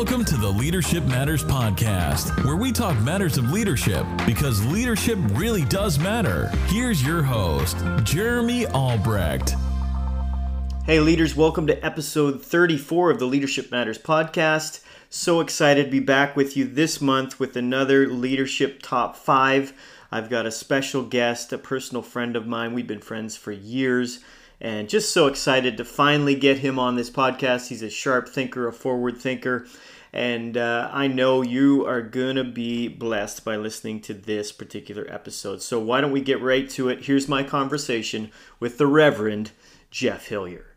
Welcome 0.00 0.24
to 0.24 0.38
the 0.38 0.48
Leadership 0.48 1.04
Matters 1.04 1.44
Podcast, 1.44 2.42
where 2.42 2.56
we 2.56 2.72
talk 2.72 2.98
matters 3.02 3.36
of 3.36 3.52
leadership 3.52 4.06
because 4.24 4.64
leadership 4.64 5.18
really 5.32 5.62
does 5.66 5.98
matter. 5.98 6.46
Here's 6.68 7.04
your 7.06 7.22
host, 7.22 7.76
Jeremy 8.02 8.66
Albrecht. 8.68 9.56
Hey, 10.86 11.00
leaders, 11.00 11.36
welcome 11.36 11.66
to 11.66 11.84
episode 11.84 12.42
34 12.42 13.10
of 13.10 13.18
the 13.18 13.26
Leadership 13.26 13.70
Matters 13.70 13.98
Podcast. 13.98 14.82
So 15.10 15.40
excited 15.40 15.84
to 15.84 15.90
be 15.90 16.00
back 16.00 16.34
with 16.34 16.56
you 16.56 16.64
this 16.64 17.02
month 17.02 17.38
with 17.38 17.54
another 17.54 18.08
Leadership 18.08 18.80
Top 18.80 19.16
5. 19.16 19.74
I've 20.10 20.30
got 20.30 20.46
a 20.46 20.50
special 20.50 21.02
guest, 21.02 21.52
a 21.52 21.58
personal 21.58 22.00
friend 22.00 22.36
of 22.36 22.46
mine. 22.46 22.72
We've 22.72 22.86
been 22.86 23.00
friends 23.00 23.36
for 23.36 23.52
years 23.52 24.20
and 24.60 24.88
just 24.88 25.12
so 25.12 25.26
excited 25.26 25.76
to 25.76 25.84
finally 25.84 26.34
get 26.34 26.58
him 26.58 26.78
on 26.78 26.96
this 26.96 27.10
podcast. 27.10 27.68
He's 27.68 27.82
a 27.82 27.90
sharp 27.90 28.28
thinker, 28.28 28.68
a 28.68 28.72
forward 28.72 29.16
thinker, 29.16 29.66
and 30.12 30.56
uh, 30.56 30.90
I 30.92 31.06
know 31.06 31.42
you 31.42 31.86
are 31.86 32.02
going 32.02 32.36
to 32.36 32.44
be 32.44 32.88
blessed 32.88 33.44
by 33.44 33.56
listening 33.56 34.00
to 34.02 34.14
this 34.14 34.50
particular 34.52 35.06
episode. 35.08 35.62
So, 35.62 35.78
why 35.78 36.00
don't 36.00 36.12
we 36.12 36.20
get 36.20 36.42
right 36.42 36.68
to 36.70 36.88
it? 36.88 37.04
Here's 37.04 37.28
my 37.28 37.42
conversation 37.42 38.30
with 38.58 38.78
the 38.78 38.86
Reverend 38.86 39.52
Jeff 39.90 40.28
Hillier. 40.28 40.76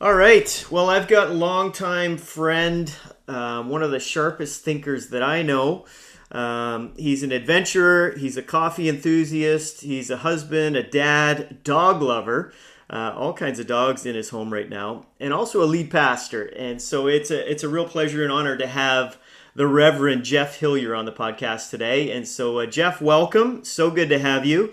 All 0.00 0.14
right. 0.14 0.66
Well, 0.70 0.90
I've 0.90 1.08
got 1.08 1.30
longtime 1.30 2.18
friend, 2.18 2.92
um, 3.28 3.68
one 3.68 3.82
of 3.82 3.90
the 3.90 4.00
sharpest 4.00 4.62
thinkers 4.62 5.08
that 5.10 5.22
I 5.22 5.42
know. 5.42 5.86
Um, 6.32 6.94
he's 6.96 7.22
an 7.22 7.30
adventurer. 7.30 8.16
He's 8.18 8.36
a 8.36 8.42
coffee 8.42 8.88
enthusiast. 8.88 9.82
He's 9.82 10.10
a 10.10 10.18
husband, 10.18 10.74
a 10.74 10.82
dad, 10.82 11.62
dog 11.62 12.02
lover 12.02 12.52
uh, 12.90 13.14
all 13.16 13.32
kinds 13.32 13.58
of 13.58 13.66
dogs 13.66 14.06
in 14.06 14.14
his 14.14 14.30
home 14.30 14.52
right 14.52 14.68
now, 14.68 15.06
and 15.18 15.32
also 15.32 15.62
a 15.62 15.66
lead 15.66 15.90
pastor. 15.90 16.44
And 16.44 16.80
so 16.80 17.06
it's 17.06 17.30
a 17.30 17.50
it's 17.50 17.62
a 17.62 17.68
real 17.68 17.86
pleasure 17.86 18.22
and 18.22 18.32
honor 18.32 18.56
to 18.56 18.66
have 18.66 19.18
the 19.54 19.66
Reverend 19.66 20.24
Jeff 20.24 20.58
Hillier 20.58 20.94
on 20.94 21.04
the 21.04 21.12
podcast 21.12 21.70
today. 21.70 22.10
And 22.10 22.26
so, 22.26 22.58
uh, 22.58 22.66
Jeff, 22.66 23.00
welcome. 23.00 23.64
So 23.64 23.90
good 23.90 24.08
to 24.08 24.18
have 24.18 24.44
you. 24.44 24.72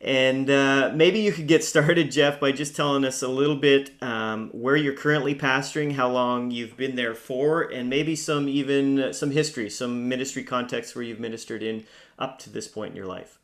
And 0.00 0.50
uh, 0.50 0.92
maybe 0.94 1.20
you 1.20 1.32
could 1.32 1.46
get 1.46 1.64
started, 1.64 2.10
Jeff, 2.10 2.38
by 2.38 2.52
just 2.52 2.76
telling 2.76 3.04
us 3.04 3.22
a 3.22 3.28
little 3.28 3.56
bit 3.56 3.90
um, 4.02 4.50
where 4.50 4.76
you're 4.76 4.94
currently 4.94 5.34
pastoring, 5.34 5.92
how 5.92 6.10
long 6.10 6.50
you've 6.50 6.76
been 6.76 6.96
there 6.96 7.14
for, 7.14 7.62
and 7.62 7.88
maybe 7.88 8.14
some 8.14 8.48
even 8.48 9.00
uh, 9.00 9.12
some 9.12 9.30
history, 9.30 9.70
some 9.70 10.08
ministry 10.08 10.44
context 10.44 10.94
where 10.94 11.02
you've 11.02 11.20
ministered 11.20 11.62
in 11.62 11.84
up 12.18 12.38
to 12.40 12.50
this 12.50 12.68
point 12.68 12.90
in 12.90 12.96
your 12.96 13.06
life. 13.06 13.38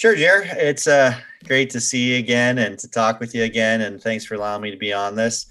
Sure, 0.00 0.16
Jer. 0.16 0.44
It's 0.56 0.86
uh, 0.86 1.14
great 1.44 1.68
to 1.68 1.78
see 1.78 2.12
you 2.12 2.18
again 2.20 2.56
and 2.56 2.78
to 2.78 2.88
talk 2.88 3.20
with 3.20 3.34
you 3.34 3.44
again. 3.44 3.82
And 3.82 4.00
thanks 4.00 4.24
for 4.24 4.34
allowing 4.34 4.62
me 4.62 4.70
to 4.70 4.76
be 4.78 4.94
on 4.94 5.14
this. 5.14 5.44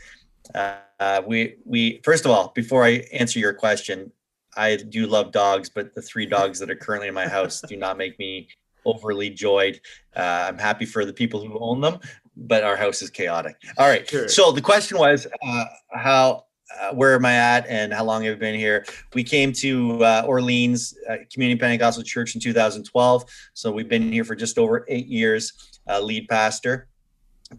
Uh, 0.56 1.22
we 1.28 1.58
we 1.66 2.02
first 2.04 2.26
of 2.26 2.32
all, 2.32 2.52
before 2.56 2.84
I 2.84 3.04
answer 3.14 3.38
your 3.38 3.54
question, 3.54 4.12
I 4.58 4.78
do 4.78 5.06
love 5.06 5.32
dogs, 5.32 5.70
but 5.70 5.94
the 5.94 6.02
three 6.02 6.26
dogs 6.26 6.58
that 6.58 6.72
are 6.72 6.76
currently 6.76 7.10
in 7.10 7.14
my 7.14 7.28
house 7.28 7.62
do 7.62 7.78
not 7.78 7.96
make 7.96 8.18
me 8.18 8.48
overly 8.86 9.30
joyed. 9.30 9.80
Uh, 10.16 10.48
I'm 10.48 10.58
happy 10.58 10.88
for 10.88 11.06
the 11.06 11.14
people 11.14 11.46
who 11.46 11.60
own 11.60 11.80
them, 11.80 12.00
but 12.36 12.64
our 12.64 12.76
house 12.76 13.04
is 13.04 13.12
chaotic. 13.12 13.56
All 13.78 13.88
right. 13.88 14.10
Sure. 14.10 14.28
So 14.28 14.52
the 14.52 14.62
question 14.62 14.98
was 14.98 15.28
uh, 15.44 15.66
how 15.92 16.46
uh, 16.80 16.94
where 16.94 17.16
am 17.16 17.26
I 17.26 17.36
at 17.36 17.68
and 17.68 17.94
how 17.94 18.04
long 18.04 18.24
have 18.24 18.36
I 18.36 18.40
been 18.40 18.56
here? 18.56 18.86
We 19.14 19.24
came 19.24 19.52
to 19.54 20.04
uh, 20.04 20.24
Orleans 20.28 20.96
uh, 21.10 21.18
Community 21.32 21.60
Pentecostal 21.60 22.04
Church 22.04 22.36
in 22.36 22.42
2012. 22.42 23.26
So 23.54 23.72
we've 23.72 23.90
been 23.90 24.12
here 24.12 24.24
for 24.24 24.36
just 24.36 24.58
over 24.58 24.86
eight 24.88 25.08
years, 25.08 25.54
uh, 25.88 26.00
lead 26.00 26.28
pastor. 26.28 26.88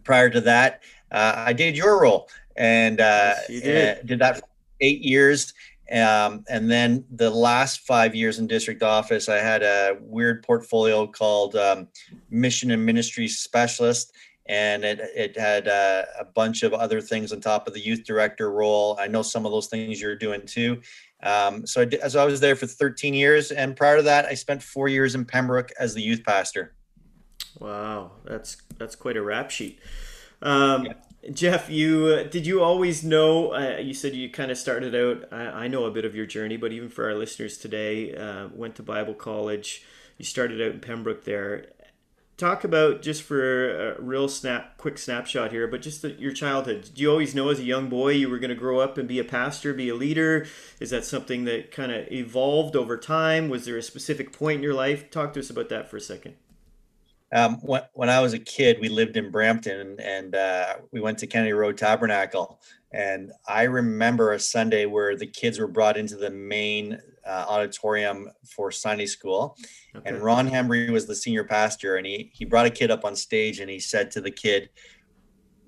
Prior 0.03 0.29
to 0.29 0.41
that, 0.41 0.83
uh, 1.11 1.33
I 1.37 1.53
did 1.53 1.75
your 1.75 2.01
role 2.01 2.29
and 2.55 3.01
uh, 3.01 3.33
yes, 3.49 3.99
did. 3.99 4.07
did. 4.07 4.19
that 4.19 4.37
for 4.37 4.45
eight 4.79 5.01
years. 5.01 5.53
Um, 5.91 6.45
and 6.49 6.71
then 6.71 7.03
the 7.11 7.29
last 7.29 7.81
five 7.81 8.15
years 8.15 8.39
in 8.39 8.47
district 8.47 8.81
office, 8.81 9.27
I 9.27 9.37
had 9.37 9.61
a 9.61 9.97
weird 9.99 10.41
portfolio 10.43 11.05
called 11.05 11.57
um, 11.57 11.89
mission 12.29 12.71
and 12.71 12.85
ministry 12.85 13.27
specialist 13.27 14.13
and 14.47 14.83
it, 14.83 14.99
it 15.15 15.37
had 15.37 15.67
uh, 15.67 16.03
a 16.19 16.25
bunch 16.25 16.63
of 16.63 16.73
other 16.73 17.01
things 17.01 17.31
on 17.31 17.41
top 17.41 17.67
of 17.67 17.73
the 17.73 17.79
youth 17.79 18.03
director 18.03 18.51
role. 18.51 18.97
I 18.99 19.07
know 19.07 19.21
some 19.21 19.45
of 19.45 19.51
those 19.51 19.67
things 19.67 20.01
you're 20.01 20.15
doing 20.15 20.45
too. 20.45 20.81
Um, 21.23 21.67
so 21.67 21.81
I 21.81 21.85
did, 21.85 22.11
so 22.11 22.21
I 22.21 22.25
was 22.25 22.39
there 22.39 22.55
for 22.55 22.65
13 22.65 23.13
years, 23.13 23.51
and 23.51 23.75
prior 23.75 23.97
to 23.97 24.03
that, 24.03 24.25
I 24.25 24.33
spent 24.33 24.63
four 24.63 24.87
years 24.87 25.13
in 25.13 25.25
Pembroke 25.25 25.71
as 25.79 25.93
the 25.93 26.01
youth 26.01 26.23
pastor. 26.25 26.73
Wow, 27.59 28.11
that's 28.25 28.57
that's 28.77 28.95
quite 28.95 29.17
a 29.17 29.21
rap 29.21 29.51
sheet. 29.51 29.79
Um, 30.41 30.85
yeah. 30.85 30.93
Jeff, 31.31 31.69
you 31.69 32.05
uh, 32.07 32.23
did 32.23 32.47
you 32.47 32.63
always 32.63 33.03
know? 33.03 33.53
Uh, 33.53 33.77
you 33.77 33.93
said 33.93 34.15
you 34.15 34.31
kind 34.31 34.49
of 34.49 34.57
started 34.57 34.95
out. 34.95 35.31
I, 35.31 35.65
I, 35.65 35.67
know 35.67 35.85
a 35.85 35.91
bit 35.91 36.05
of 36.05 36.15
your 36.15 36.25
journey, 36.25 36.57
but 36.57 36.71
even 36.71 36.89
for 36.89 37.05
our 37.05 37.13
listeners 37.13 37.59
today, 37.59 38.15
uh, 38.15 38.47
went 38.51 38.75
to 38.77 38.83
Bible 38.83 39.13
college. 39.13 39.83
You 40.17 40.25
started 40.25 40.59
out 40.59 40.71
in 40.71 40.79
Pembroke 40.79 41.23
there 41.23 41.67
talk 42.41 42.63
about 42.63 43.03
just 43.03 43.21
for 43.21 43.91
a 43.91 44.01
real 44.01 44.27
snap, 44.27 44.75
quick 44.77 44.97
snapshot 44.97 45.51
here, 45.51 45.67
but 45.67 45.81
just 45.81 46.01
the, 46.01 46.09
your 46.13 46.33
childhood. 46.33 46.81
Did 46.81 46.99
you 46.99 47.11
always 47.11 47.35
know 47.35 47.49
as 47.49 47.59
a 47.59 47.63
young 47.63 47.87
boy 47.87 48.13
you 48.13 48.29
were 48.29 48.39
going 48.39 48.49
to 48.49 48.55
grow 48.55 48.79
up 48.79 48.97
and 48.97 49.07
be 49.07 49.19
a 49.19 49.23
pastor, 49.23 49.73
be 49.73 49.89
a 49.89 49.95
leader? 49.95 50.47
Is 50.79 50.89
that 50.89 51.05
something 51.05 51.45
that 51.45 51.71
kind 51.71 51.91
of 51.91 52.11
evolved 52.11 52.75
over 52.75 52.97
time? 52.97 53.47
Was 53.47 53.65
there 53.65 53.77
a 53.77 53.83
specific 53.83 54.33
point 54.33 54.57
in 54.57 54.63
your 54.63 54.73
life? 54.73 55.11
Talk 55.11 55.33
to 55.33 55.39
us 55.39 55.51
about 55.51 55.69
that 55.69 55.87
for 55.87 55.97
a 55.97 56.01
second. 56.01 56.35
Um, 57.33 57.55
when, 57.61 57.81
when 57.93 58.09
I 58.09 58.19
was 58.19 58.33
a 58.33 58.39
kid, 58.39 58.79
we 58.81 58.89
lived 58.89 59.15
in 59.17 59.31
Brampton 59.31 59.99
and, 59.99 60.35
uh, 60.35 60.75
we 60.91 60.99
went 60.99 61.17
to 61.19 61.27
Kennedy 61.27 61.53
Road 61.53 61.77
Tabernacle. 61.77 62.59
And 62.93 63.31
I 63.47 63.63
remember 63.63 64.33
a 64.33 64.39
Sunday 64.39 64.85
where 64.85 65.15
the 65.15 65.27
kids 65.27 65.59
were 65.59 65.67
brought 65.67 65.95
into 65.95 66.17
the 66.17 66.29
main 66.29 66.99
uh, 67.25 67.45
auditorium 67.47 68.29
for 68.45 68.71
Sunday 68.71 69.05
school. 69.05 69.57
Okay. 69.95 70.09
And 70.09 70.21
Ron 70.21 70.49
Hembry 70.49 70.89
was 70.89 71.05
the 71.07 71.15
senior 71.15 71.43
pastor, 71.43 71.97
and 71.97 72.05
he 72.05 72.31
he 72.33 72.45
brought 72.45 72.65
a 72.65 72.69
kid 72.69 72.91
up 72.91 73.05
on 73.05 73.15
stage 73.15 73.59
and 73.59 73.69
he 73.69 73.79
said 73.79 74.11
to 74.11 74.21
the 74.21 74.31
kid, 74.31 74.69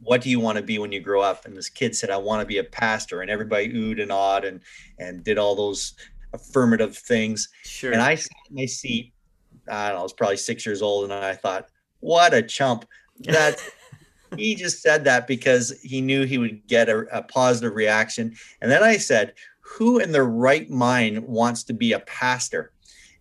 "What 0.01 0.21
do 0.21 0.29
you 0.29 0.39
want 0.39 0.57
to 0.57 0.63
be 0.63 0.79
when 0.79 0.91
you 0.91 0.99
grow 0.99 1.21
up?" 1.21 1.45
And 1.45 1.55
this 1.55 1.69
kid 1.69 1.95
said, 1.95 2.09
"I 2.09 2.17
want 2.17 2.41
to 2.41 2.45
be 2.45 2.57
a 2.57 2.63
pastor." 2.63 3.21
And 3.21 3.29
everybody 3.29 3.69
oohed 3.69 4.01
and 4.01 4.11
awed 4.11 4.45
and 4.45 4.61
and 4.99 5.23
did 5.23 5.37
all 5.37 5.55
those 5.55 5.93
affirmative 6.33 6.97
things. 6.97 7.49
Sure. 7.63 7.91
And 7.91 8.01
I 8.01 8.15
sat 8.15 8.31
in 8.49 8.55
my 8.55 8.65
seat. 8.65 9.12
I 9.69 9.87
don't 9.87 9.95
know. 9.95 9.99
I 9.99 10.03
was 10.03 10.13
probably 10.13 10.37
six 10.37 10.65
years 10.65 10.81
old, 10.81 11.05
and 11.05 11.13
I 11.13 11.33
thought, 11.33 11.69
"What 11.99 12.33
a 12.33 12.41
chump!" 12.41 12.85
That. 13.21 13.57
he 14.37 14.55
just 14.55 14.81
said 14.81 15.03
that 15.03 15.27
because 15.27 15.79
he 15.81 16.01
knew 16.01 16.23
he 16.25 16.39
would 16.39 16.65
get 16.67 16.89
a, 16.89 17.01
a 17.15 17.21
positive 17.21 17.75
reaction. 17.75 18.35
And 18.61 18.71
then 18.71 18.81
I 18.81 18.97
said, 18.97 19.35
who 19.63 19.99
in 19.99 20.11
their 20.11 20.25
right 20.25 20.69
mind 20.69 21.25
wants 21.25 21.63
to 21.65 21.73
be 21.73 21.93
a 21.93 21.99
pastor? 21.99 22.71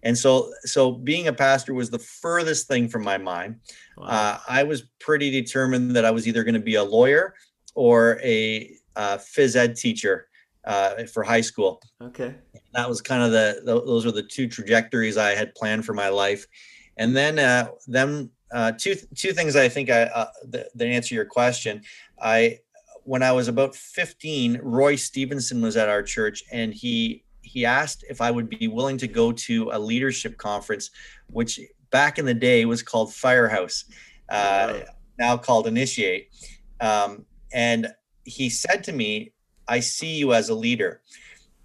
And 0.03 0.19
so, 0.19 0.53
so 0.65 0.93
being 0.93 1.29
a 1.29 1.33
pastor 1.33 1.75
was 1.75 1.91
the 1.91 1.99
furthest 1.99 2.67
thing 2.67 2.89
from 2.89 3.05
my 3.05 3.19
mind. 3.19 3.61
Wow. 3.97 4.07
Uh, 4.07 4.39
I 4.49 4.63
was 4.65 4.83
pretty 4.99 5.31
determined 5.31 5.95
that 5.95 6.05
I 6.05 6.11
was 6.11 6.27
either 6.27 6.43
going 6.43 6.55
to 6.55 6.61
be 6.61 6.75
a 6.75 6.83
lawyer 6.83 7.35
or 7.75 8.19
a 8.23 8.75
uh, 8.97 9.19
phys 9.19 9.57
ed 9.57 9.77
teacher 9.77 10.29
uh, 10.65 11.05
for 11.07 11.23
high 11.23 11.41
school. 11.41 11.83
Okay. 12.01 12.35
That 12.75 12.89
was 12.89 13.01
kind 13.01 13.23
of 13.23 13.33
the, 13.33 13.63
the, 13.65 13.85
those 13.85 14.05
were 14.05 14.13
the 14.13 14.23
two 14.23 14.49
trajectories 14.49 15.17
I 15.17 15.35
had 15.35 15.55
planned 15.55 15.85
for 15.85 15.95
my 15.95 16.09
life. 16.09 16.47
And 16.97 17.17
then, 17.17 17.39
uh, 17.39 17.69
then 17.87 18.31
uh, 18.53 18.73
two 18.79 18.95
two 19.15 19.33
things 19.33 19.57
I 19.57 19.69
think 19.69 19.91
I 19.91 20.03
uh, 20.03 20.31
that, 20.51 20.67
that 20.77 20.87
answer 20.87 21.15
your 21.15 21.25
question. 21.25 21.83
I 22.21 22.59
when 23.05 23.23
I 23.23 23.33
was 23.33 23.49
about 23.49 23.75
15, 23.75 24.61
Roy 24.63 24.95
Stevenson 24.95 25.61
was 25.61 25.77
at 25.77 25.89
our 25.89 26.03
church 26.03 26.45
and 26.53 26.73
he 26.73 27.25
he 27.41 27.65
asked 27.65 28.05
if 28.09 28.21
I 28.21 28.31
would 28.31 28.49
be 28.49 28.69
willing 28.69 28.99
to 28.99 29.09
go 29.09 29.33
to 29.33 29.71
a 29.73 29.79
leadership 29.79 30.37
conference, 30.37 30.91
which 31.29 31.59
back 31.91 32.19
in 32.19 32.25
the 32.25 32.35
day 32.35 32.65
was 32.65 32.83
called 32.83 33.13
Firehouse, 33.13 33.85
uh, 34.29 34.81
now 35.19 35.37
called 35.37 35.67
Initiate. 35.67 36.29
Um, 36.81 37.27
and 37.53 37.89
he 38.25 38.49
said 38.49 38.85
to 38.85 38.93
me, 38.93 39.33
I 39.69 39.81
see 39.81 40.17
you 40.17 40.33
as 40.33 40.49
a 40.49 40.55
leader. 40.55 41.01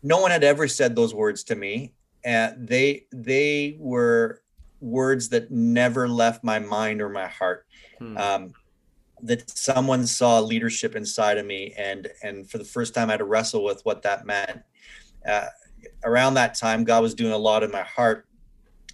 No 0.04 0.20
one 0.20 0.32
had 0.32 0.44
ever 0.44 0.68
said 0.68 0.96
those 0.96 1.14
words 1.14 1.44
to 1.46 1.56
me. 1.56 1.94
And 2.24 2.68
they 2.68 3.06
they 3.12 3.78
were 3.80 4.42
words 4.80 5.30
that 5.30 5.50
never 5.50 6.08
left 6.08 6.44
my 6.44 6.60
mind 6.60 7.02
or 7.02 7.10
my 7.10 7.28
heart. 7.28 7.66
Hmm. 8.00 8.18
Um, 8.18 8.54
that 9.24 9.50
someone 9.50 10.06
saw 10.06 10.40
leadership 10.40 10.96
inside 10.96 11.38
of 11.38 11.46
me 11.46 11.74
and 11.78 12.08
and 12.22 12.50
for 12.50 12.58
the 12.58 12.64
first 12.64 12.94
time 12.94 13.10
i 13.10 13.14
had 13.14 13.18
to 13.18 13.26
wrestle 13.26 13.64
with 13.64 13.82
what 13.84 14.04
that 14.04 14.26
meant 14.26 14.62
uh, 15.28 15.48
around 16.04 16.36
that 16.36 16.54
time 16.54 16.84
god 16.84 17.02
was 17.02 17.14
doing 17.14 17.34
a 17.34 17.38
lot 17.38 17.64
in 17.64 17.72
my 17.72 17.82
heart 17.82 18.28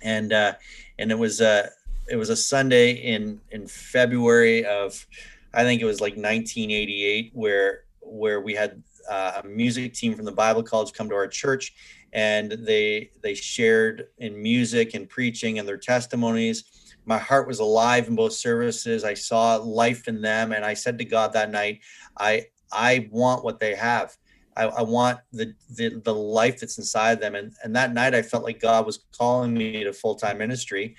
and 0.01 0.31
uh 0.31 0.53
and 0.97 1.11
it 1.11 1.17
was 1.17 1.41
uh 1.41 1.67
it 2.09 2.15
was 2.15 2.29
a 2.29 2.35
sunday 2.35 2.91
in 2.91 3.39
in 3.51 3.67
february 3.67 4.65
of 4.65 5.05
i 5.53 5.63
think 5.63 5.81
it 5.81 5.85
was 5.85 5.99
like 5.99 6.13
1988 6.13 7.31
where 7.33 7.83
where 7.99 8.41
we 8.41 8.53
had 8.53 8.81
uh, 9.09 9.41
a 9.43 9.47
music 9.47 9.93
team 9.93 10.13
from 10.15 10.25
the 10.25 10.31
bible 10.31 10.63
college 10.63 10.93
come 10.93 11.09
to 11.09 11.15
our 11.15 11.27
church 11.27 11.73
and 12.13 12.51
they 12.51 13.09
they 13.21 13.33
shared 13.33 14.07
in 14.17 14.41
music 14.41 14.93
and 14.93 15.09
preaching 15.09 15.59
and 15.59 15.67
their 15.67 15.77
testimonies 15.77 16.83
my 17.05 17.17
heart 17.17 17.47
was 17.47 17.59
alive 17.59 18.07
in 18.07 18.15
both 18.15 18.33
services. 18.33 19.03
I 19.03 19.13
saw 19.13 19.57
life 19.57 20.07
in 20.07 20.21
them, 20.21 20.51
and 20.51 20.63
I 20.63 20.73
said 20.73 20.97
to 20.99 21.05
God 21.05 21.33
that 21.33 21.51
night, 21.51 21.81
"I 22.17 22.47
I 22.71 23.09
want 23.11 23.43
what 23.43 23.59
they 23.59 23.75
have." 23.75 24.15
I, 24.55 24.65
I 24.65 24.81
want 24.83 25.19
the, 25.31 25.53
the 25.75 25.99
the 26.03 26.13
life 26.13 26.59
that's 26.59 26.77
inside 26.77 27.19
them. 27.19 27.35
And 27.35 27.53
and 27.63 27.75
that 27.75 27.93
night 27.93 28.13
I 28.13 28.21
felt 28.21 28.43
like 28.43 28.59
God 28.59 28.85
was 28.85 28.99
calling 29.17 29.53
me 29.53 29.83
to 29.83 29.93
full 29.93 30.15
time 30.15 30.37
ministry, 30.37 30.95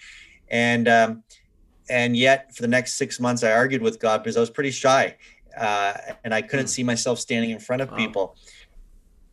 and 0.49 0.89
um, 0.89 1.23
and 1.89 2.17
yet 2.17 2.55
for 2.55 2.62
the 2.62 2.69
next 2.69 2.95
six 2.95 3.21
months 3.21 3.43
I 3.43 3.53
argued 3.53 3.83
with 3.83 4.00
God 4.00 4.23
because 4.23 4.37
I 4.37 4.41
was 4.41 4.50
pretty 4.50 4.73
shy, 4.73 5.17
uh, 5.56 5.95
and 6.25 6.35
I 6.35 6.43
couldn't 6.43 6.67
mm. 6.67 6.71
see 6.71 6.83
myself 6.83 7.19
standing 7.19 7.51
in 7.51 7.59
front 7.59 7.83
of 7.83 7.91
wow. 7.91 7.97
people. 7.97 8.37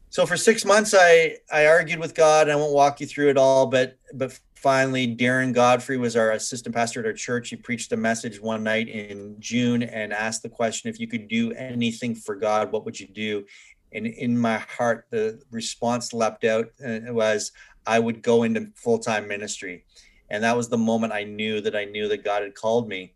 So 0.09 0.25
for 0.25 0.37
six 0.37 0.65
months 0.65 0.93
I 0.97 1.37
I 1.51 1.67
argued 1.67 1.99
with 1.99 2.15
God. 2.15 2.49
I 2.49 2.55
won't 2.55 2.73
walk 2.73 2.99
you 2.99 3.07
through 3.07 3.29
it 3.29 3.37
all, 3.37 3.67
but 3.67 3.97
but 4.13 4.37
finally 4.55 5.15
Darren 5.15 5.53
Godfrey 5.53 5.97
was 5.97 6.15
our 6.15 6.31
assistant 6.31 6.75
pastor 6.75 6.99
at 6.99 7.05
our 7.05 7.13
church. 7.13 7.49
He 7.49 7.55
preached 7.55 7.91
a 7.93 7.97
message 7.97 8.39
one 8.39 8.63
night 8.63 8.89
in 8.89 9.37
June 9.39 9.83
and 9.83 10.13
asked 10.13 10.43
the 10.43 10.49
question, 10.49 10.89
if 10.89 10.99
you 10.99 11.07
could 11.07 11.27
do 11.27 11.51
anything 11.53 12.13
for 12.13 12.35
God, 12.35 12.71
what 12.71 12.85
would 12.85 12.99
you 12.99 13.07
do? 13.07 13.45
and 13.93 14.07
in 14.07 14.37
my 14.37 14.57
heart 14.57 15.05
the 15.09 15.41
response 15.51 16.13
leapt 16.13 16.43
out 16.43 16.67
and 16.79 17.07
it 17.07 17.13
was 17.13 17.51
i 17.85 17.99
would 17.99 18.21
go 18.21 18.43
into 18.43 18.67
full-time 18.75 19.27
ministry 19.27 19.85
and 20.29 20.43
that 20.43 20.55
was 20.55 20.69
the 20.69 20.77
moment 20.77 21.13
i 21.13 21.23
knew 21.23 21.61
that 21.61 21.75
i 21.75 21.85
knew 21.85 22.07
that 22.07 22.23
god 22.23 22.41
had 22.41 22.55
called 22.55 22.87
me 22.87 23.13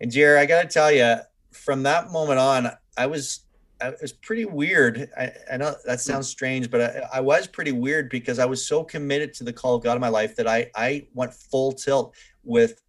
and 0.00 0.10
jerry 0.10 0.38
i 0.38 0.46
gotta 0.46 0.68
tell 0.68 0.92
you 0.92 1.16
from 1.54 1.82
that 1.82 2.10
moment 2.10 2.38
on 2.38 2.70
i 2.96 3.06
was 3.06 3.40
I, 3.80 3.88
it 3.88 3.98
was 4.00 4.12
pretty 4.12 4.44
weird. 4.44 5.10
I, 5.18 5.32
I 5.52 5.56
know 5.56 5.74
that 5.84 5.98
hmm. 5.98 6.10
sounds 6.12 6.28
strange 6.28 6.70
but 6.70 6.80
I, 6.80 7.18
I 7.18 7.20
was 7.20 7.46
pretty 7.46 7.72
weird 7.72 8.08
because 8.08 8.38
i 8.38 8.44
was 8.44 8.66
so 8.66 8.84
committed 8.84 9.34
to 9.34 9.44
the 9.44 9.52
call 9.52 9.74
of 9.74 9.82
god 9.82 9.94
in 9.94 10.00
my 10.00 10.08
life 10.08 10.36
that 10.36 10.46
i 10.46 10.70
i 10.74 11.06
went 11.14 11.34
full 11.34 11.72
tilt 11.72 12.14
with 12.44 12.80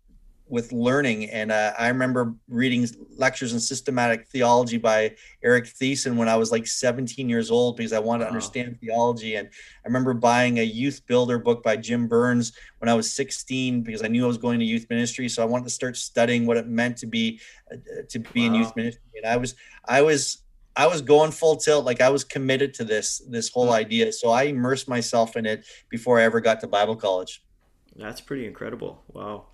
with 0.47 0.71
learning. 0.71 1.29
And 1.31 1.51
uh, 1.51 1.73
I 1.77 1.87
remember 1.87 2.35
reading 2.47 2.87
lectures 3.17 3.53
in 3.53 3.59
systematic 3.59 4.27
theology 4.27 4.77
by 4.77 5.15
Eric 5.43 5.65
Thiessen 5.65 6.15
when 6.15 6.29
I 6.29 6.35
was 6.35 6.51
like 6.51 6.67
17 6.67 7.27
years 7.27 7.49
old 7.49 7.77
because 7.77 7.93
I 7.93 7.99
wanted 7.99 8.25
wow. 8.25 8.29
to 8.29 8.35
understand 8.35 8.79
theology. 8.79 9.35
And 9.35 9.47
I 9.47 9.87
remember 9.87 10.13
buying 10.13 10.59
a 10.59 10.63
youth 10.63 11.01
builder 11.07 11.39
book 11.39 11.63
by 11.63 11.77
Jim 11.77 12.07
Burns 12.07 12.53
when 12.79 12.89
I 12.89 12.93
was 12.93 13.11
16 13.13 13.81
because 13.81 14.03
I 14.03 14.07
knew 14.07 14.23
I 14.23 14.27
was 14.27 14.37
going 14.37 14.59
to 14.59 14.65
youth 14.65 14.85
ministry. 14.89 15.27
So 15.29 15.41
I 15.41 15.45
wanted 15.45 15.63
to 15.63 15.71
start 15.71 15.97
studying 15.97 16.45
what 16.45 16.57
it 16.57 16.67
meant 16.67 16.97
to 16.97 17.07
be 17.07 17.39
uh, 17.71 17.77
to 18.09 18.19
be 18.19 18.41
wow. 18.41 18.47
in 18.47 18.55
youth 18.55 18.75
ministry. 18.75 19.01
And 19.15 19.25
I 19.25 19.37
was 19.37 19.55
I 19.85 20.01
was 20.03 20.43
I 20.75 20.87
was 20.87 21.01
going 21.01 21.31
full 21.31 21.55
tilt, 21.55 21.85
like 21.85 22.01
I 22.01 22.09
was 22.09 22.23
committed 22.23 22.73
to 22.75 22.83
this 22.83 23.19
this 23.29 23.49
whole 23.49 23.67
hmm. 23.67 23.73
idea. 23.73 24.11
So 24.11 24.29
I 24.29 24.43
immersed 24.43 24.87
myself 24.87 25.37
in 25.37 25.47
it 25.47 25.65
before 25.89 26.19
I 26.19 26.23
ever 26.23 26.39
got 26.39 26.59
to 26.59 26.67
Bible 26.67 26.95
college. 26.95 27.41
That's 27.95 28.19
pretty 28.19 28.45
incredible. 28.45 29.01
Wow 29.07 29.45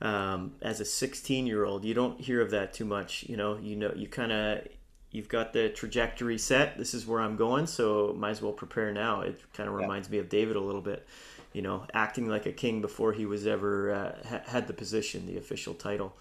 um, 0.00 0.52
as 0.62 0.80
a 0.80 0.84
16 0.84 1.46
year 1.46 1.64
old 1.64 1.84
you 1.84 1.94
don't 1.94 2.20
hear 2.20 2.40
of 2.40 2.50
that 2.50 2.72
too 2.72 2.84
much 2.84 3.24
you 3.28 3.36
know? 3.36 3.58
You 3.58 3.76
know 3.76 3.92
you 3.94 4.08
kind 4.08 4.32
of 4.32 4.66
you've 5.10 5.28
got 5.28 5.52
the 5.52 5.68
trajectory 5.70 6.38
set 6.38 6.76
this 6.76 6.92
is 6.92 7.06
where 7.06 7.20
i'm 7.20 7.36
going 7.36 7.66
so 7.66 8.14
might 8.18 8.30
as 8.30 8.42
well 8.42 8.52
prepare 8.52 8.92
now. 8.92 9.20
It 9.20 9.40
kind 9.52 9.68
of 9.68 9.74
reminds 9.74 10.08
yeah. 10.08 10.12
me 10.12 10.18
of 10.18 10.28
david 10.28 10.56
a 10.56 10.60
little 10.60 10.80
bit 10.80 11.06
you 11.52 11.62
know 11.62 11.86
acting 11.94 12.28
like 12.28 12.46
a 12.46 12.52
king 12.52 12.80
before 12.80 13.12
he 13.12 13.24
was 13.24 13.46
ever 13.46 13.92
uh, 13.92 14.28
ha- 14.28 14.42
had 14.46 14.66
the 14.66 14.74
position 14.74 15.26
the 15.26 15.38
official 15.38 15.74
title 15.74 16.14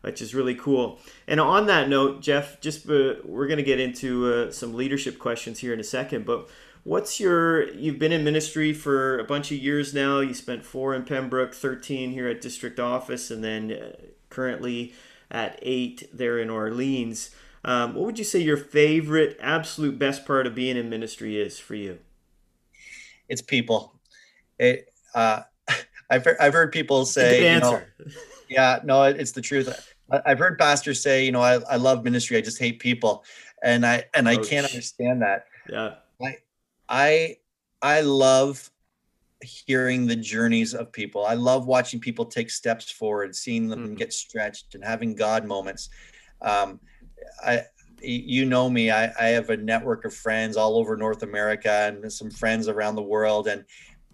which 0.00 0.22
is 0.22 0.32
really 0.32 0.54
cool. 0.54 1.00
And 1.26 1.40
on 1.40 1.66
that 1.66 1.88
note 1.88 2.20
jeff 2.22 2.60
just 2.60 2.88
uh, 2.88 3.16
we're 3.24 3.46
going 3.46 3.58
to 3.58 3.62
get 3.62 3.78
into 3.78 4.32
uh, 4.32 4.50
some 4.50 4.74
leadership 4.74 5.18
questions 5.18 5.58
here 5.58 5.72
in 5.72 5.80
a 5.80 5.84
second 5.84 6.24
but 6.24 6.48
What's 6.88 7.20
your, 7.20 7.70
you've 7.74 7.98
been 7.98 8.12
in 8.12 8.24
ministry 8.24 8.72
for 8.72 9.18
a 9.18 9.24
bunch 9.24 9.52
of 9.52 9.58
years 9.58 9.92
now. 9.92 10.20
You 10.20 10.32
spent 10.32 10.64
four 10.64 10.94
in 10.94 11.04
Pembroke, 11.04 11.52
13 11.52 12.12
here 12.12 12.26
at 12.28 12.40
district 12.40 12.80
office, 12.80 13.30
and 13.30 13.44
then 13.44 13.70
uh, 13.70 14.06
currently 14.30 14.94
at 15.30 15.58
eight 15.60 16.08
there 16.14 16.38
in 16.38 16.48
Orleans. 16.48 17.28
Um, 17.62 17.94
what 17.94 18.06
would 18.06 18.18
you 18.18 18.24
say 18.24 18.38
your 18.38 18.56
favorite, 18.56 19.36
absolute 19.38 19.98
best 19.98 20.24
part 20.24 20.46
of 20.46 20.54
being 20.54 20.78
in 20.78 20.88
ministry 20.88 21.38
is 21.38 21.58
for 21.58 21.74
you? 21.74 21.98
It's 23.28 23.42
people. 23.42 23.92
It, 24.58 24.90
uh, 25.14 25.42
I've, 26.10 26.24
heard, 26.24 26.38
I've 26.40 26.54
heard 26.54 26.72
people 26.72 27.04
say, 27.04 27.52
you 27.52 27.60
know, 27.60 27.82
yeah, 28.48 28.78
no, 28.82 29.02
it's 29.02 29.32
the 29.32 29.42
truth. 29.42 29.92
I've 30.24 30.38
heard 30.38 30.58
pastors 30.58 31.02
say, 31.02 31.26
you 31.26 31.32
know, 31.32 31.42
I, 31.42 31.60
I 31.70 31.76
love 31.76 32.02
ministry. 32.02 32.38
I 32.38 32.40
just 32.40 32.58
hate 32.58 32.78
people. 32.78 33.24
And 33.62 33.84
I, 33.84 34.04
and 34.14 34.26
I 34.26 34.38
can't 34.38 34.64
understand 34.64 35.20
that. 35.20 35.48
Yeah. 35.68 35.96
I 36.88 37.36
I 37.82 38.00
love 38.00 38.70
hearing 39.42 40.06
the 40.06 40.16
journeys 40.16 40.74
of 40.74 40.90
people. 40.90 41.24
I 41.24 41.34
love 41.34 41.66
watching 41.66 42.00
people 42.00 42.24
take 42.24 42.50
steps 42.50 42.90
forward, 42.90 43.34
seeing 43.36 43.68
them 43.68 43.86
mm-hmm. 43.86 43.94
get 43.94 44.12
stretched, 44.12 44.74
and 44.74 44.84
having 44.84 45.14
God 45.14 45.44
moments. 45.44 45.90
Um, 46.42 46.80
I, 47.44 47.62
you 48.00 48.44
know 48.44 48.70
me. 48.70 48.90
I, 48.90 49.12
I 49.18 49.28
have 49.28 49.50
a 49.50 49.56
network 49.56 50.04
of 50.04 50.14
friends 50.14 50.56
all 50.56 50.76
over 50.76 50.96
North 50.96 51.22
America 51.22 51.70
and 51.70 52.12
some 52.12 52.30
friends 52.30 52.68
around 52.68 52.96
the 52.96 53.02
world, 53.02 53.48
and 53.48 53.64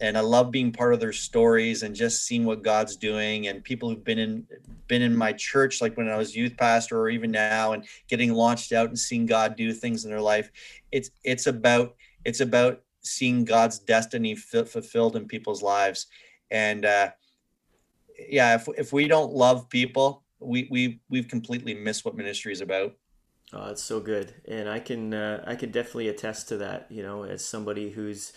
and 0.00 0.18
I 0.18 0.20
love 0.20 0.50
being 0.50 0.72
part 0.72 0.92
of 0.92 1.00
their 1.00 1.12
stories 1.12 1.84
and 1.84 1.94
just 1.94 2.26
seeing 2.26 2.44
what 2.44 2.62
God's 2.62 2.96
doing 2.96 3.46
and 3.46 3.62
people 3.62 3.88
who've 3.88 4.04
been 4.04 4.18
in 4.18 4.46
been 4.88 5.02
in 5.02 5.16
my 5.16 5.32
church 5.32 5.80
like 5.80 5.96
when 5.96 6.08
I 6.08 6.16
was 6.16 6.34
youth 6.34 6.56
pastor 6.56 6.98
or 7.00 7.08
even 7.08 7.30
now 7.30 7.72
and 7.72 7.86
getting 8.08 8.34
launched 8.34 8.72
out 8.72 8.88
and 8.88 8.98
seeing 8.98 9.24
God 9.24 9.56
do 9.56 9.72
things 9.72 10.04
in 10.04 10.10
their 10.10 10.20
life. 10.20 10.50
It's 10.90 11.10
it's 11.22 11.46
about 11.46 11.94
it's 12.24 12.40
about 12.40 12.82
seeing 13.00 13.44
God's 13.44 13.78
destiny 13.78 14.32
f- 14.32 14.68
fulfilled 14.68 15.16
in 15.16 15.26
people's 15.26 15.62
lives. 15.62 16.06
And 16.50 16.84
uh, 16.84 17.10
yeah, 18.28 18.54
if, 18.54 18.68
if 18.76 18.92
we 18.92 19.08
don't 19.08 19.32
love 19.32 19.68
people, 19.68 20.24
we, 20.40 20.68
we, 20.70 21.00
we've 21.08 21.28
completely 21.28 21.74
missed 21.74 22.04
what 22.04 22.16
ministry 22.16 22.52
is 22.52 22.60
about. 22.60 22.94
Oh, 23.52 23.70
it's 23.70 23.82
so 23.82 24.00
good. 24.00 24.34
And 24.48 24.68
I 24.68 24.80
can, 24.80 25.14
uh, 25.14 25.44
I 25.46 25.54
can 25.54 25.70
definitely 25.70 26.08
attest 26.08 26.48
to 26.48 26.56
that, 26.58 26.86
you 26.90 27.02
know, 27.02 27.24
as 27.24 27.44
somebody 27.44 27.90
who's, 27.90 28.32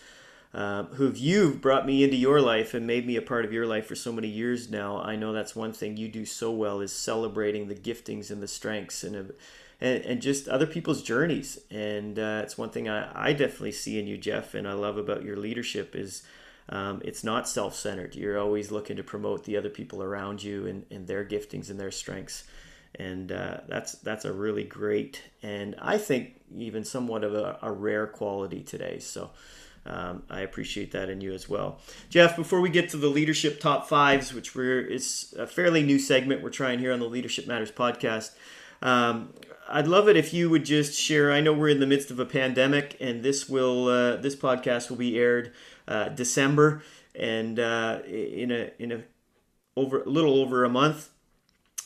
um, 0.53 0.87
who 0.87 1.11
you've 1.13 1.61
brought 1.61 1.85
me 1.85 2.03
into 2.03 2.15
your 2.15 2.39
life 2.41 2.73
and 2.73 2.85
made 2.85 3.05
me 3.07 3.15
a 3.15 3.21
part 3.21 3.45
of 3.45 3.53
your 3.53 3.65
life 3.65 3.87
for 3.87 3.95
so 3.95 4.11
many 4.11 4.27
years 4.27 4.69
now. 4.69 5.01
I 5.01 5.15
know 5.15 5.33
that's 5.33 5.55
one 5.55 5.73
thing 5.73 5.97
you 5.97 6.07
do 6.07 6.25
so 6.25 6.51
well 6.51 6.81
is 6.81 6.91
celebrating 6.93 7.67
the 7.67 7.75
giftings 7.75 8.29
and 8.29 8.43
the 8.43 8.47
strengths 8.47 9.03
and, 9.03 9.15
uh, 9.15 9.33
and, 9.79 10.03
and 10.03 10.21
just 10.21 10.47
other 10.47 10.65
people's 10.65 11.01
journeys. 11.01 11.59
And 11.69 12.17
uh, 12.17 12.41
it's 12.43 12.57
one 12.57 12.69
thing 12.69 12.89
I, 12.89 13.29
I 13.29 13.33
definitely 13.33 13.73
see 13.73 13.99
in 13.99 14.07
you, 14.07 14.17
Jeff, 14.17 14.53
and 14.53 14.67
I 14.67 14.73
love 14.73 14.97
about 14.97 15.23
your 15.23 15.37
leadership 15.37 15.95
is 15.95 16.23
um, 16.69 17.01
it's 17.05 17.23
not 17.23 17.47
self-centered. 17.47 18.15
You're 18.15 18.39
always 18.39 18.71
looking 18.71 18.97
to 18.97 19.03
promote 19.03 19.45
the 19.45 19.57
other 19.57 19.69
people 19.69 20.03
around 20.03 20.43
you 20.43 20.67
and, 20.67 20.85
and 20.91 21.07
their 21.07 21.23
giftings 21.23 21.69
and 21.69 21.79
their 21.79 21.91
strengths. 21.91 22.43
And 22.95 23.31
uh, 23.31 23.59
that's 23.67 23.93
that's 23.93 24.25
a 24.25 24.33
really 24.33 24.63
great 24.63 25.21
and 25.43 25.75
I 25.79 25.99
think 25.99 26.41
even 26.55 26.83
somewhat 26.83 27.23
of 27.23 27.35
a, 27.35 27.59
a 27.61 27.71
rare 27.71 28.07
quality 28.07 28.63
today. 28.63 28.97
So 28.99 29.29
um, 29.85 30.23
I 30.29 30.41
appreciate 30.41 30.91
that 30.93 31.09
in 31.09 31.21
you 31.21 31.33
as 31.33 31.47
well, 31.47 31.79
Jeff. 32.09 32.35
Before 32.35 32.59
we 32.59 32.69
get 32.69 32.89
to 32.89 32.97
the 32.97 33.07
leadership 33.07 33.59
top 33.59 33.87
fives, 33.87 34.33
which 34.33 34.55
we're 34.55 34.81
is 34.81 35.33
a 35.37 35.45
fairly 35.45 35.83
new 35.83 35.99
segment 35.99 36.41
we're 36.41 36.49
trying 36.49 36.79
here 36.79 36.91
on 36.91 36.99
the 36.99 37.05
Leadership 37.07 37.45
Matters 37.45 37.71
podcast. 37.71 38.31
Um, 38.81 39.33
I'd 39.69 39.87
love 39.87 40.07
it 40.07 40.15
if 40.15 40.33
you 40.33 40.49
would 40.49 40.65
just 40.65 40.99
share. 40.99 41.31
I 41.31 41.41
know 41.41 41.53
we're 41.53 41.69
in 41.69 41.79
the 41.79 41.87
midst 41.87 42.11
of 42.11 42.19
a 42.19 42.25
pandemic, 42.25 42.95
and 42.99 43.23
this 43.23 43.49
will 43.49 43.87
uh, 43.87 44.15
this 44.17 44.35
podcast 44.35 44.89
will 44.89 44.97
be 44.97 45.17
aired 45.17 45.53
uh, 45.87 46.09
December, 46.09 46.83
and 47.15 47.59
uh, 47.59 47.99
in 48.07 48.51
a 48.51 48.71
in 48.79 48.91
a 48.91 49.03
over 49.75 50.01
a 50.01 50.09
little 50.09 50.39
over 50.39 50.63
a 50.63 50.69
month. 50.69 51.09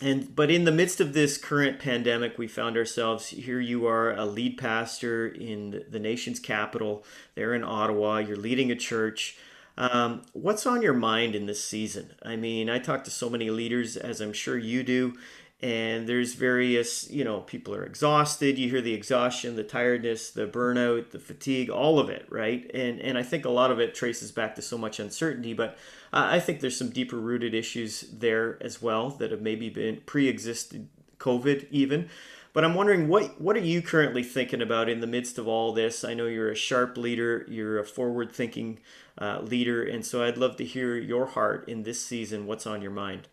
And 0.02 0.36
but 0.36 0.50
in 0.50 0.64
the 0.64 0.72
midst 0.72 1.00
of 1.00 1.14
this 1.14 1.38
current 1.38 1.80
pandemic, 1.80 2.38
we 2.38 2.48
found 2.48 2.78
ourselves 2.78 3.30
here. 3.30 3.60
You 3.60 3.88
are 3.88 4.12
a 4.14 4.26
lead 4.26 4.58
pastor 4.58 5.28
in 5.28 5.84
the 5.90 6.00
nation's 6.00 6.40
capital, 6.40 7.04
there 7.36 7.54
in 7.54 7.64
Ottawa. 7.64 8.18
You're 8.18 8.38
leading 8.38 8.72
a 8.72 8.76
church. 8.76 9.38
Um, 9.78 10.24
what's 10.34 10.66
on 10.66 10.82
your 10.82 10.94
mind 10.94 11.34
in 11.36 11.46
this 11.46 11.64
season? 11.64 12.14
I 12.24 12.36
mean, 12.36 12.70
I 12.70 12.78
talk 12.78 13.04
to 13.06 13.12
so 13.12 13.30
many 13.30 13.50
leaders, 13.50 13.96
as 13.96 14.20
I'm 14.20 14.34
sure 14.34 14.58
you 14.58 14.84
do, 14.84 15.16
and 15.62 16.08
there's 16.08 16.34
various 16.34 17.10
you 17.12 17.24
know 17.24 17.42
people 17.42 17.74
are 17.76 17.84
exhausted. 17.84 18.58
You 18.58 18.70
hear 18.70 18.82
the 18.82 18.94
exhaustion 18.94 19.56
the 19.56 19.64
tiredness 19.64 20.32
the 20.32 20.48
burnout 20.48 21.12
the 21.12 21.20
fatigue 21.20 21.70
all 21.70 22.00
of 22.00 22.10
it 22.10 22.26
right? 22.30 22.70
And 22.74 23.00
and 23.00 23.18
i 23.18 23.24
think 23.24 23.46
a 23.46 23.50
lot 23.50 23.72
of 23.72 23.80
it 23.80 23.94
traces 23.94 24.32
back 24.32 24.56
to 24.56 24.62
so 24.62 24.78
much 24.78 25.00
uncertainty 25.00 25.54
but 25.54 25.78
i 26.12 26.40
think 26.40 26.60
there's 26.60 26.78
some 26.78 26.90
deeper 26.90 27.18
rooted 27.18 27.54
issues 27.54 28.02
there 28.12 28.58
as 28.62 28.82
well 28.82 29.10
that 29.12 29.32
have 29.32 29.42
maybe 29.42 29.70
been 29.70 30.02
pre-existed 30.06 30.88
covid 31.20 31.68
even. 31.70 32.10
But 32.54 32.66
i'm 32.66 32.74
wondering 32.74 33.08
what 33.08 33.40
what 33.40 33.56
are 33.56 33.60
you 33.60 33.82
currently 33.82 34.24
thinking 34.24 34.62
about 34.62 34.90
in 34.90 35.00
the 35.00 35.08
midst 35.08 35.38
of 35.38 35.48
all 35.48 35.74
this? 35.74 36.04
I 36.04 36.14
know 36.16 36.26
you're 36.26 36.52
a 36.52 36.56
sharp 36.56 36.98
leader 36.98 37.46
you're 37.48 37.80
a 37.80 37.86
forward 37.86 38.32
thinking 38.32 38.80
uh, 39.18 39.42
leader 39.42 39.84
and 39.84 40.06
so 40.06 40.24
i'd 40.24 40.38
love 40.38 40.56
to 40.56 40.66
hear 40.66 40.96
your 40.98 41.28
heart 41.28 41.68
in 41.70 41.84
this 41.84 42.04
season 42.04 42.48
what's 42.48 42.66
on 42.66 42.82
your 42.82 42.92
mind 42.92 43.28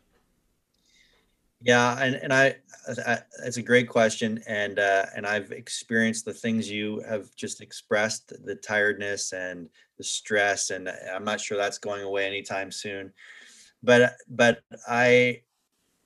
yeah, 1.63 2.01
and 2.01 2.15
and 2.17 2.33
I, 2.33 2.57
I 3.07 3.19
it's 3.45 3.57
a 3.57 3.63
great 3.63 3.89
question, 3.89 4.43
and 4.47 4.79
uh, 4.79 5.07
and 5.17 5.27
I've 5.27 5.51
experienced 5.51 6.25
the 6.25 6.33
things 6.33 6.71
you 6.71 7.03
have 7.09 7.35
just 7.35 7.61
expressed, 7.61 8.33
the 8.45 8.55
tiredness 8.55 9.33
and 9.33 9.69
the 9.97 10.05
stress, 10.05 10.71
and 10.71 10.89
I'm 11.13 11.25
not 11.25 11.41
sure 11.41 11.57
that's 11.57 11.79
going 11.79 12.03
away 12.03 12.27
anytime 12.27 12.71
soon. 12.71 13.13
But 13.83 14.15
but 14.29 14.61
I, 14.89 15.43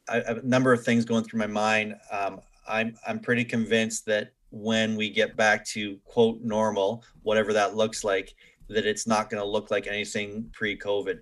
I 0.08 0.18
a 0.18 0.42
number 0.42 0.72
of 0.72 0.84
things 0.84 1.04
going 1.04 1.24
through 1.24 1.40
my 1.40 1.46
mind. 1.46 1.96
Um, 2.10 2.40
I'm 2.66 2.96
I'm 3.06 3.18
pretty 3.18 3.44
convinced 3.44 4.06
that 4.06 4.32
when 4.50 4.96
we 4.96 5.10
get 5.10 5.36
back 5.36 5.64
to 5.66 5.98
quote 6.04 6.40
normal, 6.42 7.04
whatever 7.22 7.52
that 7.52 7.74
looks 7.74 8.04
like, 8.04 8.34
that 8.68 8.86
it's 8.86 9.06
not 9.06 9.28
going 9.28 9.42
to 9.42 9.48
look 9.48 9.70
like 9.70 9.86
anything 9.86 10.48
pre-COVID. 10.52 11.20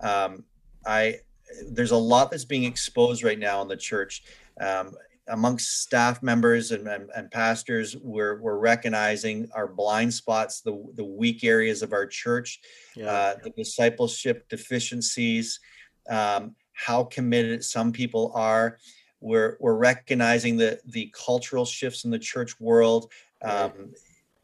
Um, 0.00 0.44
I 0.86 1.20
there's 1.70 1.90
a 1.90 1.96
lot 1.96 2.30
that's 2.30 2.44
being 2.44 2.64
exposed 2.64 3.22
right 3.22 3.38
now 3.38 3.62
in 3.62 3.68
the 3.68 3.76
church. 3.76 4.22
Um, 4.60 4.94
amongst 5.28 5.82
staff 5.82 6.22
members 6.22 6.70
and, 6.72 6.86
and, 6.88 7.10
and, 7.14 7.30
pastors, 7.30 7.96
we're, 8.02 8.40
we're 8.40 8.58
recognizing 8.58 9.48
our 9.54 9.66
blind 9.66 10.12
spots, 10.12 10.60
the, 10.60 10.82
the 10.94 11.04
weak 11.04 11.44
areas 11.44 11.82
of 11.82 11.92
our 11.92 12.06
church, 12.06 12.60
yeah. 12.96 13.06
uh, 13.06 13.34
the 13.42 13.50
discipleship 13.50 14.48
deficiencies, 14.48 15.60
um, 16.08 16.54
how 16.72 17.04
committed 17.04 17.62
some 17.64 17.92
people 17.92 18.32
are. 18.34 18.78
We're, 19.20 19.56
we're 19.60 19.76
recognizing 19.76 20.56
the, 20.56 20.80
the 20.86 21.12
cultural 21.14 21.64
shifts 21.64 22.04
in 22.04 22.10
the 22.10 22.18
church 22.18 22.58
world. 22.60 23.10
Um, 23.42 23.50
right. 23.50 23.72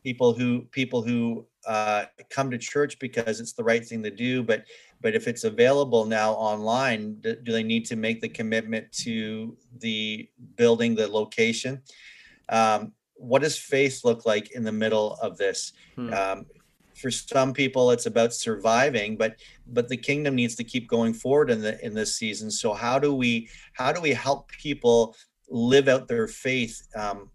People 0.03 0.35
who 0.35 0.67
people 0.71 1.01
who 1.01 1.47
uh, 1.67 2.05
come 2.29 2.51
to 2.51 2.59
church 2.59 2.99
because 2.99 3.41
it's 3.41 3.55
the 3.55 3.65
right 3.65 3.83
thing 3.83 4.03
to 4.03 4.11
do, 4.11 4.43
but 4.43 4.65
but 5.05 5.15
if 5.15 5.29
it's 5.29 5.45
available 5.45 6.07
now 6.07 6.33
online, 6.33 7.21
do, 7.21 7.37
they 7.45 7.63
need 7.63 7.85
to 7.85 7.95
make 7.95 8.23
the 8.23 8.29
commitment 8.29 8.91
to 8.91 9.55
the 9.81 10.27
building, 10.57 10.95
the 10.95 11.07
location? 11.07 11.83
Um, 12.49 12.95
what 13.13 13.43
does 13.43 13.59
faith 13.59 14.01
look 14.03 14.25
like 14.25 14.53
in 14.53 14.65
the 14.65 14.73
middle 14.73 15.19
of 15.21 15.37
this? 15.37 15.75
Hmm. 15.95 16.15
Um, 16.15 16.47
for 16.95 17.11
some 17.11 17.53
people, 17.53 17.91
it's 17.91 18.07
about 18.07 18.33
surviving, 18.33 19.19
but 19.19 19.37
but 19.67 19.89
the 19.89 19.97
kingdom 19.97 20.37
needs 20.37 20.55
to 20.55 20.65
keep 20.65 20.89
going 20.89 21.13
forward 21.13 21.51
in 21.51 21.61
the 21.61 21.85
in 21.85 21.93
this 21.93 22.17
season. 22.17 22.51
So 22.51 22.73
how 22.73 22.99
do 22.99 23.15
we 23.15 23.51
how 23.75 23.93
do 23.93 24.01
we 24.01 24.15
help 24.15 24.49
people 24.53 25.15
live 25.51 25.87
out 25.87 26.09
their 26.09 26.29
faith 26.29 26.81
um, 26.97 27.29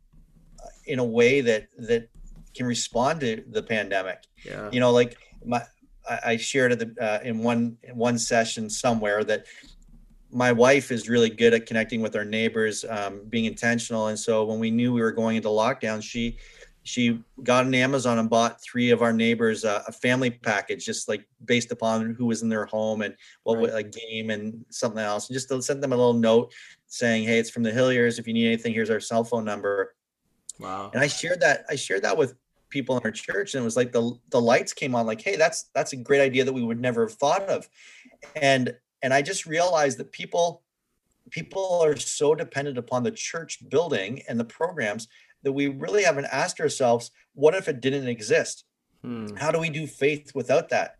in 0.87 0.97
a 0.97 1.05
way 1.05 1.41
that 1.41 1.67
that 1.77 2.09
can 2.55 2.65
respond 2.65 3.19
to 3.19 3.43
the 3.51 3.61
pandemic? 3.61 4.23
Yeah. 4.43 4.69
You 4.71 4.79
know, 4.79 4.91
like 4.91 5.17
my 5.45 5.61
I, 6.09 6.37
shared 6.37 6.77
the 6.79 6.95
uh, 7.01 7.19
in 7.23 7.39
one 7.39 7.77
in 7.83 7.95
one 7.95 8.17
session 8.17 8.69
somewhere 8.69 9.23
that 9.23 9.45
my 10.31 10.51
wife 10.51 10.91
is 10.91 11.09
really 11.09 11.29
good 11.29 11.53
at 11.53 11.65
connecting 11.65 12.01
with 12.01 12.15
our 12.15 12.25
neighbors, 12.25 12.85
um, 12.87 13.21
being 13.29 13.45
intentional. 13.45 14.07
And 14.07 14.19
so 14.19 14.45
when 14.45 14.59
we 14.59 14.69
knew 14.69 14.93
we 14.93 15.01
were 15.01 15.11
going 15.11 15.37
into 15.37 15.49
lockdown, 15.49 16.03
she 16.03 16.37
she 16.83 17.21
got 17.43 17.65
on 17.65 17.73
Amazon 17.73 18.17
and 18.17 18.29
bought 18.29 18.61
three 18.61 18.89
of 18.89 19.01
our 19.01 19.13
neighbors 19.13 19.65
uh, 19.65 19.83
a 19.87 19.91
family 19.91 20.31
package, 20.31 20.85
just 20.85 21.07
like 21.07 21.25
based 21.45 21.71
upon 21.71 22.15
who 22.15 22.25
was 22.25 22.41
in 22.41 22.49
their 22.49 22.65
home 22.65 23.01
and 23.01 23.15
what 23.43 23.57
right. 23.57 23.73
a 23.73 23.83
game 23.83 24.29
and 24.29 24.65
something 24.69 24.99
else. 24.99 25.29
And 25.29 25.35
just 25.35 25.49
to 25.49 25.61
send 25.61 25.83
them 25.83 25.93
a 25.93 25.97
little 25.97 26.13
note 26.13 26.53
saying, 26.87 27.25
"Hey, 27.25 27.37
it's 27.37 27.49
from 27.49 27.63
the 27.63 27.71
Hilliers. 27.71 28.17
If 28.17 28.27
you 28.27 28.33
need 28.33 28.47
anything, 28.47 28.73
here's 28.73 28.89
our 28.89 28.99
cell 28.99 29.23
phone 29.23 29.45
number." 29.45 29.95
Wow. 30.59 30.91
And 30.93 31.01
I 31.01 31.07
shared 31.07 31.41
that. 31.41 31.65
I 31.69 31.75
shared 31.75 32.03
that 32.03 32.17
with 32.17 32.35
people 32.69 32.97
in 32.97 33.03
our 33.03 33.11
church 33.11 33.53
and 33.53 33.61
it 33.61 33.65
was 33.65 33.75
like 33.75 33.91
the 33.91 34.13
the 34.29 34.41
lights 34.41 34.73
came 34.73 34.95
on 34.95 35.05
like 35.05 35.21
hey 35.21 35.35
that's 35.35 35.69
that's 35.73 35.93
a 35.93 35.97
great 35.97 36.21
idea 36.21 36.43
that 36.43 36.53
we 36.53 36.63
would 36.63 36.79
never 36.79 37.07
have 37.07 37.17
thought 37.17 37.43
of. 37.43 37.67
And 38.35 38.75
and 39.01 39.13
i 39.13 39.21
just 39.21 39.45
realized 39.45 39.97
that 39.97 40.11
people 40.11 40.63
people 41.29 41.79
are 41.83 41.95
so 41.95 42.33
dependent 42.35 42.77
upon 42.77 43.03
the 43.03 43.11
church 43.11 43.59
building 43.69 44.21
and 44.27 44.39
the 44.39 44.45
programs 44.45 45.07
that 45.43 45.51
we 45.51 45.67
really 45.67 46.03
haven't 46.03 46.25
asked 46.31 46.59
ourselves 46.59 47.11
what 47.33 47.55
if 47.55 47.67
it 47.67 47.81
didn't 47.81 48.07
exist? 48.07 48.65
Hmm. 49.01 49.33
how 49.35 49.49
do 49.49 49.59
we 49.59 49.69
do 49.69 49.87
faith 49.87 50.33
without 50.35 50.69
that? 50.69 50.97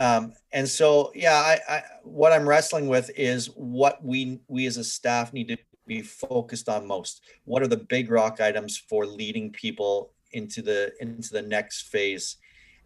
Um, 0.00 0.32
and 0.52 0.68
so 0.68 1.12
yeah 1.14 1.34
I, 1.34 1.58
I 1.68 1.82
what 2.04 2.32
i'm 2.32 2.48
wrestling 2.48 2.88
with 2.88 3.10
is 3.16 3.46
what 3.54 4.02
we 4.02 4.40
we 4.48 4.66
as 4.66 4.76
a 4.76 4.84
staff 4.84 5.32
need 5.32 5.48
to 5.48 5.58
be 5.88 6.02
focused 6.02 6.68
on 6.68 6.86
most. 6.86 7.22
What 7.44 7.62
are 7.62 7.66
the 7.66 7.78
big 7.78 8.10
rock 8.10 8.40
items 8.40 8.76
for 8.76 9.06
leading 9.06 9.50
people 9.50 10.12
into 10.32 10.62
the 10.62 10.92
into 11.00 11.32
the 11.32 11.42
next 11.42 11.88
phase. 11.88 12.36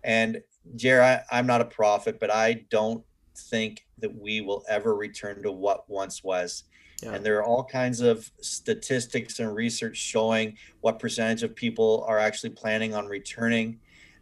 And 0.05 0.43
Jerry, 0.77 1.19
I'm 1.31 1.47
not 1.47 1.61
a 1.61 1.67
prophet, 1.67 2.19
but 2.21 2.31
I 2.31 2.65
don't 2.71 3.05
think 3.37 3.87
that 3.99 4.15
we 4.15 4.41
will 4.41 4.65
ever 4.69 4.95
return 4.95 5.43
to 5.43 5.53
what 5.53 5.89
once 5.89 6.23
was. 6.23 6.65
Yeah. 7.03 7.15
And 7.15 7.27
there 7.27 7.39
are 7.39 7.45
all 7.45 7.65
kinds 7.65 8.01
of 8.01 8.31
statistics 8.41 9.41
and 9.41 9.55
research 9.55 9.97
showing 9.97 10.57
what 10.81 10.99
percentage 10.99 11.43
of 11.43 11.55
people 11.55 12.05
are 12.07 12.19
actually 12.19 12.51
planning 12.51 12.95
on 12.95 13.07
returning. 13.07 13.81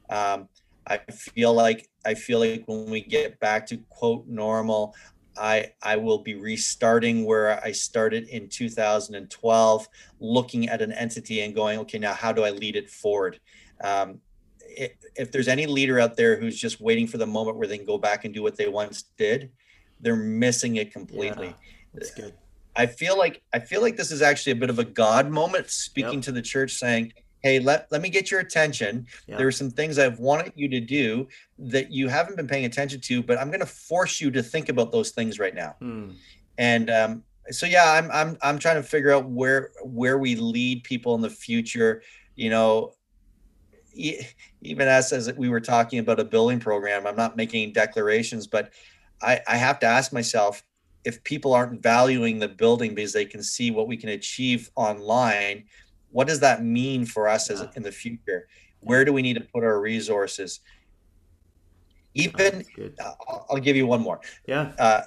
Um, 0.08 0.48
I 0.86 0.98
feel 1.10 1.52
like 1.52 1.88
I 2.04 2.14
feel 2.14 2.40
like 2.40 2.64
when 2.66 2.90
we 2.90 3.02
get 3.02 3.38
back 3.38 3.66
to 3.66 3.76
quote 3.90 4.26
normal, 4.26 4.94
I 5.36 5.72
I 5.82 5.96
will 5.96 6.18
be 6.18 6.34
restarting 6.34 7.24
where 7.24 7.62
I 7.64 7.72
started 7.72 8.28
in 8.28 8.48
2012, 8.48 9.88
looking 10.20 10.68
at 10.68 10.82
an 10.82 10.92
entity 10.92 11.40
and 11.42 11.54
going, 11.54 11.78
okay, 11.80 11.98
now 11.98 12.14
how 12.14 12.32
do 12.32 12.44
I 12.44 12.50
lead 12.50 12.76
it 12.76 12.90
forward? 12.90 13.40
Um, 13.82 14.20
if, 14.60 14.92
if 15.16 15.32
there's 15.32 15.48
any 15.48 15.66
leader 15.66 15.98
out 15.98 16.16
there 16.16 16.38
who's 16.38 16.58
just 16.58 16.80
waiting 16.80 17.06
for 17.06 17.18
the 17.18 17.26
moment 17.26 17.56
where 17.56 17.66
they 17.66 17.76
can 17.76 17.86
go 17.86 17.98
back 17.98 18.24
and 18.24 18.32
do 18.32 18.42
what 18.42 18.56
they 18.56 18.68
once 18.68 19.02
did, 19.16 19.50
they're 20.00 20.16
missing 20.16 20.76
it 20.76 20.92
completely. 20.92 21.48
Yeah, 21.48 21.52
that's 21.94 22.10
good. 22.12 22.34
I 22.76 22.86
feel 22.86 23.18
like 23.18 23.42
I 23.52 23.58
feel 23.58 23.80
like 23.80 23.96
this 23.96 24.10
is 24.10 24.22
actually 24.22 24.52
a 24.52 24.56
bit 24.56 24.70
of 24.70 24.78
a 24.78 24.84
God 24.84 25.28
moment, 25.30 25.70
speaking 25.70 26.14
yep. 26.14 26.22
to 26.22 26.32
the 26.32 26.42
church, 26.42 26.72
saying, 26.72 27.12
hey 27.42 27.58
let, 27.58 27.90
let 27.90 28.00
me 28.00 28.08
get 28.08 28.30
your 28.30 28.40
attention 28.40 29.06
yeah. 29.26 29.36
there 29.36 29.46
are 29.46 29.52
some 29.52 29.70
things 29.70 29.98
i've 29.98 30.18
wanted 30.18 30.52
you 30.54 30.68
to 30.68 30.80
do 30.80 31.26
that 31.58 31.90
you 31.90 32.08
haven't 32.08 32.36
been 32.36 32.46
paying 32.46 32.64
attention 32.64 33.00
to 33.00 33.22
but 33.22 33.38
i'm 33.38 33.48
going 33.48 33.60
to 33.60 33.66
force 33.66 34.20
you 34.20 34.30
to 34.30 34.42
think 34.42 34.68
about 34.68 34.92
those 34.92 35.10
things 35.10 35.38
right 35.38 35.54
now 35.54 35.74
hmm. 35.80 36.10
and 36.58 36.90
um, 36.90 37.22
so 37.50 37.66
yeah 37.66 37.92
I'm, 37.92 38.10
I'm 38.10 38.38
i'm 38.42 38.58
trying 38.58 38.76
to 38.76 38.82
figure 38.82 39.12
out 39.12 39.28
where 39.28 39.70
where 39.82 40.18
we 40.18 40.36
lead 40.36 40.84
people 40.84 41.14
in 41.14 41.20
the 41.20 41.30
future 41.30 42.02
you 42.36 42.50
know 42.50 42.92
even 43.94 44.88
as 44.88 45.12
as 45.12 45.32
we 45.34 45.48
were 45.48 45.60
talking 45.60 45.98
about 45.98 46.20
a 46.20 46.24
building 46.24 46.60
program 46.60 47.06
i'm 47.06 47.16
not 47.16 47.36
making 47.36 47.72
declarations 47.72 48.46
but 48.46 48.72
i 49.20 49.40
i 49.48 49.56
have 49.56 49.78
to 49.80 49.86
ask 49.86 50.12
myself 50.12 50.62
if 51.04 51.24
people 51.24 51.54
aren't 51.54 51.82
valuing 51.82 52.38
the 52.38 52.48
building 52.48 52.94
because 52.94 53.12
they 53.12 53.24
can 53.24 53.42
see 53.42 53.70
what 53.70 53.88
we 53.88 53.96
can 53.96 54.10
achieve 54.10 54.70
online 54.76 55.64
what 56.10 56.26
does 56.26 56.40
that 56.40 56.64
mean 56.64 57.04
for 57.04 57.28
us 57.28 57.50
as 57.50 57.64
in 57.76 57.82
the 57.82 57.92
future? 57.92 58.48
Where 58.80 59.04
do 59.04 59.12
we 59.12 59.22
need 59.22 59.34
to 59.34 59.40
put 59.40 59.64
our 59.64 59.80
resources? 59.80 60.60
Even 62.14 62.64
I'll, 63.00 63.46
I'll, 63.50 63.58
give 63.58 63.76
you 63.76 63.86
one 63.86 64.00
more. 64.00 64.20
Yeah. 64.46 64.72
Uh, 64.78 65.02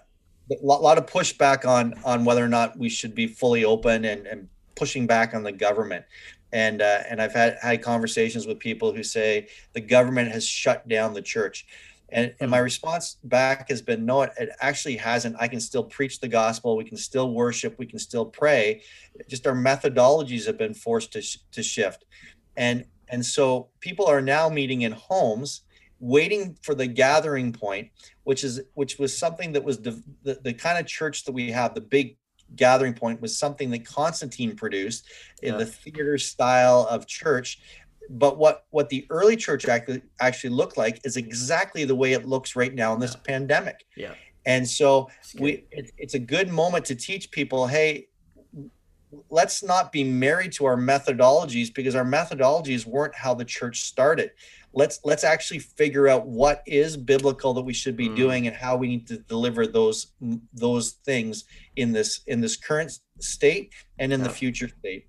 a 0.51 0.65
lot 0.65 0.97
of 0.97 1.05
pushback 1.05 1.65
on 1.65 1.93
on 2.05 2.25
whether 2.25 2.43
or 2.43 2.47
not 2.49 2.77
we 2.77 2.89
should 2.89 3.15
be 3.15 3.27
fully 3.27 3.65
open 3.65 4.05
and, 4.05 4.25
and 4.25 4.47
pushing 4.75 5.07
back 5.07 5.33
on 5.33 5.43
the 5.43 5.51
government. 5.51 6.05
And 6.53 6.81
uh, 6.81 7.03
and 7.09 7.21
I've 7.21 7.33
had 7.33 7.57
had 7.61 7.81
conversations 7.81 8.45
with 8.45 8.59
people 8.59 8.93
who 8.93 9.03
say 9.03 9.47
the 9.73 9.81
government 9.81 10.31
has 10.31 10.45
shut 10.45 10.87
down 10.87 11.13
the 11.13 11.21
church 11.21 11.65
and, 12.13 12.33
and 12.39 12.51
my 12.51 12.59
hmm. 12.59 12.63
response 12.63 13.17
back 13.23 13.69
has 13.69 13.81
been, 13.81 14.05
no, 14.05 14.21
it, 14.21 14.31
it, 14.37 14.49
actually 14.61 14.97
hasn't. 14.97 15.35
I 15.39 15.47
can 15.47 15.59
still 15.59 15.83
preach 15.83 16.19
the 16.19 16.27
gospel. 16.27 16.77
We 16.77 16.83
can 16.83 16.97
still 16.97 17.33
worship. 17.33 17.77
We 17.77 17.87
can 17.87 17.99
still 17.99 18.25
pray. 18.25 18.83
Just 19.27 19.47
our 19.47 19.55
methodologies 19.55 20.45
have 20.45 20.57
been 20.57 20.73
forced 20.73 21.11
to, 21.13 21.21
sh- 21.21 21.39
to 21.51 21.63
shift. 21.63 22.05
And, 22.55 22.85
and 23.09 23.25
so 23.25 23.69
people 23.79 24.05
are 24.05 24.21
now 24.21 24.47
meeting 24.47 24.83
in 24.83 24.91
homes, 24.91 25.61
waiting 25.99 26.55
for 26.61 26.75
the 26.75 26.87
gathering 26.87 27.51
point, 27.51 27.89
which 28.23 28.43
is, 28.43 28.61
which 28.75 28.99
was 28.99 29.17
something 29.17 29.51
that 29.53 29.63
was 29.63 29.79
the, 29.79 30.01
the, 30.23 30.39
the 30.43 30.53
kind 30.53 30.77
of 30.77 30.85
church 30.85 31.25
that 31.25 31.31
we 31.31 31.51
have, 31.51 31.73
the 31.73 31.81
big 31.81 32.17
gathering 32.55 32.93
point 32.93 33.21
was 33.21 33.37
something 33.37 33.71
that 33.71 33.85
Constantine 33.85 34.55
produced 34.55 35.09
in 35.41 35.53
yeah. 35.53 35.59
the 35.59 35.65
theater 35.65 36.17
style 36.17 36.87
of 36.89 37.07
church 37.07 37.59
but 38.09 38.37
what 38.37 38.65
what 38.71 38.89
the 38.89 39.05
early 39.09 39.35
church 39.35 39.67
actually 39.67 40.01
actually 40.19 40.49
looked 40.49 40.77
like 40.77 40.99
is 41.03 41.17
exactly 41.17 41.85
the 41.85 41.95
way 41.95 42.13
it 42.13 42.25
looks 42.25 42.55
right 42.55 42.73
now 42.73 42.93
in 42.93 42.99
this 42.99 43.13
yeah. 43.13 43.21
pandemic 43.25 43.85
yeah 43.95 44.13
and 44.45 44.67
so 44.67 45.09
we 45.39 45.65
it, 45.71 45.91
it's 45.97 46.13
a 46.13 46.19
good 46.19 46.49
moment 46.49 46.85
to 46.85 46.95
teach 46.95 47.31
people 47.31 47.67
hey 47.67 48.07
let's 49.29 49.63
not 49.63 49.91
be 49.91 50.03
married 50.03 50.51
to 50.51 50.65
our 50.65 50.75
methodologies 50.75 51.73
because 51.73 51.95
our 51.95 52.05
methodologies 52.05 52.85
weren't 52.85 53.15
how 53.15 53.33
the 53.33 53.45
church 53.45 53.81
started 53.81 54.31
let's 54.73 54.99
let's 55.03 55.23
actually 55.23 55.59
figure 55.59 56.07
out 56.07 56.27
what 56.27 56.63
is 56.65 56.97
biblical 56.97 57.53
that 57.53 57.61
we 57.61 57.73
should 57.73 57.95
be 57.95 58.09
mm. 58.09 58.15
doing 58.15 58.47
and 58.47 58.55
how 58.55 58.75
we 58.75 58.87
need 58.87 59.07
to 59.07 59.17
deliver 59.17 59.67
those 59.67 60.07
those 60.53 60.93
things 61.05 61.45
in 61.75 61.91
this 61.91 62.21
in 62.27 62.41
this 62.41 62.57
current 62.57 62.91
state 63.19 63.71
and 63.99 64.11
in 64.11 64.19
yeah. 64.19 64.27
the 64.27 64.33
future 64.33 64.69
state 64.79 65.07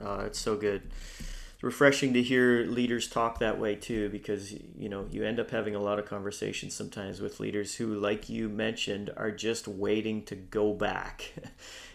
oh 0.00 0.20
it's 0.20 0.38
so 0.38 0.56
good 0.56 0.90
refreshing 1.62 2.14
to 2.14 2.22
hear 2.22 2.64
leaders 2.64 3.06
talk 3.06 3.38
that 3.38 3.58
way 3.58 3.74
too 3.74 4.08
because 4.08 4.52
you 4.52 4.88
know 4.88 5.06
you 5.10 5.24
end 5.24 5.38
up 5.38 5.50
having 5.50 5.74
a 5.74 5.80
lot 5.80 5.98
of 5.98 6.06
conversations 6.06 6.74
sometimes 6.74 7.20
with 7.20 7.38
leaders 7.38 7.74
who 7.74 7.94
like 7.94 8.28
you 8.28 8.48
mentioned 8.48 9.10
are 9.16 9.30
just 9.30 9.68
waiting 9.68 10.22
to 10.24 10.34
go 10.34 10.72
back. 10.72 11.32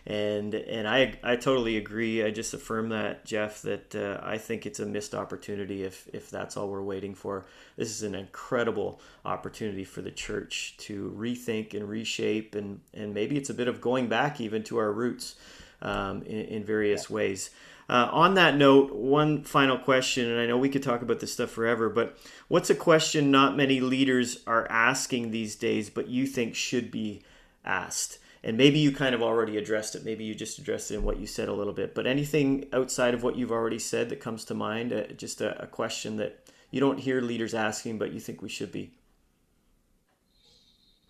And 0.07 0.53
and 0.53 0.87
I 0.87 1.17
I 1.23 1.35
totally 1.35 1.77
agree. 1.77 2.23
I 2.23 2.29
just 2.29 2.53
affirm 2.53 2.89
that 2.89 3.25
Jeff 3.25 3.63
that 3.63 3.95
uh, 3.95 4.19
I 4.21 4.37
think 4.37 4.67
it's 4.67 4.79
a 4.79 4.85
missed 4.85 5.15
opportunity 5.15 5.83
if 5.83 6.07
if 6.13 6.29
that's 6.29 6.55
all 6.55 6.67
we're 6.67 6.83
waiting 6.83 7.15
for. 7.15 7.47
This 7.75 7.89
is 7.89 8.03
an 8.03 8.13
incredible 8.13 9.01
opportunity 9.25 9.83
for 9.83 10.03
the 10.03 10.11
church 10.11 10.75
to 10.81 11.11
rethink 11.17 11.73
and 11.73 11.89
reshape 11.89 12.53
and 12.53 12.81
and 12.93 13.15
maybe 13.15 13.35
it's 13.35 13.49
a 13.49 13.53
bit 13.55 13.67
of 13.67 13.81
going 13.81 14.07
back 14.07 14.39
even 14.39 14.61
to 14.65 14.77
our 14.77 14.91
roots 14.91 15.37
um, 15.81 16.21
in, 16.21 16.45
in 16.45 16.63
various 16.63 17.09
yeah. 17.09 17.15
ways 17.15 17.49
Uh, 17.87 18.09
on 18.11 18.33
that 18.33 18.55
note, 18.55 18.93
one 18.95 19.43
final 19.43 19.77
question, 19.77 20.29
and 20.29 20.39
I 20.39 20.47
know 20.47 20.57
we 20.57 20.69
could 20.69 20.81
talk 20.81 21.03
about 21.03 21.19
this 21.19 21.33
stuff 21.33 21.51
forever, 21.51 21.87
but 21.87 22.17
what's 22.47 22.71
a 22.71 22.75
question 22.75 23.29
not 23.29 23.55
many 23.55 23.79
leaders 23.79 24.41
are 24.47 24.67
asking 24.71 25.29
these 25.29 25.55
days, 25.55 25.91
but 25.91 26.07
you 26.07 26.25
think 26.25 26.55
should 26.55 26.89
be 26.89 27.21
asked? 27.63 28.17
And 28.43 28.57
maybe 28.57 28.79
you 28.79 28.91
kind 28.91 29.13
of 29.13 29.21
already 29.21 29.57
addressed 29.57 29.95
it. 29.95 30.05
Maybe 30.05 30.23
you 30.23 30.35
just 30.35 30.59
addressed 30.59 30.91
it 30.91 30.95
in 30.95 31.03
what 31.03 31.19
you 31.19 31.27
said 31.27 31.47
a 31.47 31.53
little 31.53 31.73
bit. 31.73 31.95
But 31.95 32.05
anything 32.05 32.67
outside 32.73 33.13
of 33.13 33.23
what 33.23 33.35
you've 33.35 33.51
already 33.51 33.79
said 33.79 34.09
that 34.09 34.19
comes 34.19 34.45
to 34.45 34.53
mind, 34.53 34.93
uh, 34.93 35.07
just 35.17 35.41
a, 35.41 35.61
a 35.61 35.67
question 35.67 36.17
that 36.17 36.47
you 36.69 36.79
don't 36.79 36.99
hear 36.99 37.21
leaders 37.21 37.55
asking, 37.55 37.97
but 37.97 38.13
you 38.13 38.19
think 38.19 38.41
we 38.41 38.49
should 38.49 38.71
be? 38.71 38.93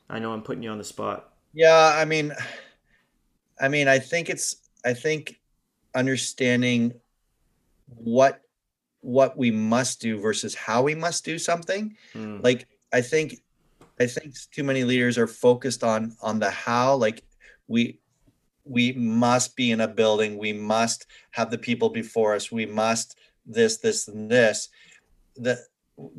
I 0.10 0.20
know 0.20 0.32
I'm 0.32 0.44
putting 0.44 0.63
you 0.63 0.70
on 0.70 0.77
the 0.77 0.84
spot. 0.84 1.34
Yeah, 1.53 1.94
I 1.98 2.05
mean, 2.05 2.34
I 3.60 3.67
mean, 3.67 3.88
I 3.88 4.00
think 4.00 4.29
it's, 4.29 4.58
I 4.86 4.94
think 4.94 5.39
understanding 5.95 6.93
what 7.87 8.41
what 9.01 9.37
we 9.37 9.51
must 9.51 10.01
do 10.01 10.19
versus 10.19 10.55
how 10.55 10.81
we 10.81 10.95
must 10.95 11.23
do 11.23 11.37
something. 11.37 11.95
Mm. 12.13 12.43
like 12.43 12.67
i 12.91 13.01
think 13.01 13.35
i 13.99 14.07
think 14.07 14.33
too 14.51 14.63
many 14.63 14.83
leaders 14.83 15.17
are 15.17 15.27
focused 15.27 15.83
on 15.83 16.15
on 16.21 16.39
the 16.39 16.49
how. 16.49 16.95
Like 16.95 17.23
we 17.67 17.99
we 18.63 18.93
must 18.93 19.55
be 19.55 19.71
in 19.71 19.81
a 19.81 19.87
building. 19.87 20.37
We 20.37 20.53
must 20.53 21.05
have 21.31 21.51
the 21.51 21.57
people 21.57 21.89
before 21.89 22.33
us. 22.33 22.51
We 22.51 22.65
must 22.65 23.17
this 23.45 23.77
this 23.77 24.07
and 24.07 24.29
this. 24.29 24.69
The 25.35 25.59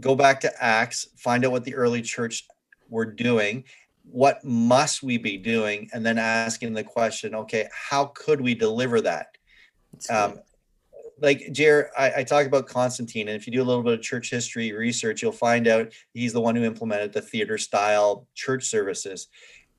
go 0.00 0.14
back 0.14 0.40
to 0.40 0.62
acts 0.62 1.08
find 1.16 1.44
out 1.44 1.52
what 1.52 1.64
the 1.64 1.74
early 1.74 2.02
church 2.02 2.46
were 2.88 3.04
doing. 3.04 3.64
What 4.04 4.44
must 4.44 5.02
we 5.02 5.18
be 5.18 5.36
doing? 5.36 5.90
And 5.92 6.06
then 6.06 6.18
asking 6.18 6.72
the 6.74 6.84
question 6.84 7.34
okay 7.34 7.68
how 7.72 8.06
could 8.14 8.40
we 8.40 8.54
deliver 8.54 9.00
that 9.00 9.36
um, 10.10 10.40
like 11.20 11.50
Jer, 11.52 11.90
I, 11.96 12.12
I 12.18 12.24
talk 12.24 12.46
about 12.46 12.66
Constantine, 12.66 13.28
and 13.28 13.36
if 13.36 13.46
you 13.46 13.52
do 13.52 13.62
a 13.62 13.64
little 13.64 13.82
bit 13.82 13.94
of 13.94 14.02
church 14.02 14.30
history 14.30 14.72
research, 14.72 15.22
you'll 15.22 15.32
find 15.32 15.66
out 15.66 15.92
he's 16.12 16.32
the 16.32 16.40
one 16.40 16.54
who 16.54 16.64
implemented 16.64 17.12
the 17.12 17.22
theater 17.22 17.58
style 17.58 18.26
church 18.34 18.64
services. 18.64 19.28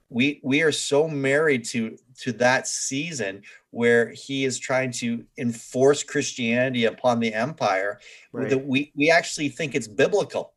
We 0.09 0.39
we 0.43 0.61
are 0.61 0.71
so 0.71 1.07
married 1.07 1.65
to 1.65 1.97
to 2.21 2.31
that 2.33 2.67
season 2.67 3.43
where 3.71 4.09
he 4.09 4.45
is 4.45 4.57
trying 4.57 4.91
to 4.93 5.23
enforce 5.37 6.01
Christianity 6.01 6.85
upon 6.85 7.19
the 7.19 7.33
empire 7.33 7.99
right. 8.31 8.49
that 8.49 8.65
we 8.65 8.91
we 8.95 9.11
actually 9.11 9.49
think 9.49 9.75
it's 9.75 9.87
biblical, 9.87 10.53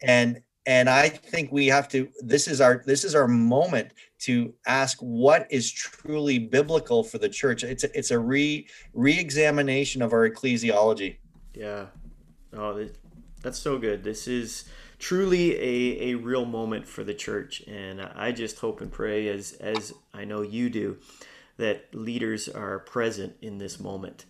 and 0.00 0.40
and 0.68 0.88
i 0.88 1.08
think 1.08 1.50
we 1.50 1.66
have 1.66 1.88
to 1.88 2.08
this 2.20 2.46
is 2.46 2.60
our 2.60 2.82
this 2.86 3.02
is 3.02 3.14
our 3.14 3.26
moment 3.26 3.92
to 4.18 4.52
ask 4.66 4.98
what 4.98 5.46
is 5.50 5.70
truly 5.70 6.38
biblical 6.38 7.04
for 7.04 7.18
the 7.18 7.28
church. 7.28 7.62
It's 7.62 7.84
a, 7.84 7.98
it's 7.98 8.10
a 8.10 8.18
re 8.18 8.66
re-examination 8.92 10.02
of 10.02 10.12
our 10.12 10.28
ecclesiology. 10.28 11.16
Yeah. 11.54 11.86
Oh 12.52 12.88
that's 13.42 13.58
so 13.58 13.78
good. 13.78 14.02
This 14.02 14.26
is 14.26 14.64
truly 14.98 15.54
a, 15.54 16.10
a 16.10 16.14
real 16.16 16.44
moment 16.44 16.88
for 16.88 17.04
the 17.04 17.14
church. 17.14 17.62
And 17.68 18.02
i 18.02 18.32
just 18.32 18.58
hope 18.58 18.80
and 18.80 18.90
pray 18.90 19.28
as 19.28 19.52
as 19.52 19.94
i 20.12 20.24
know 20.24 20.42
you 20.42 20.70
do 20.70 20.98
that 21.56 21.94
leaders 21.94 22.48
are 22.48 22.80
present 22.80 23.36
in 23.40 23.58
this 23.58 23.78
moment. 23.78 24.24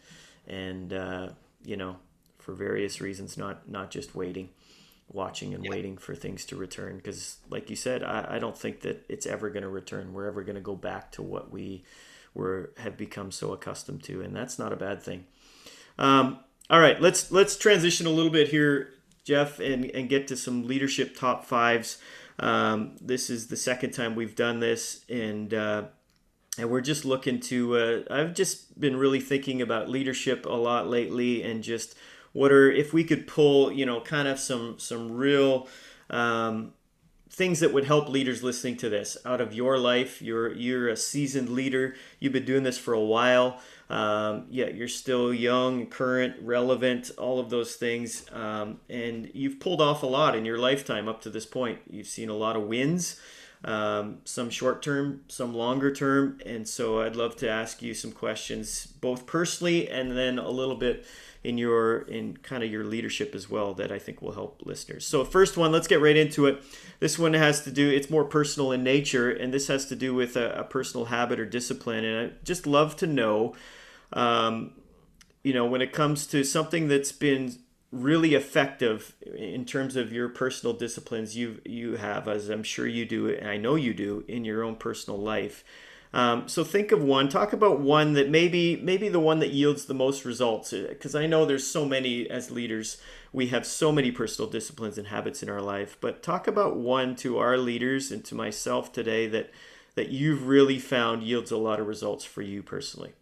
And 0.47 0.93
uh, 0.93 1.29
you 1.65 1.77
know 1.77 1.97
for 2.39 2.53
various 2.55 3.01
reasons 3.01 3.37
not 3.37 3.69
not 3.69 3.91
just 3.91 4.15
waiting 4.15 4.51
watching 5.11 5.55
and 5.55 5.65
yeah. 5.65 5.71
waiting 5.71 5.97
for 5.97 6.15
things 6.15 6.45
to 6.45 6.57
return 6.57 6.97
because 6.97 7.39
like 7.49 7.71
you 7.71 7.77
said 7.77 8.03
I, 8.03 8.37
I 8.37 8.39
don't 8.39 8.57
think 8.57 8.81
that 8.83 9.05
it's 9.09 9.27
ever 9.27 9.51
going 9.51 9.63
to 9.63 9.69
return. 9.69 10.13
We're 10.13 10.27
ever 10.27 10.43
going 10.43 10.57
to 10.57 10.61
go 10.61 10.77
back 10.77 11.13
to 11.13 11.23
what 11.23 11.51
we 11.51 11.85
were 12.35 12.73
have 12.79 12.97
become 12.97 13.31
so 13.31 13.53
accustomed 13.53 14.03
to 14.05 14.21
and 14.23 14.35
that's 14.37 14.59
not 14.59 14.73
a 14.73 14.77
bad 14.77 15.03
thing. 15.03 15.25
Um, 15.99 16.41
all 16.71 16.81
right 16.81 17.01
let's 17.01 17.33
let's 17.33 17.57
transition 17.57 18.07
a 18.07 18.11
little 18.11 18.31
bit 18.31 18.49
here 18.49 18.91
jeff 19.25 19.59
and 19.61 19.87
and 19.87 20.09
get 20.09 20.29
to 20.29 20.37
some 20.37 20.67
leadership 20.67 21.17
top 21.17 21.45
fives. 21.45 21.99
Um, 22.41 22.97
this 23.01 23.31
is 23.31 23.49
the 23.49 23.57
second 23.57 23.91
time 23.91 24.15
we've 24.15 24.37
done 24.37 24.61
this 24.61 25.05
and 25.09 25.53
uh, 25.53 25.85
and 26.59 26.69
we're 26.71 26.81
just 26.81 27.05
looking 27.05 27.41
to 27.41 27.77
uh, 27.77 28.03
i've 28.11 28.35
just 28.35 28.79
been 28.79 28.97
really 28.97 29.21
thinking 29.21 29.63
about 29.63 29.89
leadership 29.89 30.45
a 30.45 30.51
lot 30.51 30.89
lately 30.89 31.43
and 31.43 31.63
just 31.63 31.97
what 32.33 32.53
are 32.53 32.71
if 32.71 32.93
we 32.93 33.05
could 33.05 33.27
pull 33.27 33.73
you 33.73 33.87
know 33.87 34.01
kind 34.01 34.29
of 34.29 34.39
some 34.39 34.79
some 34.79 35.13
real 35.13 35.69
um, 36.11 36.73
things 37.31 37.61
that 37.61 37.73
would 37.73 37.85
help 37.85 38.09
leaders 38.09 38.43
listening 38.43 38.77
to 38.77 38.89
this 38.89 39.17
out 39.25 39.41
of 39.41 39.55
your 39.55 39.79
life. 39.79 40.21
You're 40.21 40.53
you're 40.53 40.89
a 40.89 40.97
seasoned 40.97 41.49
leader. 41.49 41.95
You've 42.19 42.33
been 42.33 42.45
doing 42.45 42.63
this 42.63 42.79
for 42.79 42.95
a 42.95 43.01
while. 43.01 43.61
Um, 43.91 44.47
yeah 44.51 44.67
you're 44.67 44.87
still 44.87 45.33
young 45.33 45.87
current 45.87 46.35
relevant 46.43 47.11
all 47.17 47.39
of 47.39 47.51
those 47.51 47.77
things. 47.77 48.27
Um, 48.33 48.81
and 48.91 49.31
you've 49.35 49.61
pulled 49.61 49.81
off 49.81 50.03
a 50.03 50.07
lot 50.07 50.37
in 50.37 50.45
your 50.45 50.59
lifetime 50.59 51.09
up 51.09 51.23
to 51.23 51.31
this 51.31 51.47
point. 51.47 51.79
You've 51.89 52.07
seen 52.07 52.29
a 52.29 52.35
lot 52.35 52.57
of 52.57 52.63
wins 52.63 53.21
um, 53.65 54.19
some 54.25 54.51
short 54.51 54.83
term 54.83 55.23
some 55.29 55.55
longer 55.55 55.93
term. 55.93 56.41
And 56.47 56.69
so 56.69 57.03
i'd 57.03 57.17
love 57.17 57.37
to 57.37 57.49
ask 57.49 57.83
you 57.83 57.95
some 57.95 58.13
questions 58.13 58.87
both 58.87 59.27
personally 59.27 59.89
and 59.89 60.17
then 60.17 60.39
a 60.39 60.51
little 60.51 60.77
bit 60.77 61.07
in 61.45 61.57
your 61.57 62.01
in 62.03 62.37
kind 62.39 62.63
of 62.63 62.71
your 62.71 62.85
leadership 62.85 63.35
as 63.35 63.49
well 63.49 63.75
that 63.75 63.93
I 63.93 63.99
think 63.99 64.21
will 64.21 64.33
help 64.33 64.63
listeners. 64.65 65.07
So 65.07 65.25
first 65.25 65.57
one, 65.57 65.73
let's 65.73 65.87
get 65.87 66.01
right 66.01 66.17
into 66.17 66.47
it. 66.47 66.63
This 67.01 67.19
one 67.19 67.35
has 67.35 67.63
to 67.63 67.71
do 67.71 67.89
it's 67.89 68.11
more 68.11 68.25
personal 68.25 68.73
in 68.73 68.83
nature, 68.83 69.31
and 69.31 69.53
this 69.53 69.69
has 69.69 69.87
to 69.87 69.97
do 69.97 70.15
with 70.15 70.37
a, 70.37 70.61
a 70.61 70.65
personal 70.65 71.07
habit 71.07 71.39
or 71.39 71.47
discipline. 71.47 72.05
And 72.05 72.31
I 72.31 72.35
just 72.45 72.67
love 72.67 72.97
to 72.97 73.07
know, 73.07 73.55
um, 74.13 74.73
you 75.43 75.53
know, 75.53 75.67
when 75.67 75.81
it 75.81 75.93
comes 75.93 76.27
to 76.29 76.45
something 76.45 76.89
that's 76.89 77.13
been 77.13 77.57
really 77.91 78.35
effective 78.35 79.15
in 79.35 79.65
terms 79.65 79.97
of 79.97 80.13
your 80.13 80.29
personal 80.29 80.75
disciplines 80.77 81.35
you 81.35 81.59
you 81.65 81.97
have 81.97 82.29
as 82.29 82.51
I'm 82.51 82.63
sure 82.63 82.87
you 82.87 83.07
do 83.07 83.31
and 83.35 83.49
I 83.49 83.57
know 83.57 83.77
you 83.77 83.95
do 83.95 84.25
in 84.29 84.45
your 84.45 84.63
own 84.63 84.77
personal 84.77 85.19
life 85.19 85.65
um, 86.13 86.49
so 86.49 86.65
think 86.65 86.91
of 86.93 87.03
one. 87.03 87.29
Talk 87.29 87.53
about 87.53 87.81
one 87.81 88.15
that 88.15 88.31
maybe 88.31 88.77
maybe 88.77 89.09
the 89.09 89.21
one 89.21 89.41
that 89.41 89.51
yields 89.51 89.85
the 89.85 89.95
most 89.95 90.25
results. 90.25 90.73
Because 90.73 91.15
uh, 91.15 91.21
I 91.21 91.27
know 91.27 91.45
there's 91.45 91.67
so 91.67 91.85
many 91.85 92.29
as 92.29 92.51
leaders. 92.51 92.99
We 93.33 93.49
have 93.49 93.67
so 93.67 93.93
many 93.93 94.11
personal 94.11 94.51
disciplines 94.51 94.97
and 94.97 95.09
habits 95.09 95.43
in 95.43 95.51
our 95.51 95.61
life. 95.61 95.99
But 96.01 96.23
talk 96.23 96.47
about 96.47 96.77
one 96.77 97.15
to 97.17 97.39
our 97.39 97.59
leaders 97.59 98.11
and 98.11 98.25
to 98.27 98.35
myself 98.35 98.93
today 98.93 99.27
that 99.29 99.51
that 99.97 100.09
you've 100.09 100.47
really 100.47 100.79
found 100.79 101.23
yields 101.23 101.51
a 101.51 101.57
lot 101.57 101.81
of 101.81 101.87
results 101.87 102.25
for 102.25 102.41
you 102.41 102.63
personally. 102.63 103.13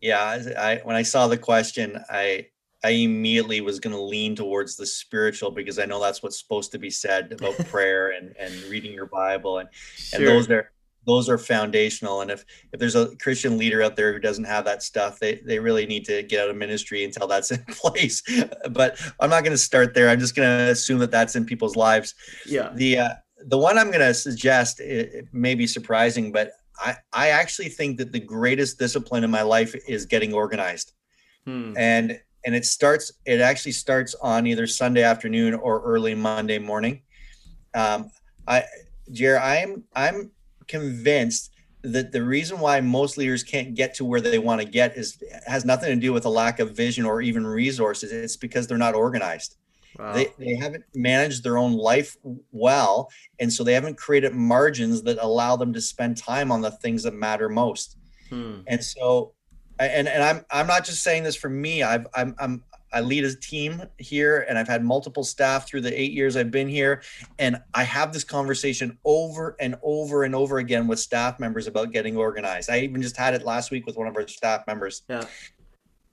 Yeah, 0.00 0.42
I 0.58 0.80
when 0.82 0.96
I 0.96 1.02
saw 1.02 1.28
the 1.28 1.38
question, 1.38 2.02
I 2.10 2.46
I 2.82 2.90
immediately 2.90 3.60
was 3.60 3.78
going 3.80 3.94
to 3.94 4.02
lean 4.02 4.34
towards 4.34 4.76
the 4.76 4.86
spiritual 4.86 5.50
because 5.50 5.78
I 5.78 5.84
know 5.84 6.00
that's 6.00 6.22
what's 6.22 6.38
supposed 6.38 6.72
to 6.72 6.78
be 6.78 6.90
said 6.90 7.32
about 7.32 7.58
prayer 7.68 8.10
and, 8.10 8.34
and 8.38 8.54
reading 8.64 8.92
your 8.92 9.06
Bible 9.06 9.58
and 9.58 9.68
sure. 9.72 10.18
and 10.18 10.28
those 10.28 10.50
are 10.50 10.70
those 11.08 11.28
are 11.28 11.38
foundational. 11.38 12.20
And 12.20 12.30
if 12.30 12.44
if 12.72 12.78
there's 12.78 12.94
a 12.94 13.16
Christian 13.16 13.56
leader 13.56 13.82
out 13.82 13.96
there 13.96 14.12
who 14.12 14.20
doesn't 14.20 14.44
have 14.44 14.64
that 14.66 14.82
stuff, 14.82 15.18
they 15.18 15.36
they 15.36 15.58
really 15.58 15.86
need 15.86 16.04
to 16.04 16.22
get 16.22 16.44
out 16.44 16.50
of 16.50 16.56
ministry 16.56 17.02
until 17.02 17.26
that's 17.26 17.50
in 17.56 17.64
place. 17.64 18.22
but 18.70 19.00
I'm 19.18 19.30
not 19.30 19.42
going 19.42 19.54
to 19.54 19.58
start 19.58 19.94
there. 19.94 20.08
I'm 20.08 20.20
just 20.20 20.36
going 20.36 20.48
to 20.48 20.70
assume 20.70 20.98
that 20.98 21.10
that's 21.10 21.34
in 21.34 21.44
people's 21.44 21.76
lives. 21.76 22.14
Yeah. 22.46 22.70
The 22.74 22.98
uh, 22.98 23.08
the 23.46 23.58
one 23.58 23.78
I'm 23.78 23.88
going 23.88 24.00
to 24.00 24.14
suggest 24.14 24.80
it, 24.80 25.12
it 25.14 25.24
may 25.32 25.54
be 25.54 25.66
surprising, 25.66 26.30
but 26.30 26.52
I 26.78 26.96
I 27.12 27.28
actually 27.30 27.70
think 27.70 27.98
that 27.98 28.12
the 28.12 28.20
greatest 28.20 28.78
discipline 28.78 29.24
in 29.24 29.30
my 29.30 29.42
life 29.42 29.74
is 29.88 30.04
getting 30.04 30.34
organized. 30.34 30.92
Hmm. 31.46 31.72
And 31.76 32.20
and 32.44 32.54
it 32.54 32.64
starts 32.64 33.12
it 33.24 33.40
actually 33.40 33.72
starts 33.72 34.14
on 34.16 34.46
either 34.46 34.66
Sunday 34.66 35.02
afternoon 35.02 35.54
or 35.54 35.80
early 35.82 36.14
Monday 36.14 36.58
morning. 36.58 37.02
Um, 37.74 38.10
I 38.46 38.64
Jer, 39.10 39.38
I'm 39.38 39.84
I'm 39.94 40.30
convinced 40.68 41.52
that 41.82 42.12
the 42.12 42.22
reason 42.22 42.58
why 42.58 42.80
most 42.80 43.16
leaders 43.16 43.42
can't 43.42 43.74
get 43.74 43.94
to 43.94 44.04
where 44.04 44.20
they 44.20 44.38
want 44.38 44.60
to 44.60 44.66
get 44.66 44.96
is 44.96 45.22
has 45.46 45.64
nothing 45.64 45.88
to 45.88 45.96
do 45.96 46.12
with 46.12 46.24
a 46.24 46.28
lack 46.28 46.58
of 46.58 46.76
vision 46.76 47.04
or 47.04 47.22
even 47.22 47.46
resources. 47.46 48.12
It's 48.12 48.36
because 48.36 48.66
they're 48.66 48.78
not 48.78 48.94
organized. 48.94 49.56
Wow. 49.98 50.12
They, 50.12 50.28
they 50.38 50.54
haven't 50.54 50.84
managed 50.94 51.42
their 51.42 51.58
own 51.58 51.72
life 51.72 52.16
well. 52.52 53.10
And 53.40 53.52
so 53.52 53.64
they 53.64 53.74
haven't 53.74 53.96
created 53.96 54.34
margins 54.34 55.02
that 55.02 55.18
allow 55.20 55.56
them 55.56 55.72
to 55.72 55.80
spend 55.80 56.16
time 56.16 56.52
on 56.52 56.60
the 56.60 56.70
things 56.70 57.02
that 57.04 57.14
matter 57.14 57.48
most. 57.48 57.96
Hmm. 58.28 58.60
And 58.66 58.82
so, 58.82 59.32
and, 59.78 60.08
and 60.08 60.22
I'm, 60.22 60.44
I'm 60.50 60.66
not 60.66 60.84
just 60.84 61.02
saying 61.02 61.22
this 61.22 61.36
for 61.36 61.48
me. 61.48 61.82
I've, 61.82 62.06
I'm, 62.14 62.34
I'm, 62.38 62.62
I 62.92 63.00
lead 63.00 63.24
a 63.24 63.34
team 63.34 63.82
here 63.98 64.46
and 64.48 64.58
I've 64.58 64.68
had 64.68 64.84
multiple 64.84 65.24
staff 65.24 65.66
through 65.66 65.82
the 65.82 66.00
eight 66.00 66.12
years 66.12 66.36
I've 66.36 66.50
been 66.50 66.68
here. 66.68 67.02
And 67.38 67.60
I 67.74 67.82
have 67.84 68.12
this 68.12 68.24
conversation 68.24 68.98
over 69.04 69.56
and 69.60 69.76
over 69.82 70.24
and 70.24 70.34
over 70.34 70.58
again 70.58 70.86
with 70.86 70.98
staff 70.98 71.38
members 71.38 71.66
about 71.66 71.92
getting 71.92 72.16
organized. 72.16 72.70
I 72.70 72.80
even 72.80 73.02
just 73.02 73.16
had 73.16 73.34
it 73.34 73.44
last 73.44 73.70
week 73.70 73.86
with 73.86 73.96
one 73.96 74.06
of 74.06 74.16
our 74.16 74.26
staff 74.26 74.66
members. 74.66 75.02
Yeah. 75.08 75.24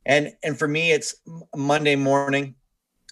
And 0.06 0.34
and 0.44 0.58
for 0.58 0.68
me, 0.68 0.92
it's 0.92 1.16
Monday 1.56 1.96
morning. 1.96 2.56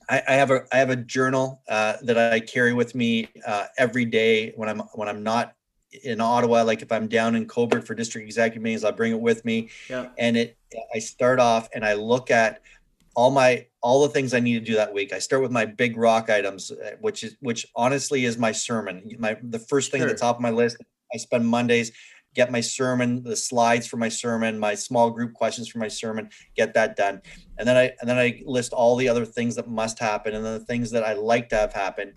I, 0.10 0.21
I 0.28 0.34
have 0.34 0.52
a 0.52 0.65
I 0.71 0.78
have 0.78 0.91
a 0.91 0.95
journal 0.95 1.62
uh, 1.67 1.95
that 2.04 2.17
I 2.17 2.39
carry 2.39 2.73
with 2.73 2.93
me 2.93 3.30
uh, 3.47 3.65
every 3.78 4.06
day 4.06 4.52
when 4.56 4.69
I'm 4.69 4.80
when 4.93 5.08
I'm 5.08 5.23
not 5.23 5.56
in 6.04 6.21
Ottawa, 6.21 6.63
like 6.63 6.82
if 6.82 6.91
I'm 6.91 7.08
down 7.08 7.36
in 7.36 7.47
Cobourg 7.47 7.86
for 7.86 7.93
district 7.93 8.26
executive 8.26 8.63
meetings, 8.63 8.84
I'll 8.84 8.91
bring 8.91 9.12
it 9.12 9.19
with 9.19 9.45
me. 9.45 9.69
Yeah. 9.89 10.10
And 10.17 10.38
it, 10.38 10.58
I 10.93 10.99
start 10.99 11.39
off 11.39 11.69
and 11.73 11.86
I 11.86 11.93
look 11.93 12.32
at 12.32 12.62
all 13.15 13.32
my 13.32 13.67
all 13.82 14.02
the 14.02 14.10
things 14.10 14.34
I 14.34 14.39
need 14.39 14.54
to 14.54 14.60
do 14.71 14.76
that 14.76 14.93
week. 14.93 15.13
I 15.13 15.19
start 15.19 15.41
with 15.41 15.52
my 15.52 15.65
big 15.65 15.97
rock 15.97 16.30
items, 16.30 16.71
uh, 16.71 16.91
which 17.02 17.23
is 17.23 17.36
which 17.41 17.65
honestly 17.76 18.26
is 18.26 18.38
my 18.38 18.52
sermon. 18.52 19.10
My 19.19 19.38
the 19.41 19.60
first 19.60 19.91
thing 19.91 20.02
at 20.02 20.08
the 20.08 20.15
top 20.15 20.38
of 20.38 20.41
my 20.41 20.52
list. 20.52 20.78
I 21.13 21.17
spend 21.17 21.47
Mondays 21.47 21.91
get 22.34 22.52
my 22.52 22.62
sermon, 22.62 23.23
the 23.23 23.36
slides 23.36 23.88
for 23.88 23.97
my 23.97 24.10
sermon, 24.10 24.58
my 24.58 24.76
small 24.76 25.10
group 25.12 25.34
questions 25.34 25.67
for 25.67 25.78
my 25.78 25.88
sermon, 25.88 26.30
get 26.56 26.73
that 26.73 26.95
done. 26.95 27.21
And 27.58 27.67
then 27.67 27.78
I 27.78 27.91
and 28.02 28.10
then 28.10 28.17
I 28.17 28.41
list 28.45 28.73
all 28.73 28.95
the 28.95 29.08
other 29.08 29.26
things 29.26 29.56
that 29.56 29.67
must 29.67 29.99
happen 29.99 30.34
and 30.34 30.43
then 30.43 30.54
the 30.54 30.65
things 30.65 30.91
that 30.91 31.04
I 31.04 31.13
like 31.13 31.49
to 31.49 31.56
have 31.56 31.73
happen. 31.73 32.13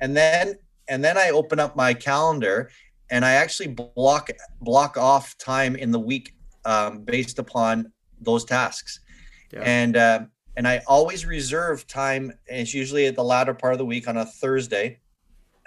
And 0.00 0.16
then 0.16 0.56
and 0.88 1.02
then 1.02 1.16
I 1.16 1.30
open 1.30 1.58
up 1.58 1.76
my 1.76 1.94
calendar 1.94 2.70
and 3.10 3.24
I 3.24 3.32
actually 3.32 3.68
block 3.68 4.30
block 4.60 4.96
off 4.96 5.36
time 5.38 5.76
in 5.76 5.90
the 5.90 6.00
week 6.00 6.34
um, 6.64 7.02
based 7.02 7.38
upon 7.38 7.92
those 8.20 8.44
tasks. 8.44 9.00
Yeah. 9.52 9.62
And 9.62 9.96
uh, 9.96 10.20
and 10.56 10.66
I 10.66 10.82
always 10.86 11.26
reserve 11.26 11.86
time. 11.86 12.32
and 12.48 12.60
It's 12.60 12.74
usually 12.74 13.06
at 13.06 13.16
the 13.16 13.24
latter 13.24 13.54
part 13.54 13.72
of 13.72 13.78
the 13.78 13.86
week 13.86 14.08
on 14.08 14.16
a 14.16 14.24
Thursday. 14.24 15.00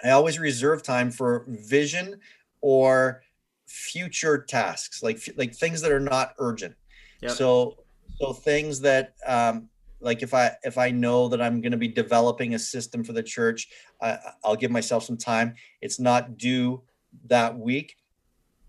I 0.02 0.10
always 0.10 0.38
reserve 0.38 0.82
time 0.82 1.10
for 1.10 1.46
vision 1.48 2.20
or 2.60 3.22
future 3.66 4.38
tasks, 4.38 5.02
like 5.02 5.20
like 5.36 5.54
things 5.54 5.80
that 5.80 5.92
are 5.92 6.00
not 6.00 6.34
urgent. 6.38 6.74
Yep. 7.22 7.32
So 7.32 7.78
so 8.20 8.32
things 8.32 8.80
that 8.80 9.14
um, 9.26 9.68
like 10.00 10.22
if 10.22 10.34
I 10.34 10.52
if 10.62 10.78
I 10.78 10.90
know 10.90 11.28
that 11.28 11.40
I'm 11.40 11.60
going 11.60 11.72
to 11.72 11.78
be 11.78 11.88
developing 11.88 12.54
a 12.54 12.58
system 12.58 13.02
for 13.02 13.12
the 13.12 13.22
church, 13.22 13.68
I, 14.00 14.18
I'll 14.44 14.56
give 14.56 14.70
myself 14.70 15.04
some 15.04 15.16
time. 15.16 15.54
It's 15.80 15.98
not 15.98 16.36
due 16.36 16.82
that 17.26 17.58
week, 17.58 17.96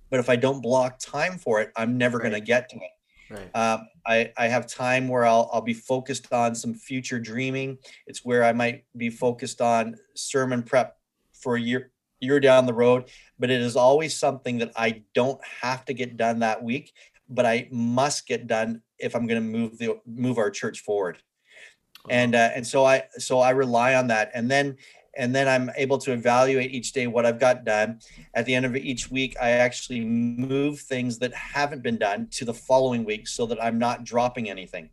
but 0.09 0.19
if 0.19 0.29
I 0.29 0.37
don't 0.37 0.61
block 0.61 0.99
time 0.99 1.37
for 1.37 1.61
it, 1.61 1.71
I'm 1.75 1.97
never 1.97 2.19
going 2.19 2.33
to 2.33 2.39
get 2.39 2.69
to 2.69 2.77
it. 2.77 2.91
Right. 3.29 3.55
Um, 3.55 3.87
I, 4.05 4.31
I 4.37 4.47
have 4.47 4.67
time 4.67 5.07
where 5.07 5.25
I'll, 5.25 5.49
I'll 5.51 5.61
be 5.61 5.73
focused 5.73 6.31
on 6.31 6.53
some 6.55 6.73
future 6.73 7.19
dreaming. 7.19 7.77
It's 8.07 8.23
where 8.23 8.43
I 8.43 8.53
might 8.53 8.85
be 8.95 9.09
focused 9.09 9.61
on 9.61 9.95
sermon 10.15 10.63
prep 10.63 10.97
for 11.33 11.55
a 11.55 11.61
year 11.61 11.91
year 12.19 12.39
down 12.39 12.65
the 12.65 12.73
road. 12.73 13.09
But 13.39 13.49
it 13.49 13.61
is 13.61 13.75
always 13.75 14.17
something 14.17 14.59
that 14.59 14.71
I 14.75 15.03
don't 15.13 15.39
have 15.61 15.85
to 15.85 15.93
get 15.93 16.17
done 16.17 16.39
that 16.39 16.63
week, 16.63 16.93
but 17.29 17.45
I 17.45 17.67
must 17.71 18.27
get 18.27 18.47
done 18.47 18.81
if 18.99 19.15
I'm 19.15 19.27
going 19.27 19.41
to 19.41 19.47
move 19.47 19.77
the 19.77 19.99
move 20.05 20.37
our 20.37 20.49
church 20.49 20.81
forward. 20.81 21.17
And 22.09 22.35
uh, 22.35 22.51
and 22.53 22.65
so 22.65 22.85
I 22.85 23.03
so 23.17 23.39
I 23.39 23.49
rely 23.49 23.95
on 23.95 24.07
that, 24.07 24.29
and 24.35 24.49
then 24.49 24.77
and 25.17 25.33
then 25.33 25.47
I'm 25.47 25.71
able 25.75 25.97
to 25.99 26.11
evaluate 26.11 26.71
each 26.71 26.91
day 26.91 27.07
what 27.07 27.25
I've 27.25 27.39
got 27.39 27.63
done. 27.63 27.99
At 28.33 28.45
the 28.45 28.55
end 28.55 28.65
of 28.65 28.75
each 28.75 29.09
week, 29.09 29.35
I 29.41 29.51
actually 29.51 30.01
move 30.01 30.79
things 30.79 31.19
that 31.19 31.33
haven't 31.33 31.83
been 31.83 31.97
done 31.97 32.27
to 32.31 32.45
the 32.45 32.53
following 32.53 33.03
week 33.05 33.27
so 33.27 33.45
that 33.47 33.63
I'm 33.63 33.79
not 33.79 34.03
dropping 34.03 34.49
anything. 34.49 34.89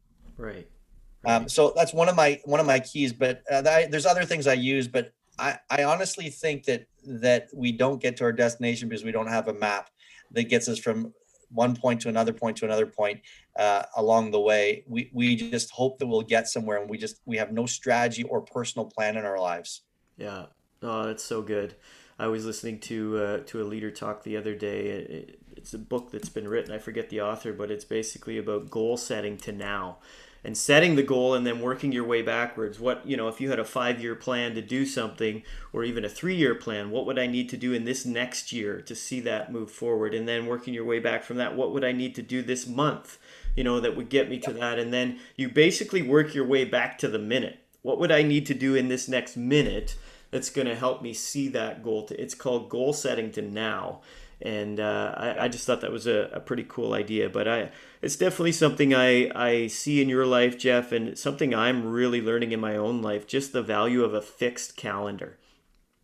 right. 1.24 1.34
Um, 1.36 1.48
so 1.48 1.72
that's 1.76 1.92
one 1.92 2.08
of 2.08 2.16
my 2.16 2.40
one 2.44 2.60
of 2.60 2.66
my 2.66 2.80
keys. 2.80 3.12
But 3.12 3.42
uh, 3.50 3.62
I, 3.66 3.86
there's 3.86 4.06
other 4.06 4.24
things 4.24 4.46
I 4.46 4.54
use, 4.54 4.88
but 4.88 5.12
I, 5.38 5.58
I 5.70 5.84
honestly 5.84 6.28
think 6.30 6.64
that 6.64 6.86
that 7.04 7.48
we 7.54 7.72
don't 7.72 8.00
get 8.00 8.16
to 8.18 8.24
our 8.24 8.32
destination 8.32 8.88
because 8.88 9.04
we 9.04 9.12
don't 9.12 9.28
have 9.28 9.48
a 9.48 9.54
map 9.54 9.90
that 10.32 10.44
gets 10.44 10.68
us 10.68 10.78
from 10.78 11.12
one 11.50 11.76
point 11.76 12.00
to 12.00 12.08
another 12.08 12.32
point 12.32 12.56
to 12.56 12.64
another 12.64 12.86
point 12.86 13.20
uh, 13.56 13.84
along 13.96 14.30
the 14.30 14.40
way. 14.40 14.84
We 14.86 15.10
we 15.12 15.36
just 15.36 15.70
hope 15.70 15.98
that 15.98 16.06
we'll 16.06 16.22
get 16.22 16.48
somewhere, 16.48 16.78
and 16.80 16.90
we 16.90 16.98
just 16.98 17.20
we 17.24 17.36
have 17.36 17.52
no 17.52 17.66
strategy 17.66 18.24
or 18.24 18.40
personal 18.40 18.86
plan 18.86 19.16
in 19.16 19.24
our 19.24 19.38
lives. 19.38 19.82
Yeah. 20.22 20.46
Oh, 20.82 21.04
that's 21.06 21.22
so 21.24 21.42
good. 21.42 21.74
I 22.18 22.26
was 22.26 22.44
listening 22.46 22.78
to 22.80 23.18
uh, 23.18 23.38
to 23.46 23.62
a 23.62 23.64
leader 23.64 23.90
talk 23.90 24.22
the 24.22 24.36
other 24.36 24.54
day. 24.54 24.86
It, 24.88 25.10
it- 25.10 25.38
it's 25.54 25.74
a 25.74 25.78
book 25.78 26.10
that's 26.10 26.30
been 26.30 26.48
written. 26.48 26.74
I 26.74 26.78
forget 26.78 27.10
the 27.10 27.20
author, 27.20 27.52
but 27.52 27.70
it's 27.70 27.84
basically 27.84 28.38
about 28.38 28.70
goal 28.70 28.96
setting 28.96 29.36
to 29.38 29.52
now, 29.52 29.98
and 30.42 30.56
setting 30.56 30.96
the 30.96 31.02
goal 31.04 31.34
and 31.34 31.46
then 31.46 31.60
working 31.60 31.92
your 31.92 32.06
way 32.06 32.22
backwards. 32.22 32.80
What 32.80 33.06
you 33.06 33.16
know, 33.16 33.28
if 33.28 33.40
you 33.40 33.50
had 33.50 33.60
a 33.60 33.64
five 33.64 34.00
year 34.02 34.14
plan 34.16 34.54
to 34.54 34.62
do 34.62 34.86
something, 34.86 35.42
or 35.72 35.84
even 35.84 36.04
a 36.04 36.08
three 36.08 36.34
year 36.34 36.54
plan, 36.54 36.90
what 36.90 37.06
would 37.06 37.18
I 37.18 37.26
need 37.26 37.48
to 37.50 37.56
do 37.58 37.72
in 37.74 37.84
this 37.84 38.06
next 38.06 38.52
year 38.52 38.80
to 38.80 38.94
see 38.94 39.20
that 39.20 39.52
move 39.52 39.70
forward? 39.70 40.14
And 40.14 40.26
then 40.26 40.46
working 40.46 40.74
your 40.74 40.86
way 40.86 40.98
back 41.00 41.22
from 41.24 41.36
that, 41.36 41.54
what 41.56 41.72
would 41.72 41.84
I 41.84 41.92
need 41.92 42.14
to 42.16 42.22
do 42.22 42.42
this 42.42 42.66
month? 42.66 43.18
You 43.56 43.64
know, 43.64 43.80
that 43.80 43.96
would 43.96 44.08
get 44.08 44.30
me 44.30 44.38
to 44.40 44.52
that. 44.54 44.78
And 44.78 44.92
then 44.92 45.20
you 45.36 45.48
basically 45.50 46.02
work 46.02 46.34
your 46.34 46.46
way 46.46 46.64
back 46.64 46.98
to 46.98 47.08
the 47.08 47.18
minute. 47.18 47.58
What 47.82 47.98
would 48.00 48.12
I 48.12 48.22
need 48.22 48.46
to 48.46 48.54
do 48.54 48.74
in 48.74 48.88
this 48.88 49.06
next 49.08 49.36
minute? 49.36 49.96
That's 50.32 50.50
going 50.50 50.66
to 50.66 50.74
help 50.74 51.02
me 51.02 51.12
see 51.12 51.46
that 51.48 51.84
goal. 51.84 52.06
To, 52.06 52.20
it's 52.20 52.34
called 52.34 52.68
goal 52.68 52.92
setting 52.92 53.30
to 53.32 53.42
now. 53.42 54.00
And 54.40 54.80
uh, 54.80 55.14
I, 55.16 55.44
I 55.44 55.48
just 55.48 55.64
thought 55.64 55.82
that 55.82 55.92
was 55.92 56.08
a, 56.08 56.28
a 56.32 56.40
pretty 56.40 56.64
cool 56.68 56.94
idea. 56.94 57.28
But 57.28 57.46
I, 57.46 57.70
it's 58.00 58.16
definitely 58.16 58.50
something 58.52 58.92
I, 58.92 59.30
I 59.36 59.68
see 59.68 60.02
in 60.02 60.08
your 60.08 60.26
life, 60.26 60.58
Jeff, 60.58 60.90
and 60.90 61.16
something 61.16 61.54
I'm 61.54 61.86
really 61.86 62.20
learning 62.20 62.50
in 62.50 62.58
my 62.58 62.76
own 62.76 63.02
life 63.02 63.28
just 63.28 63.52
the 63.52 63.62
value 63.62 64.02
of 64.02 64.14
a 64.14 64.20
fixed 64.22 64.76
calendar. 64.76 65.38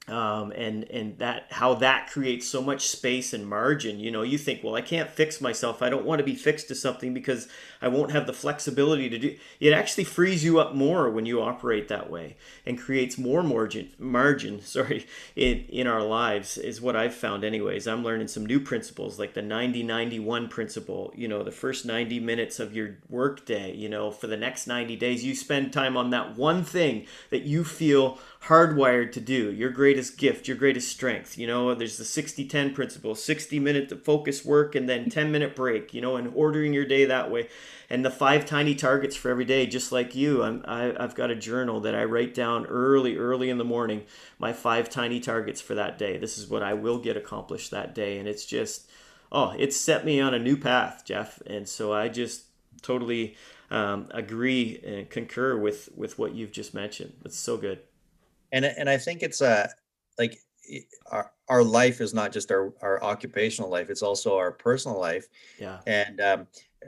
Um, 0.08 0.52
and 0.52 0.84
and 0.84 1.18
that 1.18 1.46
how 1.50 1.74
that 1.74 2.10
creates 2.10 2.46
so 2.46 2.62
much 2.62 2.88
space 2.88 3.32
and 3.32 3.46
margin. 3.46 3.98
You 4.00 4.10
know, 4.10 4.22
you 4.22 4.38
think, 4.38 4.64
well, 4.64 4.74
I 4.74 4.80
can't 4.80 5.10
fix 5.10 5.40
myself. 5.40 5.82
I 5.82 5.90
don't 5.90 6.04
want 6.04 6.20
to 6.20 6.24
be 6.24 6.34
fixed 6.34 6.68
to 6.68 6.74
something 6.74 7.12
because 7.12 7.48
I 7.82 7.88
won't 7.88 8.12
have 8.12 8.26
the 8.26 8.32
flexibility 8.32 9.08
to 9.10 9.18
do. 9.18 9.36
It 9.60 9.72
actually 9.72 10.04
frees 10.04 10.44
you 10.44 10.60
up 10.60 10.74
more 10.74 11.10
when 11.10 11.26
you 11.26 11.42
operate 11.42 11.88
that 11.88 12.10
way 12.10 12.36
and 12.64 12.78
creates 12.78 13.18
more 13.18 13.42
margin. 13.42 13.90
Margin, 13.98 14.60
sorry, 14.62 15.06
in 15.36 15.66
in 15.68 15.86
our 15.86 16.02
lives 16.02 16.56
is 16.56 16.80
what 16.80 16.96
I've 16.96 17.14
found. 17.14 17.44
Anyways, 17.44 17.86
I'm 17.86 18.02
learning 18.02 18.28
some 18.28 18.46
new 18.46 18.60
principles 18.60 19.18
like 19.18 19.34
the 19.34 19.42
90-91 19.42 20.48
principle. 20.48 21.12
You 21.14 21.28
know, 21.28 21.42
the 21.42 21.52
first 21.52 21.84
90 21.84 22.20
minutes 22.20 22.58
of 22.58 22.74
your 22.74 22.96
work 23.08 23.44
day. 23.44 23.74
You 23.74 23.88
know, 23.88 24.10
for 24.10 24.26
the 24.26 24.36
next 24.36 24.66
90 24.66 24.96
days, 24.96 25.24
you 25.24 25.34
spend 25.34 25.72
time 25.72 25.96
on 25.96 26.10
that 26.10 26.36
one 26.36 26.64
thing 26.64 27.06
that 27.30 27.42
you 27.42 27.64
feel 27.64 28.18
hardwired 28.48 29.12
to 29.12 29.20
do. 29.20 29.52
Your 29.52 29.68
greatest 29.68 30.16
gift 30.16 30.48
your 30.48 30.56
greatest 30.56 30.88
strength 30.88 31.36
you 31.36 31.46
know? 31.46 31.74
There's 31.74 31.98
the 31.98 32.04
60-10 32.04 32.74
principle 32.74 33.14
60 33.14 33.60
minute 33.60 33.90
to 33.90 33.96
focus 33.96 34.44
work 34.44 34.74
and 34.74 34.88
then 34.88 35.10
10 35.10 35.30
minute 35.30 35.54
break 35.54 35.92
you 35.92 36.00
know 36.00 36.16
and 36.16 36.32
ordering 36.34 36.72
your 36.72 36.86
day 36.86 37.04
that 37.04 37.30
way. 37.30 37.48
And 37.90 38.04
the 38.04 38.10
five 38.10 38.46
tiny 38.46 38.74
targets 38.74 39.16
for 39.16 39.30
every 39.30 39.44
day 39.44 39.66
just 39.66 39.92
like 39.92 40.14
you. 40.14 40.42
I'm, 40.42 40.64
I, 40.66 40.94
i've 40.98 41.14
got 41.14 41.30
a 41.30 41.36
journal 41.36 41.80
that 41.80 41.94
i 41.94 42.04
write 42.04 42.32
down 42.32 42.64
early 42.66 43.16
early 43.16 43.50
in 43.50 43.58
the 43.58 43.64
morning 43.64 44.04
my 44.38 44.52
five 44.54 44.88
tiny 44.88 45.20
targets 45.20 45.60
for 45.60 45.74
that 45.74 45.98
day. 45.98 46.16
This 46.16 46.38
is 46.38 46.48
what 46.48 46.62
i 46.62 46.72
will 46.72 46.98
get 46.98 47.18
accomplished 47.18 47.70
that 47.70 47.94
day. 47.94 48.18
And 48.18 48.26
it's 48.26 48.46
just 48.46 48.90
oh 49.30 49.54
it's 49.58 49.76
set 49.76 50.06
me 50.06 50.20
on 50.20 50.32
a 50.32 50.38
new 50.38 50.56
path 50.56 51.02
jeff. 51.04 51.42
And 51.46 51.68
so 51.68 51.92
i 51.92 52.08
just 52.08 52.44
totally 52.80 53.36
um, 53.70 54.06
agree 54.12 54.80
and 54.86 55.10
concur 55.10 55.58
with 55.58 55.90
with 55.94 56.18
what 56.18 56.34
you've 56.34 56.52
just 56.52 56.72
mentioned. 56.72 57.12
It's 57.26 57.38
so 57.38 57.58
good 57.58 57.80
and 58.52 58.64
and 58.64 58.88
I 58.88 58.98
think 58.98 59.22
it's 59.22 59.40
a 59.40 59.70
like 60.18 60.38
our 61.10 61.32
our 61.48 61.62
life 61.62 62.00
is 62.00 62.12
not 62.12 62.32
just 62.32 62.50
our 62.50 62.72
our 62.82 63.02
occupational 63.02 63.70
life; 63.70 63.90
it's 63.90 64.02
also 64.02 64.36
our 64.36 64.52
personal 64.52 64.98
life. 64.98 65.26
yeah 65.58 65.80
And 65.86 66.20
um, 66.20 66.46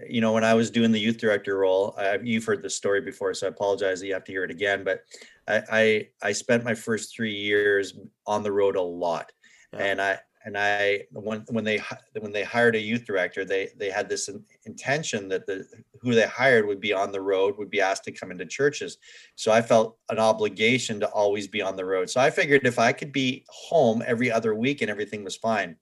you 0.09 0.20
know, 0.20 0.33
when 0.33 0.44
I 0.44 0.55
was 0.55 0.70
doing 0.70 0.92
the 0.92 1.01
youth 1.01 1.18
director 1.18 1.59
role, 1.59 1.94
uh, 1.99 2.18
you've 2.23 2.44
heard 2.44 2.62
this 2.62 2.77
story 2.77 3.01
before, 3.01 3.35
so 3.35 3.46
I 3.46 3.51
apologize 3.51 4.01
that 4.01 4.07
you 4.07 4.14
have 4.14 4.25
to 4.25 4.33
hear 4.33 4.44
it 4.44 4.51
again. 4.51 4.85
But 4.85 5.05
I 5.49 5.62
I, 5.70 6.09
I 6.29 6.33
spent 6.33 6.64
my 6.64 6.75
first 6.75 7.14
three 7.14 7.35
years 7.35 7.94
on 8.27 8.42
the 8.42 8.53
road 8.53 8.77
a 8.77 8.83
lot, 8.83 9.33
Yeah. 9.73 9.81
and 9.81 10.01
I 10.01 10.20
and 10.44 10.57
I 10.57 11.05
when 11.12 11.44
when 11.50 11.64
they 11.64 11.83
when 12.18 12.33
they 12.33 12.44
hired 12.44 12.74
a 12.74 12.81
youth 12.81 13.05
director, 13.05 13.44
they 13.44 13.70
they 13.76 13.90
had 13.90 14.09
this 14.09 14.29
in- 14.29 14.44
intention 14.64 15.29
that 15.29 15.46
the 15.46 15.66
who 16.00 16.14
they 16.14 16.26
hired 16.26 16.66
would 16.66 16.81
be 16.81 16.92
on 16.92 17.12
the 17.12 17.20
road, 17.20 17.59
would 17.59 17.70
be 17.70 17.81
asked 17.81 18.05
to 18.05 18.12
come 18.12 18.31
into 18.31 18.46
churches. 18.46 18.96
So 19.37 19.53
I 19.53 19.61
felt 19.61 19.98
an 20.09 20.18
obligation 20.18 20.98
to 21.00 21.09
always 21.09 21.46
be 21.46 21.61
on 21.61 21.76
the 21.76 21.85
road. 21.85 22.09
So 22.09 22.20
I 22.20 22.31
figured 22.31 22.66
if 22.66 22.79
I 22.79 22.92
could 22.92 23.12
be 23.12 23.44
home 23.48 24.03
every 24.07 24.31
other 24.31 24.55
week 24.55 24.81
and 24.81 24.90
everything 24.90 25.24
was 25.24 25.37
fine. 25.37 25.76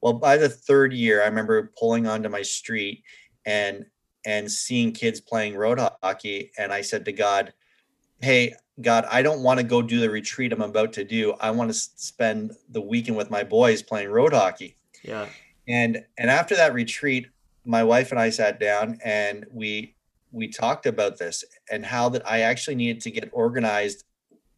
Well, 0.00 0.14
by 0.14 0.36
the 0.36 0.48
third 0.48 0.92
year, 0.92 1.22
I 1.22 1.26
remember 1.26 1.72
pulling 1.78 2.06
onto 2.06 2.28
my 2.28 2.42
street 2.42 3.02
and 3.44 3.86
and 4.26 4.50
seeing 4.50 4.92
kids 4.92 5.20
playing 5.20 5.56
road 5.56 5.80
hockey, 6.02 6.52
and 6.58 6.72
I 6.72 6.82
said 6.82 7.06
to 7.06 7.12
God, 7.12 7.52
"Hey, 8.20 8.54
God, 8.80 9.06
I 9.10 9.22
don't 9.22 9.42
want 9.42 9.58
to 9.58 9.64
go 9.64 9.82
do 9.82 10.00
the 10.00 10.10
retreat 10.10 10.52
I'm 10.52 10.62
about 10.62 10.92
to 10.94 11.04
do. 11.04 11.34
I 11.40 11.50
want 11.50 11.70
to 11.70 11.74
spend 11.74 12.52
the 12.70 12.80
weekend 12.80 13.16
with 13.16 13.30
my 13.30 13.44
boys 13.44 13.82
playing 13.82 14.10
road 14.10 14.32
hockey." 14.32 14.76
yeah 15.02 15.26
and 15.68 16.04
and 16.18 16.30
after 16.30 16.56
that 16.56 16.74
retreat 16.74 17.26
my 17.64 17.82
wife 17.82 18.10
and 18.10 18.20
i 18.20 18.30
sat 18.30 18.60
down 18.60 18.98
and 19.04 19.46
we 19.52 19.94
we 20.32 20.48
talked 20.48 20.86
about 20.86 21.18
this 21.18 21.44
and 21.70 21.84
how 21.84 22.08
that 22.08 22.28
i 22.28 22.40
actually 22.40 22.74
needed 22.74 23.00
to 23.00 23.10
get 23.10 23.28
organized 23.32 24.04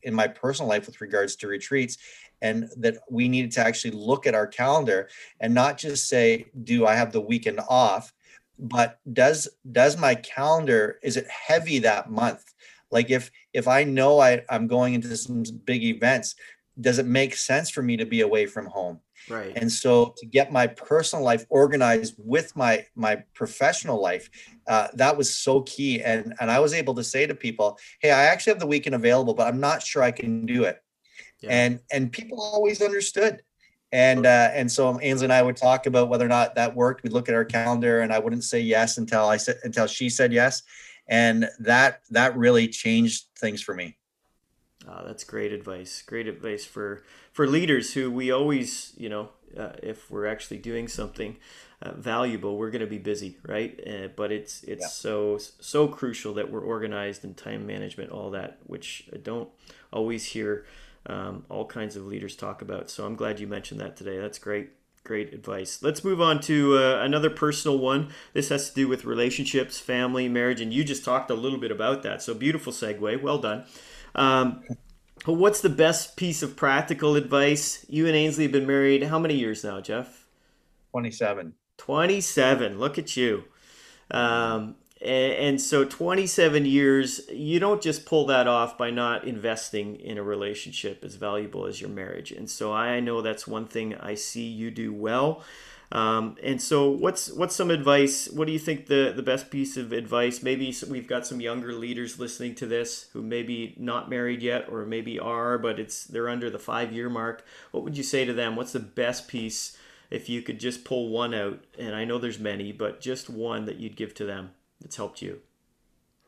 in 0.02 0.12
my 0.12 0.26
personal 0.26 0.68
life 0.68 0.86
with 0.86 1.00
regards 1.00 1.36
to 1.36 1.46
retreats 1.46 1.98
and 2.40 2.68
that 2.76 2.96
we 3.08 3.28
needed 3.28 3.52
to 3.52 3.60
actually 3.60 3.92
look 3.92 4.26
at 4.26 4.34
our 4.34 4.46
calendar 4.46 5.08
and 5.40 5.54
not 5.54 5.78
just 5.78 6.08
say 6.08 6.46
do 6.64 6.86
i 6.86 6.94
have 6.94 7.12
the 7.12 7.20
weekend 7.20 7.60
off 7.68 8.12
but 8.58 9.00
does 9.12 9.48
does 9.70 9.96
my 9.96 10.14
calendar 10.14 10.98
is 11.02 11.16
it 11.16 11.26
heavy 11.28 11.78
that 11.78 12.10
month 12.10 12.51
like 12.92 13.10
if 13.10 13.30
if 13.52 13.66
i 13.66 13.82
know 13.82 14.20
I, 14.20 14.42
i'm 14.48 14.66
going 14.66 14.94
into 14.94 15.16
some 15.16 15.42
big 15.64 15.82
events 15.82 16.36
does 16.80 16.98
it 16.98 17.06
make 17.06 17.34
sense 17.34 17.70
for 17.70 17.82
me 17.82 17.96
to 17.96 18.06
be 18.06 18.20
away 18.20 18.46
from 18.46 18.66
home 18.66 19.00
Right. 19.28 19.52
And 19.56 19.70
so 19.70 20.14
to 20.18 20.26
get 20.26 20.52
my 20.52 20.66
personal 20.66 21.24
life 21.24 21.46
organized 21.48 22.14
with 22.18 22.54
my 22.56 22.86
my 22.94 23.16
professional 23.34 24.00
life, 24.00 24.28
uh, 24.66 24.88
that 24.94 25.16
was 25.16 25.34
so 25.34 25.62
key. 25.62 26.02
And 26.02 26.34
and 26.40 26.50
I 26.50 26.60
was 26.60 26.74
able 26.74 26.94
to 26.94 27.04
say 27.04 27.26
to 27.26 27.34
people, 27.34 27.78
"Hey, 28.00 28.10
I 28.10 28.24
actually 28.24 28.52
have 28.52 28.60
the 28.60 28.66
weekend 28.66 28.94
available, 28.94 29.34
but 29.34 29.46
I'm 29.46 29.60
not 29.60 29.82
sure 29.82 30.02
I 30.02 30.10
can 30.10 30.46
do 30.46 30.64
it." 30.64 30.82
Yeah. 31.40 31.50
And 31.50 31.80
and 31.92 32.10
people 32.12 32.40
always 32.40 32.82
understood. 32.82 33.42
And 33.92 34.24
uh, 34.24 34.50
and 34.54 34.72
so 34.72 34.98
Ainsley 35.00 35.26
and 35.26 35.32
I 35.32 35.42
would 35.42 35.56
talk 35.56 35.86
about 35.86 36.08
whether 36.08 36.24
or 36.24 36.30
not 36.30 36.54
that 36.54 36.74
worked. 36.74 37.02
We'd 37.02 37.12
look 37.12 37.28
at 37.28 37.34
our 37.34 37.44
calendar, 37.44 38.00
and 38.00 38.12
I 38.12 38.18
wouldn't 38.18 38.44
say 38.44 38.60
yes 38.60 38.96
until 38.96 39.26
I 39.26 39.36
said 39.36 39.58
until 39.64 39.86
she 39.86 40.08
said 40.08 40.32
yes, 40.32 40.62
and 41.08 41.48
that 41.58 42.02
that 42.10 42.36
really 42.36 42.68
changed 42.68 43.26
things 43.36 43.62
for 43.62 43.74
me. 43.74 43.96
Uh, 44.88 45.04
that's 45.04 45.24
great 45.24 45.52
advice. 45.52 46.02
Great 46.02 46.26
advice 46.26 46.64
for 46.64 47.02
for 47.32 47.46
leaders 47.46 47.94
who 47.94 48.10
we 48.10 48.30
always, 48.30 48.92
you 48.96 49.08
know, 49.08 49.30
uh, 49.56 49.72
if 49.82 50.10
we're 50.10 50.26
actually 50.26 50.58
doing 50.58 50.88
something 50.88 51.36
uh, 51.80 51.92
valuable, 51.92 52.56
we're 52.56 52.70
going 52.70 52.80
to 52.80 52.86
be 52.86 52.98
busy, 52.98 53.38
right? 53.46 53.80
Uh, 53.86 54.08
but 54.14 54.32
it's 54.32 54.62
it's 54.64 54.82
yeah. 54.82 54.88
so 54.88 55.38
so 55.38 55.88
crucial 55.88 56.34
that 56.34 56.50
we're 56.50 56.64
organized 56.64 57.24
and 57.24 57.36
time 57.36 57.66
management, 57.66 58.10
all 58.10 58.30
that, 58.30 58.58
which 58.64 59.08
I 59.12 59.18
don't 59.18 59.48
always 59.92 60.26
hear 60.26 60.64
um, 61.06 61.44
all 61.48 61.66
kinds 61.66 61.96
of 61.96 62.06
leaders 62.06 62.36
talk 62.36 62.62
about. 62.62 62.90
So 62.90 63.04
I'm 63.04 63.16
glad 63.16 63.40
you 63.40 63.46
mentioned 63.46 63.80
that 63.80 63.96
today. 63.96 64.18
That's 64.18 64.38
great. 64.38 64.70
Great 65.04 65.34
advice. 65.34 65.82
Let's 65.82 66.04
move 66.04 66.20
on 66.20 66.40
to 66.42 66.78
uh, 66.78 67.02
another 67.02 67.28
personal 67.28 67.78
one. 67.78 68.10
This 68.34 68.50
has 68.50 68.68
to 68.68 68.74
do 68.74 68.86
with 68.86 69.04
relationships, 69.04 69.80
family, 69.80 70.28
marriage, 70.28 70.60
and 70.60 70.72
you 70.72 70.84
just 70.84 71.04
talked 71.04 71.28
a 71.30 71.34
little 71.34 71.58
bit 71.58 71.72
about 71.72 72.04
that. 72.04 72.22
So 72.22 72.34
beautiful 72.34 72.72
segue. 72.72 73.20
Well 73.20 73.38
done. 73.38 73.64
Um, 74.14 74.62
what's 75.24 75.60
the 75.60 75.68
best 75.68 76.16
piece 76.16 76.40
of 76.40 76.54
practical 76.54 77.16
advice? 77.16 77.84
You 77.88 78.06
and 78.06 78.14
Ainsley 78.14 78.44
have 78.44 78.52
been 78.52 78.66
married 78.66 79.02
how 79.02 79.18
many 79.18 79.34
years 79.34 79.64
now, 79.64 79.80
Jeff? 79.80 80.26
27. 80.92 81.54
27. 81.78 82.78
Look 82.78 82.96
at 82.96 83.16
you. 83.16 83.44
Um, 84.12 84.76
and, 85.02 85.60
so 85.60 85.84
27 85.84 86.64
years, 86.64 87.22
you 87.28 87.58
don't 87.58 87.82
just 87.82 88.06
pull 88.06 88.26
that 88.26 88.46
off 88.46 88.78
by 88.78 88.90
not 88.90 89.24
investing 89.24 89.96
in 89.96 90.16
a 90.16 90.22
relationship 90.22 91.02
as 91.04 91.16
valuable 91.16 91.66
as 91.66 91.80
your 91.80 91.90
marriage. 91.90 92.30
And 92.30 92.48
so 92.48 92.72
I 92.72 93.00
know 93.00 93.20
that's 93.20 93.46
one 93.46 93.66
thing 93.66 93.94
I 93.96 94.14
see 94.14 94.46
you 94.46 94.70
do 94.70 94.92
well. 94.92 95.42
Um, 95.90 96.36
and 96.42 96.62
so, 96.62 96.88
what's 96.88 97.30
what's 97.30 97.54
some 97.54 97.70
advice? 97.70 98.26
What 98.30 98.46
do 98.46 98.52
you 98.52 98.58
think 98.58 98.86
the 98.86 99.12
the 99.14 99.22
best 99.22 99.50
piece 99.50 99.76
of 99.76 99.92
advice? 99.92 100.42
Maybe 100.42 100.74
we've 100.88 101.06
got 101.06 101.26
some 101.26 101.38
younger 101.38 101.74
leaders 101.74 102.18
listening 102.18 102.54
to 102.56 102.66
this 102.66 103.08
who 103.12 103.20
maybe 103.20 103.74
not 103.76 104.08
married 104.08 104.40
yet, 104.40 104.70
or 104.70 104.86
maybe 104.86 105.18
are, 105.18 105.58
but 105.58 105.78
it's 105.78 106.04
they're 106.04 106.30
under 106.30 106.48
the 106.48 106.58
five 106.58 106.92
year 106.92 107.10
mark. 107.10 107.44
What 107.72 107.84
would 107.84 107.98
you 107.98 108.02
say 108.02 108.24
to 108.24 108.32
them? 108.32 108.56
What's 108.56 108.72
the 108.72 108.80
best 108.80 109.28
piece 109.28 109.76
if 110.10 110.30
you 110.30 110.40
could 110.40 110.58
just 110.58 110.82
pull 110.82 111.10
one 111.10 111.34
out? 111.34 111.62
And 111.78 111.94
I 111.94 112.06
know 112.06 112.16
there's 112.16 112.38
many, 112.38 112.72
but 112.72 113.02
just 113.02 113.28
one 113.28 113.66
that 113.66 113.76
you'd 113.76 113.96
give 113.96 114.14
to 114.14 114.24
them 114.24 114.52
that's 114.82 114.96
helped 114.96 115.22
you. 115.22 115.40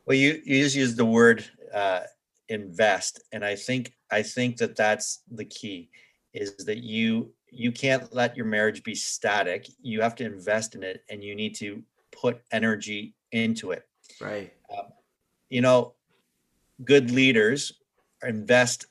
Well, 0.07 0.17
you 0.17 0.41
you 0.45 0.63
just 0.63 0.77
used 0.77 0.97
the 0.97 1.05
word 1.05 1.45
uh, 1.73 2.01
invest, 2.49 3.23
and 3.33 3.45
I 3.45 3.57
think 3.57 3.95
I 4.11 4.23
think 4.23 4.57
that 4.59 4.77
that's 4.77 5.23
the 5.31 5.45
key 5.45 5.91
is 6.33 6.57
that 6.65 6.79
you 6.79 7.33
you 7.51 7.71
can't 7.71 8.13
let 8.13 8.37
your 8.37 8.47
marriage 8.47 8.83
be 8.83 8.95
static. 8.95 9.69
You 9.81 10.01
have 10.01 10.15
to 10.17 10.25
invest 10.25 10.75
in 10.75 10.83
it 10.83 11.05
and 11.09 11.23
you 11.23 11.35
need 11.35 11.55
to 11.57 11.83
put 12.11 12.43
energy 12.51 13.15
into 13.33 13.71
it. 13.71 13.85
Right. 14.21 14.53
Um, 14.77 14.87
you 15.49 15.61
know, 15.61 15.95
good 16.85 17.11
leaders 17.13 17.73
invest 18.23 18.87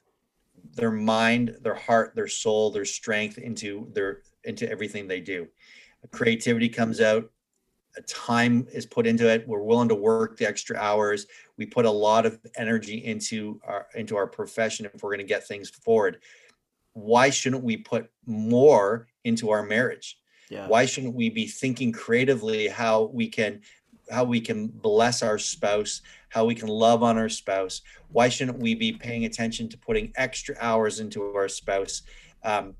their 0.75 0.91
mind, 0.91 1.57
their 1.61 1.75
heart, 1.75 2.13
their 2.15 2.27
soul, 2.27 2.71
their 2.71 2.85
strength 2.85 3.37
into 3.37 3.89
their 3.93 4.21
into 4.45 4.69
everything 4.69 5.07
they 5.07 5.21
do. 5.21 5.47
Creativity 6.11 6.69
comes 6.69 6.99
out, 6.99 7.29
time 8.01 8.67
is 8.71 8.85
put 8.85 9.05
into 9.05 9.29
it. 9.29 9.47
We're 9.47 9.61
willing 9.61 9.89
to 9.89 9.95
work 9.95 10.37
the 10.37 10.47
extra 10.47 10.77
hours. 10.77 11.27
We 11.57 11.65
put 11.65 11.85
a 11.85 11.91
lot 11.91 12.25
of 12.25 12.39
energy 12.55 13.05
into 13.05 13.59
our 13.63 13.87
into 13.95 14.15
our 14.15 14.27
profession 14.27 14.85
if 14.85 15.03
we're 15.03 15.11
going 15.11 15.19
to 15.19 15.23
get 15.25 15.47
things 15.47 15.69
forward 15.69 16.19
why 16.93 17.29
shouldn't 17.29 17.63
we 17.63 17.77
put 17.77 18.09
more 18.25 19.07
into 19.23 19.49
our 19.49 19.63
marriage? 19.63 20.17
Yeah. 20.49 20.67
Why 20.67 20.85
shouldn't 20.85 21.15
we 21.15 21.29
be 21.29 21.47
thinking 21.47 21.91
creatively 21.91 22.67
how 22.67 23.03
we 23.13 23.27
can 23.27 23.61
how 24.11 24.25
we 24.25 24.41
can 24.41 24.67
bless 24.67 25.23
our 25.23 25.37
spouse, 25.39 26.01
how 26.29 26.45
we 26.45 26.53
can 26.53 26.67
love 26.67 27.03
on 27.03 27.17
our 27.17 27.29
spouse? 27.29 27.81
Why 28.09 28.29
shouldn't 28.29 28.59
we 28.59 28.75
be 28.75 28.91
paying 28.91 29.25
attention 29.25 29.69
to 29.69 29.77
putting 29.77 30.11
extra 30.15 30.55
hours 30.59 30.99
into 30.99 31.23
our 31.35 31.47
spouse? 31.47 32.03
Um, 32.43 32.75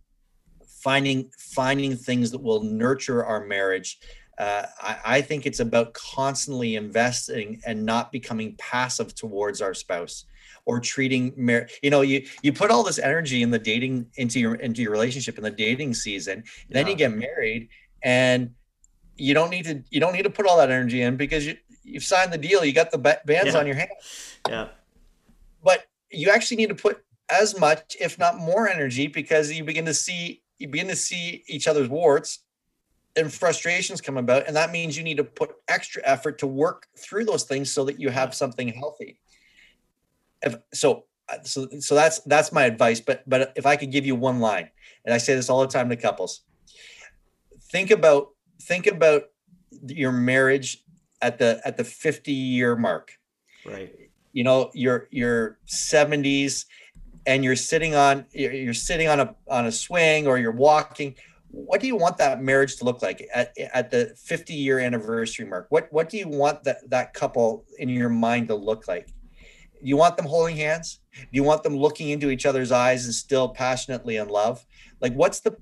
finding 0.67 1.31
finding 1.37 1.95
things 1.95 2.31
that 2.31 2.41
will 2.41 2.63
nurture 2.63 3.25
our 3.25 3.45
marriage. 3.45 3.99
Uh, 4.37 4.65
I, 4.81 4.97
I 5.05 5.21
think 5.21 5.45
it's 5.45 5.59
about 5.59 5.93
constantly 5.93 6.75
investing 6.75 7.61
and 7.65 7.85
not 7.85 8.11
becoming 8.11 8.55
passive 8.57 9.13
towards 9.13 9.61
our 9.61 9.73
spouse 9.73 10.25
or 10.65 10.79
treating 10.79 11.33
mar- 11.37 11.67
you 11.81 11.89
know 11.89 12.01
you 12.01 12.25
you 12.41 12.51
put 12.53 12.71
all 12.71 12.83
this 12.83 12.99
energy 12.99 13.41
in 13.41 13.51
the 13.51 13.59
dating 13.59 14.07
into 14.15 14.39
your 14.39 14.55
into 14.55 14.81
your 14.81 14.91
relationship 14.91 15.37
in 15.37 15.43
the 15.43 15.51
dating 15.51 15.93
season 15.93 16.43
yeah. 16.67 16.73
then 16.73 16.87
you 16.87 16.95
get 16.95 17.15
married 17.15 17.69
and 18.01 18.51
you 19.15 19.33
don't 19.33 19.49
need 19.49 19.65
to 19.65 19.83
you 19.89 19.99
don't 19.99 20.13
need 20.13 20.23
to 20.23 20.29
put 20.29 20.47
all 20.47 20.57
that 20.57 20.71
energy 20.71 21.01
in 21.01 21.15
because 21.15 21.45
you 21.45 21.55
you've 21.83 22.03
signed 22.03 22.31
the 22.31 22.37
deal 22.37 22.63
you 22.63 22.73
got 22.73 22.91
the 22.91 22.97
bands 22.97 23.53
yeah. 23.53 23.57
on 23.57 23.67
your 23.67 23.75
hand 23.75 23.89
yeah 24.47 24.67
but 25.63 25.85
you 26.09 26.29
actually 26.29 26.57
need 26.57 26.69
to 26.69 26.75
put 26.75 27.03
as 27.29 27.59
much 27.59 27.95
if 27.99 28.17
not 28.17 28.37
more 28.37 28.67
energy 28.67 29.07
because 29.07 29.51
you 29.51 29.63
begin 29.63 29.85
to 29.85 29.93
see 29.93 30.41
you 30.57 30.67
begin 30.67 30.87
to 30.87 30.95
see 30.95 31.43
each 31.47 31.67
other's 31.67 31.89
warts 31.89 32.39
and 33.15 33.31
frustrations 33.31 34.01
come 34.01 34.17
about 34.17 34.47
and 34.47 34.55
that 34.55 34.71
means 34.71 34.97
you 34.97 35.03
need 35.03 35.17
to 35.17 35.23
put 35.23 35.51
extra 35.67 36.01
effort 36.05 36.39
to 36.39 36.47
work 36.47 36.87
through 36.97 37.25
those 37.25 37.43
things 37.43 37.71
so 37.71 37.85
that 37.85 37.99
you 37.99 38.09
have 38.09 38.33
something 38.33 38.67
healthy. 38.69 39.19
If 40.41 40.55
so 40.73 41.05
uh, 41.29 41.37
so 41.43 41.67
so 41.79 41.95
that's 41.95 42.19
that's 42.21 42.51
my 42.51 42.65
advice 42.65 42.99
but 42.99 43.23
but 43.25 43.53
if 43.55 43.65
i 43.65 43.77
could 43.77 43.91
give 43.91 44.05
you 44.05 44.13
one 44.13 44.41
line 44.41 44.69
and 45.05 45.13
i 45.13 45.17
say 45.17 45.33
this 45.33 45.49
all 45.49 45.61
the 45.61 45.67
time 45.67 45.87
to 45.87 45.95
couples 45.95 46.41
think 47.71 47.91
about 47.91 48.27
think 48.61 48.87
about 48.87 49.23
your 49.87 50.11
marriage 50.11 50.83
at 51.21 51.39
the 51.39 51.61
at 51.65 51.77
the 51.77 51.83
50 51.83 52.31
year 52.31 52.75
mark. 52.75 53.11
Right. 53.65 53.93
You 54.33 54.43
know 54.43 54.71
your 54.73 55.07
your 55.11 55.57
70s 55.67 56.65
and 57.25 57.43
you're 57.43 57.55
sitting 57.55 57.95
on 57.95 58.25
you're 58.31 58.73
sitting 58.73 59.07
on 59.07 59.19
a 59.19 59.35
on 59.47 59.65
a 59.65 59.71
swing 59.71 60.27
or 60.27 60.37
you're 60.37 60.51
walking 60.51 61.15
what 61.55 61.79
do 61.79 61.85
you 61.85 61.95
want 61.95 62.17
that 62.17 62.41
marriage 62.41 62.77
to 62.77 62.83
look 62.83 63.03
like 63.03 63.27
at, 63.33 63.55
at 63.73 63.91
the 63.91 64.15
50 64.17 64.53
year 64.53 64.79
anniversary 64.79 65.45
mark 65.45 65.67
what 65.69 65.87
what 65.91 66.09
do 66.09 66.17
you 66.17 66.27
want 66.27 66.63
that 66.63 66.89
that 66.89 67.13
couple 67.13 67.65
in 67.77 67.89
your 67.89 68.09
mind 68.09 68.47
to 68.47 68.55
look 68.55 68.87
like 68.87 69.07
do 69.83 69.89
you 69.89 69.97
want 69.97 70.15
them 70.15 70.25
holding 70.25 70.55
hands? 70.55 71.01
Do 71.13 71.27
you 71.31 71.43
want 71.43 71.63
them 71.63 71.75
looking 71.75 72.09
into 72.09 72.29
each 72.29 72.45
other's 72.45 72.71
eyes 72.71 73.03
and 73.03 73.13
still 73.13 73.49
passionately 73.49 74.15
in 74.15 74.29
love? 74.29 74.65
Like, 75.01 75.13
what's 75.13 75.41
the 75.41 75.57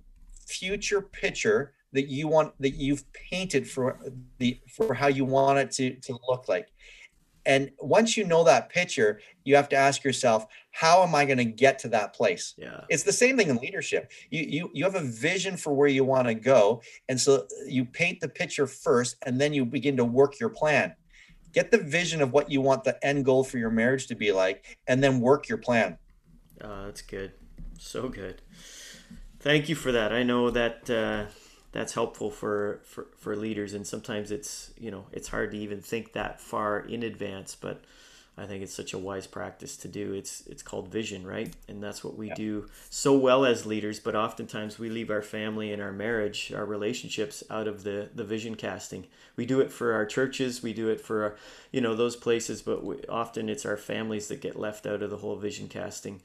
future 0.47 1.01
picture 1.01 1.73
that 1.93 2.07
you 2.07 2.27
want 2.27 2.53
that 2.59 2.75
you've 2.75 3.03
painted 3.13 3.67
for 3.67 3.99
the 4.37 4.59
for 4.69 4.93
how 4.93 5.07
you 5.07 5.25
want 5.25 5.57
it 5.57 5.71
to 5.71 5.95
to 5.95 6.19
look 6.29 6.47
like? 6.47 6.67
And 7.45 7.71
once 7.79 8.17
you 8.17 8.23
know 8.23 8.43
that 8.43 8.69
picture, 8.69 9.19
you 9.43 9.55
have 9.55 9.69
to 9.69 9.75
ask 9.75 10.03
yourself, 10.03 10.45
how 10.71 11.03
am 11.03 11.15
I 11.15 11.25
going 11.25 11.37
to 11.37 11.45
get 11.45 11.79
to 11.79 11.87
that 11.89 12.13
place? 12.13 12.53
Yeah. 12.57 12.81
It's 12.89 13.03
the 13.03 13.13
same 13.13 13.37
thing 13.37 13.49
in 13.49 13.57
leadership. 13.57 14.11
You 14.29 14.43
you 14.43 14.69
you 14.73 14.83
have 14.83 14.95
a 14.95 15.03
vision 15.03 15.57
for 15.57 15.73
where 15.73 15.87
you 15.87 16.03
want 16.03 16.27
to 16.27 16.35
go, 16.35 16.81
and 17.09 17.19
so 17.19 17.47
you 17.65 17.85
paint 17.85 18.19
the 18.19 18.29
picture 18.29 18.67
first, 18.67 19.17
and 19.25 19.41
then 19.41 19.53
you 19.53 19.65
begin 19.65 19.97
to 19.97 20.05
work 20.05 20.39
your 20.39 20.49
plan 20.49 20.95
get 21.53 21.71
the 21.71 21.77
vision 21.77 22.21
of 22.21 22.31
what 22.31 22.49
you 22.51 22.61
want 22.61 22.83
the 22.83 23.05
end 23.05 23.25
goal 23.25 23.43
for 23.43 23.57
your 23.57 23.69
marriage 23.69 24.07
to 24.07 24.15
be 24.15 24.31
like 24.31 24.77
and 24.87 25.03
then 25.03 25.19
work 25.19 25.49
your 25.49 25.57
plan 25.57 25.97
uh, 26.61 26.85
that's 26.85 27.01
good 27.01 27.31
so 27.77 28.09
good 28.09 28.41
thank 29.39 29.69
you 29.69 29.75
for 29.75 29.91
that 29.91 30.13
i 30.13 30.23
know 30.23 30.49
that 30.49 30.89
uh, 30.89 31.25
that's 31.71 31.93
helpful 31.93 32.29
for, 32.29 32.81
for 32.83 33.07
for 33.17 33.35
leaders 33.35 33.73
and 33.73 33.85
sometimes 33.87 34.31
it's 34.31 34.71
you 34.77 34.91
know 34.91 35.05
it's 35.11 35.29
hard 35.29 35.51
to 35.51 35.57
even 35.57 35.81
think 35.81 36.13
that 36.13 36.39
far 36.39 36.79
in 36.79 37.03
advance 37.03 37.55
but 37.55 37.83
I 38.37 38.45
think 38.45 38.63
it's 38.63 38.73
such 38.73 38.93
a 38.93 38.97
wise 38.97 39.27
practice 39.27 39.75
to 39.77 39.87
do. 39.87 40.13
It's 40.13 40.47
it's 40.47 40.63
called 40.63 40.87
vision, 40.87 41.27
right? 41.27 41.53
And 41.67 41.83
that's 41.83 42.03
what 42.03 42.17
we 42.17 42.29
yeah. 42.29 42.35
do 42.35 42.69
so 42.89 43.15
well 43.15 43.45
as 43.45 43.65
leaders. 43.65 43.99
But 43.99 44.15
oftentimes 44.15 44.79
we 44.79 44.89
leave 44.89 45.11
our 45.11 45.21
family 45.21 45.73
and 45.73 45.81
our 45.81 45.91
marriage, 45.91 46.51
our 46.55 46.65
relationships 46.65 47.43
out 47.49 47.67
of 47.67 47.83
the 47.83 48.09
the 48.15 48.23
vision 48.23 48.55
casting. 48.55 49.05
We 49.35 49.45
do 49.45 49.59
it 49.59 49.71
for 49.71 49.93
our 49.93 50.05
churches, 50.05 50.63
we 50.63 50.73
do 50.73 50.87
it 50.89 51.01
for 51.01 51.23
our, 51.23 51.35
you 51.71 51.81
know 51.81 51.95
those 51.95 52.15
places, 52.15 52.61
but 52.61 52.83
we, 52.83 53.03
often 53.09 53.49
it's 53.49 53.65
our 53.65 53.77
families 53.77 54.29
that 54.29 54.41
get 54.41 54.57
left 54.57 54.85
out 54.85 55.03
of 55.03 55.09
the 55.09 55.17
whole 55.17 55.35
vision 55.35 55.67
casting. 55.67 56.21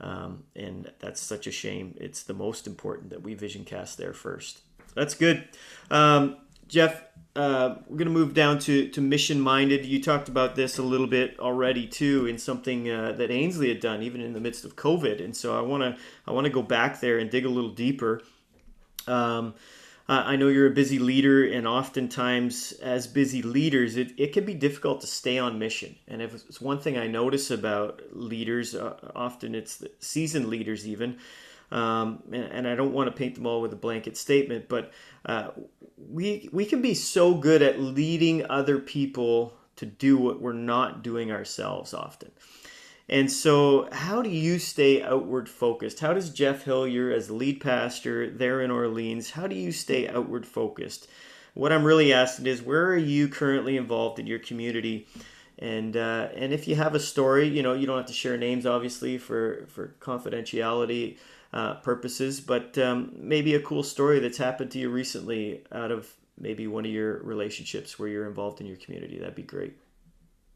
Um, 0.00 0.44
and 0.56 0.90
that's 1.00 1.20
such 1.20 1.46
a 1.46 1.52
shame. 1.52 1.94
It's 2.00 2.22
the 2.22 2.32
most 2.32 2.66
important 2.66 3.10
that 3.10 3.22
we 3.22 3.34
vision 3.34 3.64
cast 3.64 3.98
there 3.98 4.14
first. 4.14 4.60
That's 4.94 5.14
good. 5.14 5.48
Um, 5.90 6.36
Jeff, 6.68 7.02
uh, 7.36 7.76
we're 7.88 7.96
going 7.96 8.08
to 8.08 8.12
move 8.12 8.34
down 8.34 8.58
to, 8.60 8.88
to 8.88 9.00
mission 9.00 9.40
minded. 9.40 9.86
You 9.86 10.02
talked 10.02 10.28
about 10.28 10.56
this 10.56 10.78
a 10.78 10.82
little 10.82 11.06
bit 11.06 11.38
already 11.38 11.86
too, 11.86 12.26
in 12.26 12.38
something 12.38 12.90
uh, 12.90 13.12
that 13.12 13.30
Ainsley 13.30 13.68
had 13.68 13.80
done, 13.80 14.02
even 14.02 14.20
in 14.20 14.32
the 14.32 14.40
midst 14.40 14.64
of 14.64 14.76
COVID. 14.76 15.24
And 15.24 15.36
so 15.36 15.56
I 15.56 15.62
want 15.62 15.82
to 15.82 15.96
I 16.26 16.32
want 16.32 16.46
to 16.46 16.52
go 16.52 16.62
back 16.62 17.00
there 17.00 17.18
and 17.18 17.30
dig 17.30 17.46
a 17.46 17.48
little 17.48 17.70
deeper. 17.70 18.22
Um, 19.06 19.54
I 20.12 20.34
know 20.34 20.48
you're 20.48 20.66
a 20.66 20.74
busy 20.74 20.98
leader, 20.98 21.46
and 21.46 21.68
oftentimes, 21.68 22.72
as 22.82 23.06
busy 23.06 23.42
leaders, 23.42 23.96
it, 23.96 24.10
it 24.16 24.32
can 24.32 24.44
be 24.44 24.54
difficult 24.54 25.00
to 25.02 25.06
stay 25.06 25.38
on 25.38 25.60
mission. 25.60 25.94
And 26.08 26.20
if 26.20 26.34
it's 26.34 26.60
one 26.60 26.80
thing 26.80 26.98
I 26.98 27.06
notice 27.06 27.52
about 27.52 28.02
leaders, 28.10 28.74
uh, 28.74 28.96
often 29.14 29.54
it's 29.54 29.84
seasoned 30.00 30.48
leaders, 30.48 30.88
even. 30.88 31.18
Um, 31.72 32.22
and, 32.32 32.44
and, 32.44 32.68
I 32.68 32.74
don't 32.74 32.92
want 32.92 33.08
to 33.08 33.16
paint 33.16 33.36
them 33.36 33.46
all 33.46 33.60
with 33.60 33.72
a 33.72 33.76
blanket 33.76 34.16
statement, 34.16 34.68
but 34.68 34.92
uh, 35.24 35.50
we 35.96 36.48
we 36.52 36.64
can 36.64 36.82
be 36.82 36.94
so 36.94 37.34
good 37.34 37.62
at 37.62 37.78
leading 37.78 38.44
other 38.50 38.80
people 38.80 39.54
to 39.76 39.86
do 39.86 40.18
what 40.18 40.40
we're 40.40 40.52
not 40.52 41.04
doing 41.04 41.30
ourselves 41.30 41.94
often. 41.94 42.32
And 43.08 43.30
so, 43.30 43.88
how 43.90 44.22
do 44.22 44.30
you 44.30 44.58
stay 44.58 45.02
outward 45.02 45.48
focused? 45.48 45.98
How 45.98 46.12
does 46.12 46.30
Jeff 46.30 46.64
Hillier, 46.64 47.10
as 47.10 47.28
lead 47.28 47.60
pastor 47.60 48.30
there 48.30 48.60
in 48.60 48.70
Orleans, 48.70 49.30
how 49.30 49.48
do 49.48 49.56
you 49.56 49.72
stay 49.72 50.08
outward 50.08 50.46
focused? 50.46 51.08
What 51.54 51.72
I'm 51.72 51.82
really 51.82 52.12
asking 52.12 52.46
is, 52.46 52.62
where 52.62 52.86
are 52.86 52.96
you 52.96 53.26
currently 53.26 53.76
involved 53.76 54.20
in 54.20 54.28
your 54.28 54.38
community? 54.38 55.08
And 55.58 55.96
uh, 55.96 56.28
and 56.36 56.52
if 56.52 56.68
you 56.68 56.76
have 56.76 56.94
a 56.94 57.00
story, 57.00 57.48
you 57.48 57.62
know, 57.62 57.74
you 57.74 57.86
don't 57.86 57.96
have 57.96 58.06
to 58.06 58.12
share 58.12 58.36
names, 58.36 58.64
obviously, 58.64 59.18
for 59.18 59.66
for 59.68 59.96
confidentiality 60.00 61.16
uh, 61.52 61.74
purposes, 61.74 62.40
but 62.40 62.76
um, 62.78 63.12
maybe 63.16 63.54
a 63.54 63.60
cool 63.60 63.82
story 63.82 64.20
that's 64.20 64.38
happened 64.38 64.70
to 64.72 64.78
you 64.78 64.90
recently 64.90 65.62
out 65.72 65.90
of 65.90 66.08
maybe 66.38 66.66
one 66.66 66.84
of 66.84 66.90
your 66.90 67.22
relationships 67.22 67.98
where 67.98 68.08
you're 68.08 68.26
involved 68.26 68.60
in 68.60 68.66
your 68.66 68.76
community. 68.76 69.18
That'd 69.18 69.34
be 69.34 69.42
great. 69.42 69.76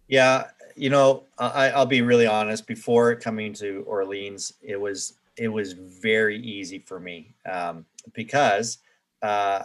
Yeah, 0.09 0.49
you 0.77 0.91
know, 0.91 1.25
I, 1.39 1.71
I'll 1.71 1.87
be 1.87 2.03
really 2.03 2.27
honest. 2.27 2.67
Before 2.67 3.15
coming 3.15 3.53
to 3.55 3.85
Orleans, 3.87 4.53
it 4.63 4.81
was 4.81 5.15
it 5.37 5.49
was 5.49 5.73
very 5.73 6.39
easy 6.41 6.79
for 6.79 7.01
me 7.01 7.35
um, 7.51 7.85
because 8.13 8.79
uh, 9.23 9.63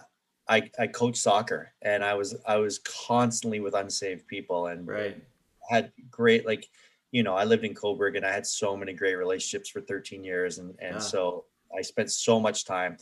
I 0.48 0.70
I 0.80 0.88
coach 0.88 1.18
soccer 1.18 1.72
and 1.82 2.04
I 2.04 2.14
was 2.14 2.36
I 2.48 2.58
was 2.58 2.80
constantly 2.80 3.60
with 3.60 3.76
unsaved 3.76 4.28
people 4.28 4.68
and 4.68 4.88
right. 4.88 5.18
had 5.70 5.92
great 6.10 6.46
like 6.46 6.70
you 7.12 7.24
know 7.24 7.36
I 7.36 7.44
lived 7.44 7.66
in 7.66 7.74
Cobourg 7.74 8.16
and 8.16 8.26
I 8.26 8.32
had 8.32 8.46
so 8.46 8.76
many 8.76 8.94
great 8.94 9.16
relationships 9.16 9.70
for 9.70 9.82
13 9.82 10.24
years 10.24 10.58
and 10.58 10.76
and 10.80 10.98
ah. 10.98 11.00
so 11.00 11.46
I 11.78 11.82
spent 11.82 12.12
so 12.12 12.40
much 12.40 12.66
time 12.66 12.98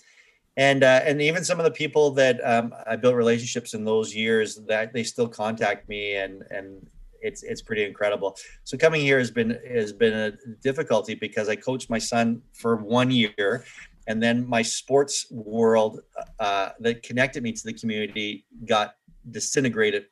and 0.58 0.84
uh, 0.84 1.02
and 1.06 1.22
even 1.22 1.44
some 1.44 1.60
of 1.60 1.66
the 1.66 1.72
people 1.72 2.12
that 2.12 2.40
um, 2.44 2.74
I 2.88 2.96
built 2.96 3.16
relationships 3.16 3.76
in 3.76 3.86
those 3.86 4.16
years 4.16 4.56
that 4.68 4.92
they 4.92 5.04
still 5.04 5.28
contact 5.28 5.88
me 5.88 6.16
and 6.16 6.44
and 6.50 6.86
it's 7.22 7.44
it's 7.44 7.62
pretty 7.62 7.86
incredible. 7.86 8.38
So 8.64 8.78
coming 8.78 9.02
here 9.02 9.20
has 9.20 9.32
been 9.32 9.60
has 9.70 9.94
been 9.94 10.14
a 10.14 10.32
difficulty 10.64 11.14
because 11.14 11.48
I 11.48 11.56
coached 11.56 11.90
my 11.90 12.00
son 12.00 12.42
for 12.54 12.76
one 12.78 13.12
year, 13.12 13.66
and 14.08 14.22
then 14.22 14.48
my 14.48 14.64
sports 14.64 15.28
world 15.30 16.02
uh, 16.40 16.70
that 16.80 17.04
connected 17.04 17.44
me 17.44 17.52
to 17.54 17.64
the 17.64 17.74
community 17.74 18.46
got 18.66 18.96
disintegrated, 19.30 20.06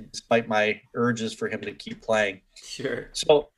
despite 0.00 0.48
my 0.48 0.80
urges 0.94 1.32
for 1.34 1.48
him 1.48 1.60
to 1.62 1.72
keep 1.72 2.02
playing. 2.02 2.40
Sure. 2.54 3.08
So, 3.12 3.48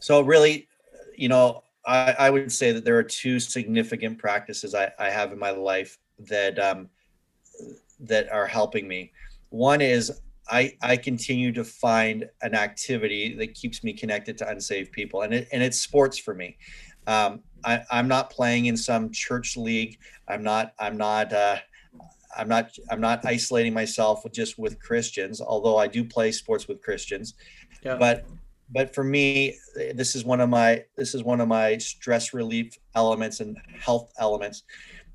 so 0.00 0.20
really, 0.20 0.68
you 1.16 1.28
know, 1.28 1.62
I, 1.86 2.14
I 2.18 2.30
would 2.30 2.50
say 2.50 2.72
that 2.72 2.84
there 2.84 2.98
are 2.98 3.02
two 3.02 3.38
significant 3.38 4.18
practices 4.18 4.74
I, 4.74 4.90
I 4.98 5.10
have 5.10 5.32
in 5.32 5.38
my 5.38 5.50
life 5.50 5.98
that 6.18 6.58
um, 6.58 6.88
that 8.00 8.30
are 8.30 8.46
helping 8.46 8.88
me. 8.88 9.12
One 9.50 9.80
is 9.80 10.20
I 10.48 10.76
I 10.82 10.96
continue 10.96 11.52
to 11.52 11.64
find 11.64 12.28
an 12.42 12.54
activity 12.54 13.34
that 13.36 13.54
keeps 13.54 13.84
me 13.84 13.92
connected 13.92 14.38
to 14.38 14.48
unsaved 14.48 14.92
people, 14.92 15.22
and 15.22 15.34
it 15.34 15.48
and 15.52 15.62
it's 15.62 15.80
sports 15.80 16.18
for 16.18 16.34
me. 16.34 16.56
Um, 17.06 17.40
I, 17.64 17.82
I'm 17.90 18.08
not 18.08 18.30
playing 18.30 18.66
in 18.66 18.76
some 18.76 19.10
church 19.10 19.56
league. 19.56 19.98
I'm 20.28 20.42
not. 20.42 20.72
I'm 20.78 20.96
not. 20.96 21.32
Uh, 21.32 21.56
I'm 22.36 22.48
not. 22.48 22.76
I'm 22.90 23.00
not 23.00 23.24
isolating 23.24 23.72
myself 23.72 24.24
with 24.24 24.32
just 24.32 24.58
with 24.58 24.80
Christians. 24.80 25.40
Although 25.40 25.76
I 25.76 25.86
do 25.86 26.04
play 26.04 26.32
sports 26.32 26.68
with 26.68 26.82
Christians, 26.82 27.34
yeah. 27.82 27.96
but 27.96 28.26
but 28.70 28.94
for 28.94 29.04
me, 29.04 29.58
this 29.94 30.14
is 30.14 30.24
one 30.24 30.40
of 30.40 30.48
my 30.48 30.84
this 30.96 31.14
is 31.14 31.22
one 31.22 31.40
of 31.40 31.48
my 31.48 31.78
stress 31.78 32.34
relief 32.34 32.78
elements 32.94 33.40
and 33.40 33.56
health 33.78 34.12
elements. 34.18 34.62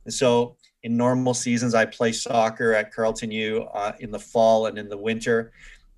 And 0.05 0.13
so 0.13 0.55
in 0.83 0.95
normal 0.95 1.33
seasons, 1.33 1.75
I 1.75 1.85
play 1.85 2.11
soccer 2.11 2.73
at 2.73 2.93
Carleton 2.93 3.31
U 3.31 3.63
uh, 3.73 3.93
in 3.99 4.11
the 4.11 4.19
fall 4.19 4.67
and 4.67 4.77
in 4.77 4.87
the 4.87 4.97
winter. 4.97 5.51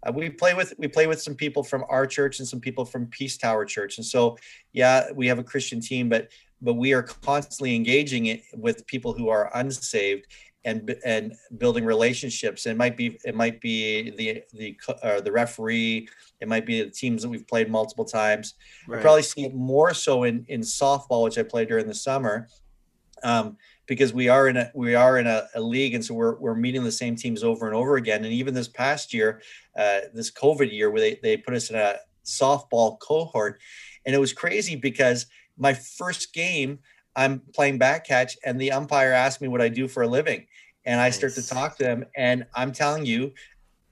Uh, 0.03 0.11
we 0.11 0.29
play 0.29 0.53
with 0.53 0.73
we 0.77 0.87
play 0.87 1.07
with 1.07 1.21
some 1.21 1.35
people 1.35 1.63
from 1.63 1.85
our 1.89 2.07
church 2.07 2.39
and 2.39 2.47
some 2.47 2.59
people 2.59 2.85
from 2.85 3.05
Peace 3.07 3.37
Tower 3.37 3.65
Church, 3.65 3.97
and 3.97 4.05
so 4.05 4.37
yeah, 4.73 5.11
we 5.13 5.27
have 5.27 5.37
a 5.37 5.43
Christian 5.43 5.79
team, 5.79 6.09
but 6.09 6.29
but 6.61 6.73
we 6.73 6.93
are 6.93 7.03
constantly 7.03 7.75
engaging 7.75 8.27
it 8.27 8.43
with 8.55 8.85
people 8.87 9.13
who 9.13 9.29
are 9.29 9.51
unsaved 9.55 10.27
and 10.63 10.95
and 11.03 11.33
building 11.57 11.85
relationships. 11.85 12.65
It 12.65 12.77
might 12.77 12.95
be 12.95 13.19
it 13.25 13.35
might 13.35 13.61
be 13.61 14.11
the 14.11 14.43
the 14.53 14.77
uh, 15.03 15.21
the 15.21 15.31
referee. 15.31 16.07
It 16.39 16.47
might 16.47 16.65
be 16.65 16.83
the 16.83 16.89
teams 16.89 17.23
that 17.23 17.29
we've 17.29 17.47
played 17.47 17.69
multiple 17.69 18.05
times. 18.05 18.55
Right. 18.87 18.99
I 18.99 19.01
probably 19.01 19.23
see 19.23 19.45
it 19.45 19.55
more 19.55 19.93
so 19.93 20.23
in 20.23 20.45
in 20.47 20.61
softball, 20.61 21.23
which 21.23 21.37
I 21.37 21.43
played 21.43 21.67
during 21.67 21.87
the 21.87 21.95
summer. 21.95 22.47
Um, 23.23 23.57
because 23.85 24.13
we 24.13 24.29
are 24.29 24.47
in 24.47 24.57
a 24.57 24.71
we 24.73 24.95
are 24.95 25.17
in 25.17 25.27
a, 25.27 25.47
a, 25.53 25.61
league 25.61 25.93
and 25.93 26.03
so 26.03 26.13
we're, 26.13 26.39
we're 26.39 26.55
meeting 26.55 26.83
the 26.83 26.91
same 26.91 27.15
teams 27.15 27.43
over 27.43 27.67
and 27.67 27.75
over 27.75 27.97
again 27.97 28.23
and 28.23 28.33
even 28.33 28.53
this 28.53 28.67
past 28.67 29.13
year 29.13 29.41
uh, 29.77 29.99
this 30.13 30.31
covid 30.31 30.71
year 30.71 30.89
where 30.89 31.01
they, 31.01 31.19
they 31.21 31.37
put 31.37 31.53
us 31.53 31.69
in 31.69 31.75
a 31.75 31.97
softball 32.25 32.97
cohort 32.99 33.59
and 34.05 34.15
it 34.15 34.17
was 34.17 34.33
crazy 34.33 34.75
because 34.75 35.25
my 35.57 35.73
first 35.73 36.33
game 36.33 36.79
i'm 37.15 37.41
playing 37.53 37.77
back 37.77 38.05
catch 38.05 38.37
and 38.43 38.59
the 38.59 38.71
umpire 38.71 39.11
asked 39.11 39.41
me 39.41 39.47
what 39.47 39.61
i 39.61 39.69
do 39.69 39.87
for 39.87 40.03
a 40.03 40.07
living 40.07 40.45
and 40.85 40.99
i 40.99 41.05
nice. 41.05 41.17
start 41.17 41.33
to 41.33 41.47
talk 41.47 41.77
to 41.77 41.83
them 41.83 42.05
and 42.15 42.45
i'm 42.55 42.71
telling 42.71 43.05
you 43.05 43.31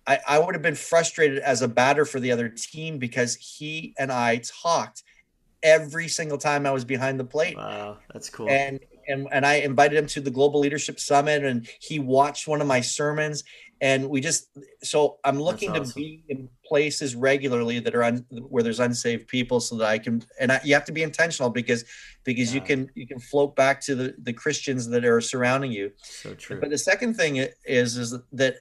I, 0.08 0.20
I 0.28 0.40
would 0.40 0.56
have 0.56 0.64
been 0.64 0.76
frustrated 0.76 1.38
as 1.40 1.62
a 1.62 1.68
batter 1.68 2.04
for 2.04 2.20
the 2.20 2.32
other 2.32 2.50
team 2.50 2.98
because 2.98 3.36
he 3.36 3.94
and 4.00 4.12
i 4.12 4.42
talked 4.64 5.04
every 5.64 6.08
single 6.08 6.38
time 6.38 6.66
I 6.66 6.72
was 6.72 6.86
behind 6.86 7.20
the 7.20 7.26
plate. 7.26 7.58
Wow, 7.58 7.98
that's 8.14 8.30
cool. 8.30 8.50
And 8.50 8.80
and 9.08 9.28
and 9.32 9.46
I 9.46 9.56
invited 9.56 9.98
him 9.98 10.08
to 10.08 10.22
the 10.22 10.32
Global 10.32 10.60
Leadership 10.60 11.00
Summit, 11.00 11.44
and 11.44 11.68
he 11.80 12.00
watched 12.00 12.48
one 12.48 12.62
of 12.62 12.68
my 12.68 12.82
sermons. 12.82 13.44
And 13.82 14.10
we 14.10 14.20
just 14.20 14.50
so 14.84 15.20
I'm 15.24 15.40
looking 15.40 15.72
awesome. 15.72 15.86
to 15.86 15.94
be 15.94 16.24
in 16.28 16.50
places 16.66 17.16
regularly 17.16 17.80
that 17.80 17.96
are 17.96 18.04
on 18.04 18.26
where 18.30 18.62
there's 18.62 18.80
unsaved 18.80 19.28
people, 19.28 19.60
so 19.60 19.78
that 19.78 19.88
I 19.88 20.00
can 20.00 20.22
and 20.40 20.52
I, 20.52 20.60
you 20.64 20.74
have 20.74 20.86
to 20.86 20.92
be 20.92 21.04
intentional 21.04 21.50
because 21.50 21.86
because 22.24 22.54
yeah. 22.54 22.60
you 22.60 22.66
can 22.66 22.90
you 22.96 23.08
can 23.08 23.20
float 23.20 23.56
back 23.56 23.80
to 23.82 23.96
the 23.96 24.16
the 24.24 24.34
Christians 24.34 24.88
that 24.90 25.06
are 25.06 25.22
surrounding 25.22 25.72
you. 25.72 25.92
So 26.02 26.34
true. 26.34 26.60
But 26.60 26.72
the 26.72 26.78
second 26.78 27.16
thing 27.16 27.48
is 27.66 27.98
is 27.98 28.16
that 28.34 28.56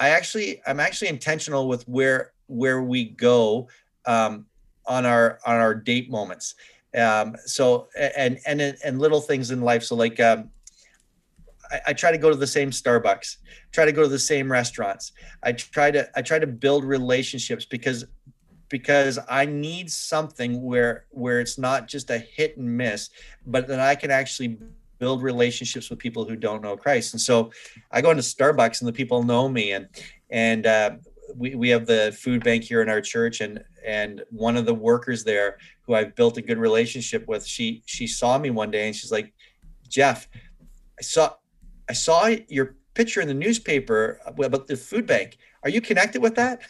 I 0.00 0.10
actually 0.10 0.60
I'm 0.66 0.80
actually 0.80 1.08
intentional 1.08 1.68
with 1.68 1.86
where 1.88 2.32
where 2.46 2.82
we 2.82 3.04
go 3.04 3.68
um, 4.06 4.46
on 4.86 5.06
our 5.06 5.38
on 5.46 5.56
our 5.56 5.74
date 5.74 6.10
moments 6.10 6.54
um, 6.96 7.36
so 7.44 7.88
and 7.96 8.38
and 8.46 8.60
and 8.60 8.98
little 8.98 9.20
things 9.20 9.50
in 9.50 9.60
life. 9.60 9.82
So 9.82 9.94
like 9.94 10.18
um, 10.20 10.50
I, 11.70 11.80
I, 11.88 11.92
try 11.92 12.10
to 12.10 12.18
go 12.18 12.30
to 12.30 12.36
the 12.36 12.46
same 12.46 12.70
Starbucks, 12.70 13.36
try 13.72 13.84
to 13.84 13.92
go 13.92 14.02
to 14.02 14.08
the 14.08 14.18
same 14.18 14.50
restaurants. 14.50 15.12
I 15.42 15.52
try 15.52 15.90
to 15.90 16.08
I 16.16 16.22
try 16.22 16.38
to 16.38 16.46
build 16.46 16.84
relationships 16.84 17.64
because 17.64 18.04
because 18.68 19.18
I 19.28 19.46
need 19.46 19.90
something 19.90 20.62
where 20.62 21.06
where 21.10 21.40
it's 21.40 21.58
not 21.58 21.88
just 21.88 22.10
a 22.10 22.18
hit 22.18 22.56
and 22.56 22.76
miss, 22.76 23.10
but 23.46 23.66
that 23.68 23.80
I 23.80 23.94
can 23.94 24.10
actually 24.10 24.58
build 24.98 25.22
relationships 25.22 25.90
with 25.90 25.98
people 25.98 26.24
who 26.24 26.36
don't 26.36 26.62
know 26.62 26.76
Christ. 26.76 27.14
And 27.14 27.20
so 27.20 27.52
I 27.90 28.00
go 28.00 28.10
into 28.10 28.22
Starbucks 28.22 28.80
and 28.80 28.88
the 28.88 28.92
people 28.92 29.22
know 29.22 29.48
me 29.48 29.72
and 29.72 29.88
and 30.30 30.66
uh, 30.66 30.90
we, 31.34 31.54
we 31.54 31.68
have 31.70 31.86
the 31.86 32.16
food 32.18 32.42
bank 32.44 32.64
here 32.64 32.82
in 32.82 32.88
our 32.88 33.00
church 33.00 33.40
and 33.40 33.62
and 33.84 34.22
one 34.30 34.56
of 34.56 34.66
the 34.66 34.74
workers 34.74 35.24
there 35.24 35.58
who 35.82 35.94
I've 35.94 36.14
built 36.14 36.36
a 36.36 36.42
good 36.42 36.58
relationship 36.58 37.26
with 37.28 37.46
she 37.46 37.82
she 37.86 38.06
saw 38.06 38.38
me 38.38 38.50
one 38.50 38.70
day 38.70 38.86
and 38.86 38.96
she's 38.96 39.12
like 39.12 39.32
Jeff 39.88 40.28
I 40.98 41.02
saw 41.02 41.34
I 41.88 41.92
saw 41.92 42.26
your 42.48 42.76
picture 42.94 43.20
in 43.20 43.28
the 43.28 43.34
newspaper 43.34 44.20
about 44.26 44.66
the 44.66 44.76
food 44.76 45.06
bank 45.06 45.38
are 45.62 45.70
you 45.70 45.80
connected 45.80 46.20
with 46.20 46.34
that 46.34 46.60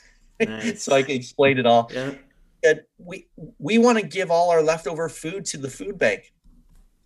nice. 0.40 0.82
so 0.84 0.94
I 0.94 1.02
can 1.02 1.16
explain 1.16 1.58
it 1.58 1.66
all 1.66 1.90
yeah. 1.92 2.12
and 2.64 2.82
we 2.98 3.26
we 3.58 3.78
want 3.78 3.98
to 3.98 4.06
give 4.06 4.30
all 4.30 4.50
our 4.50 4.62
leftover 4.62 5.08
food 5.08 5.44
to 5.46 5.56
the 5.56 5.70
food 5.70 5.98
bank 5.98 6.32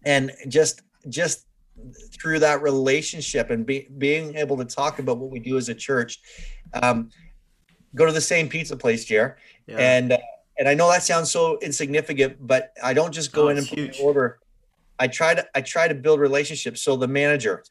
and 0.05 0.32
just 0.49 0.82
just 1.09 1.47
through 2.12 2.39
that 2.39 2.62
relationship 2.62 3.51
and 3.51 3.64
be, 3.64 3.89
being 3.97 4.34
able 4.37 4.57
to 4.57 4.64
talk 4.64 4.99
about 4.99 5.18
what 5.18 5.30
we 5.30 5.39
do 5.39 5.57
as 5.57 5.68
a 5.68 5.74
church 5.74 6.20
um, 6.74 7.09
go 7.95 8.07
to 8.07 8.12
the 8.12 8.20
same 8.20 8.49
pizza 8.49 8.76
place, 8.76 9.05
Jer. 9.05 9.37
Yeah. 9.66 9.76
And 9.78 10.12
uh, 10.12 10.18
and 10.59 10.68
I 10.68 10.74
know 10.74 10.91
that 10.91 11.03
sounds 11.03 11.30
so 11.30 11.59
insignificant, 11.61 12.37
but 12.47 12.72
I 12.82 12.93
don't 12.93 13.12
just 13.12 13.32
go 13.32 13.47
oh, 13.47 13.49
in 13.49 13.59
and 13.59 13.66
put 13.66 14.01
order. 14.01 14.39
I 14.99 15.09
try 15.09 15.34
to 15.34 15.47
I 15.55 15.61
try 15.61 15.89
to 15.89 15.95
build 15.95 16.20
relationships. 16.20 16.82
So 16.82 16.97
the 16.97 17.09
manager, 17.09 17.64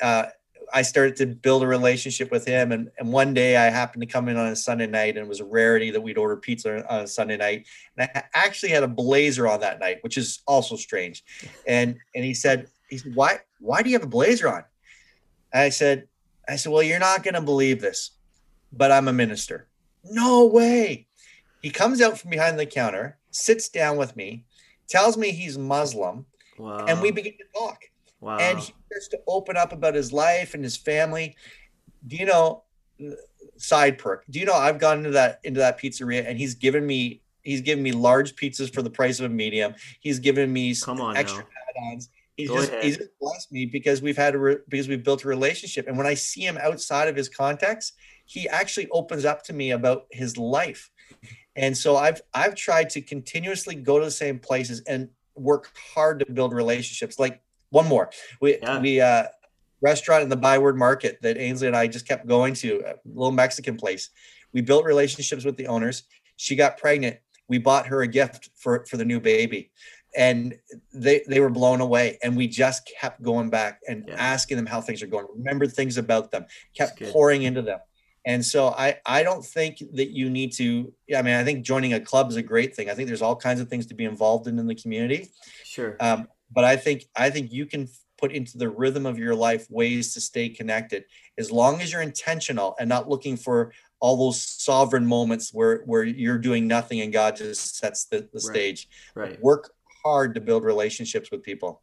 uh, 0.00 0.26
I 0.72 0.82
started 0.82 1.16
to 1.16 1.26
build 1.26 1.62
a 1.62 1.66
relationship 1.66 2.30
with 2.30 2.46
him, 2.46 2.72
and 2.72 2.90
and 2.98 3.12
one 3.12 3.34
day 3.34 3.56
I 3.56 3.70
happened 3.70 4.02
to 4.02 4.06
come 4.06 4.28
in 4.28 4.36
on 4.36 4.48
a 4.48 4.56
Sunday 4.56 4.86
night, 4.86 5.16
and 5.16 5.24
it 5.24 5.28
was 5.28 5.40
a 5.40 5.44
rarity 5.44 5.90
that 5.90 6.00
we'd 6.00 6.18
order 6.18 6.36
pizza 6.36 6.86
on 6.92 7.00
a 7.00 7.06
Sunday 7.06 7.36
night, 7.36 7.66
and 7.96 8.08
I 8.14 8.24
actually 8.34 8.70
had 8.70 8.82
a 8.82 8.88
blazer 8.88 9.48
on 9.48 9.60
that 9.60 9.80
night, 9.80 9.98
which 10.02 10.16
is 10.16 10.42
also 10.46 10.76
strange. 10.76 11.24
And 11.66 11.96
and 12.14 12.24
he 12.24 12.34
said, 12.34 12.68
he 12.88 12.98
said, 12.98 13.14
why, 13.14 13.38
why 13.58 13.82
do 13.82 13.90
you 13.90 13.96
have 13.96 14.04
a 14.04 14.10
blazer 14.10 14.48
on? 14.48 14.64
And 15.52 15.62
I 15.62 15.68
said, 15.70 16.08
I 16.48 16.56
said, 16.56 16.72
well, 16.72 16.82
you're 16.82 16.98
not 16.98 17.22
going 17.22 17.34
to 17.34 17.40
believe 17.40 17.80
this, 17.80 18.12
but 18.72 18.92
I'm 18.92 19.08
a 19.08 19.12
minister. 19.12 19.68
No 20.04 20.46
way. 20.46 21.06
He 21.62 21.70
comes 21.70 22.00
out 22.00 22.18
from 22.18 22.30
behind 22.30 22.58
the 22.58 22.66
counter, 22.66 23.18
sits 23.30 23.68
down 23.68 23.96
with 23.96 24.16
me, 24.16 24.44
tells 24.88 25.16
me 25.16 25.30
he's 25.30 25.58
Muslim, 25.58 26.26
wow. 26.58 26.86
and 26.86 27.02
we 27.02 27.10
begin 27.10 27.34
to 27.38 27.44
talk. 27.58 27.84
Wow. 28.20 28.38
And 28.38 28.58
he 28.58 28.72
starts 28.90 29.08
to 29.08 29.20
open 29.26 29.56
up 29.56 29.72
about 29.72 29.94
his 29.94 30.12
life 30.12 30.54
and 30.54 30.64
his 30.64 30.76
family. 30.76 31.36
Do 32.06 32.16
you 32.16 32.26
know, 32.26 32.64
side 33.56 33.98
perk? 33.98 34.24
Do 34.30 34.40
you 34.40 34.46
know 34.46 34.54
I've 34.54 34.78
gone 34.78 34.98
into 34.98 35.10
that 35.10 35.40
into 35.44 35.60
that 35.60 35.78
pizzeria 35.80 36.26
and 36.26 36.38
he's 36.38 36.54
given 36.54 36.86
me 36.86 37.22
he's 37.42 37.60
given 37.60 37.82
me 37.82 37.92
large 37.92 38.34
pizzas 38.36 38.72
for 38.72 38.82
the 38.82 38.90
price 38.90 39.20
of 39.20 39.26
a 39.26 39.28
medium. 39.28 39.74
He's 40.00 40.18
given 40.18 40.52
me 40.52 40.74
Come 40.74 41.00
on 41.00 41.16
extra 41.16 41.42
add-ons. 41.42 42.10
He's 42.36 42.48
Go 42.48 42.56
just 42.56 42.70
ahead. 42.70 42.84
he's 42.84 42.96
just 42.96 43.10
blessed 43.20 43.52
me 43.52 43.66
because 43.66 44.02
we've 44.02 44.16
had 44.16 44.34
a 44.34 44.38
re- 44.38 44.58
because 44.68 44.88
we've 44.88 45.04
built 45.04 45.24
a 45.24 45.28
relationship. 45.28 45.86
And 45.86 45.96
when 45.96 46.06
I 46.06 46.14
see 46.14 46.42
him 46.42 46.58
outside 46.60 47.08
of 47.08 47.16
his 47.16 47.28
context, 47.28 47.94
he 48.24 48.48
actually 48.48 48.88
opens 48.90 49.24
up 49.24 49.42
to 49.44 49.52
me 49.52 49.70
about 49.72 50.06
his 50.10 50.36
life. 50.36 50.90
And 51.56 51.76
so 51.76 51.96
I've 51.96 52.22
I've 52.32 52.54
tried 52.54 52.90
to 52.90 53.02
continuously 53.02 53.74
go 53.74 53.98
to 53.98 54.04
the 54.04 54.10
same 54.10 54.38
places 54.38 54.80
and 54.86 55.10
work 55.34 55.70
hard 55.94 56.20
to 56.20 56.32
build 56.32 56.52
relationships. 56.54 57.18
Like 57.18 57.42
one 57.70 57.88
more, 57.88 58.10
we 58.40 58.58
yeah. 58.62 58.80
we 58.80 59.00
uh, 59.00 59.24
restaurant 59.80 60.22
in 60.22 60.28
the 60.28 60.36
Byward 60.36 60.76
Market 60.76 61.20
that 61.22 61.38
Ainsley 61.38 61.66
and 61.66 61.76
I 61.76 61.86
just 61.86 62.06
kept 62.06 62.26
going 62.26 62.54
to, 62.54 62.82
a 62.86 62.94
little 63.06 63.32
Mexican 63.32 63.76
place. 63.76 64.10
We 64.52 64.60
built 64.60 64.84
relationships 64.84 65.44
with 65.44 65.56
the 65.56 65.66
owners. 65.66 66.04
She 66.36 66.56
got 66.56 66.78
pregnant. 66.78 67.18
We 67.48 67.58
bought 67.58 67.86
her 67.86 68.02
a 68.02 68.06
gift 68.06 68.50
for 68.56 68.84
for 68.86 68.96
the 68.96 69.04
new 69.04 69.20
baby 69.20 69.70
and 70.16 70.54
they 70.92 71.22
they 71.28 71.40
were 71.40 71.50
blown 71.50 71.80
away 71.80 72.18
and 72.22 72.36
we 72.36 72.48
just 72.48 72.90
kept 73.00 73.22
going 73.22 73.48
back 73.50 73.80
and 73.88 74.04
yeah. 74.08 74.14
asking 74.14 74.56
them 74.56 74.66
how 74.66 74.80
things 74.80 75.02
are 75.02 75.06
going 75.06 75.26
remember 75.34 75.66
things 75.66 75.98
about 75.98 76.30
them 76.30 76.44
kept 76.76 77.00
pouring 77.12 77.42
into 77.42 77.62
them 77.62 77.78
and 78.24 78.44
so 78.44 78.68
i 78.68 78.96
i 79.06 79.22
don't 79.22 79.44
think 79.44 79.78
that 79.92 80.10
you 80.10 80.28
need 80.28 80.52
to 80.52 80.92
i 81.16 81.22
mean 81.22 81.34
i 81.34 81.44
think 81.44 81.64
joining 81.64 81.92
a 81.94 82.00
club 82.00 82.28
is 82.28 82.36
a 82.36 82.42
great 82.42 82.74
thing 82.74 82.90
i 82.90 82.94
think 82.94 83.06
there's 83.06 83.22
all 83.22 83.36
kinds 83.36 83.60
of 83.60 83.68
things 83.68 83.86
to 83.86 83.94
be 83.94 84.04
involved 84.04 84.46
in 84.48 84.58
in 84.58 84.66
the 84.66 84.74
community 84.74 85.30
sure 85.64 85.96
um, 86.00 86.26
but 86.50 86.64
i 86.64 86.76
think 86.76 87.04
i 87.16 87.30
think 87.30 87.52
you 87.52 87.66
can 87.66 87.88
put 88.18 88.32
into 88.32 88.58
the 88.58 88.68
rhythm 88.68 89.06
of 89.06 89.18
your 89.18 89.34
life 89.34 89.66
ways 89.70 90.12
to 90.12 90.20
stay 90.20 90.48
connected 90.48 91.04
as 91.38 91.50
long 91.50 91.80
as 91.80 91.92
you're 91.92 92.02
intentional 92.02 92.76
and 92.78 92.88
not 92.88 93.08
looking 93.08 93.36
for 93.36 93.72
all 93.98 94.16
those 94.16 94.42
sovereign 94.42 95.06
moments 95.06 95.52
where 95.52 95.82
where 95.86 96.04
you're 96.04 96.38
doing 96.38 96.66
nothing 96.66 97.00
and 97.00 97.12
god 97.12 97.36
just 97.36 97.76
sets 97.76 98.04
the, 98.06 98.28
the 98.32 98.40
stage 98.40 98.88
right 99.14 99.42
work 99.42 99.72
hard 100.04 100.34
to 100.34 100.40
build 100.40 100.64
relationships 100.64 101.30
with 101.30 101.42
people. 101.42 101.82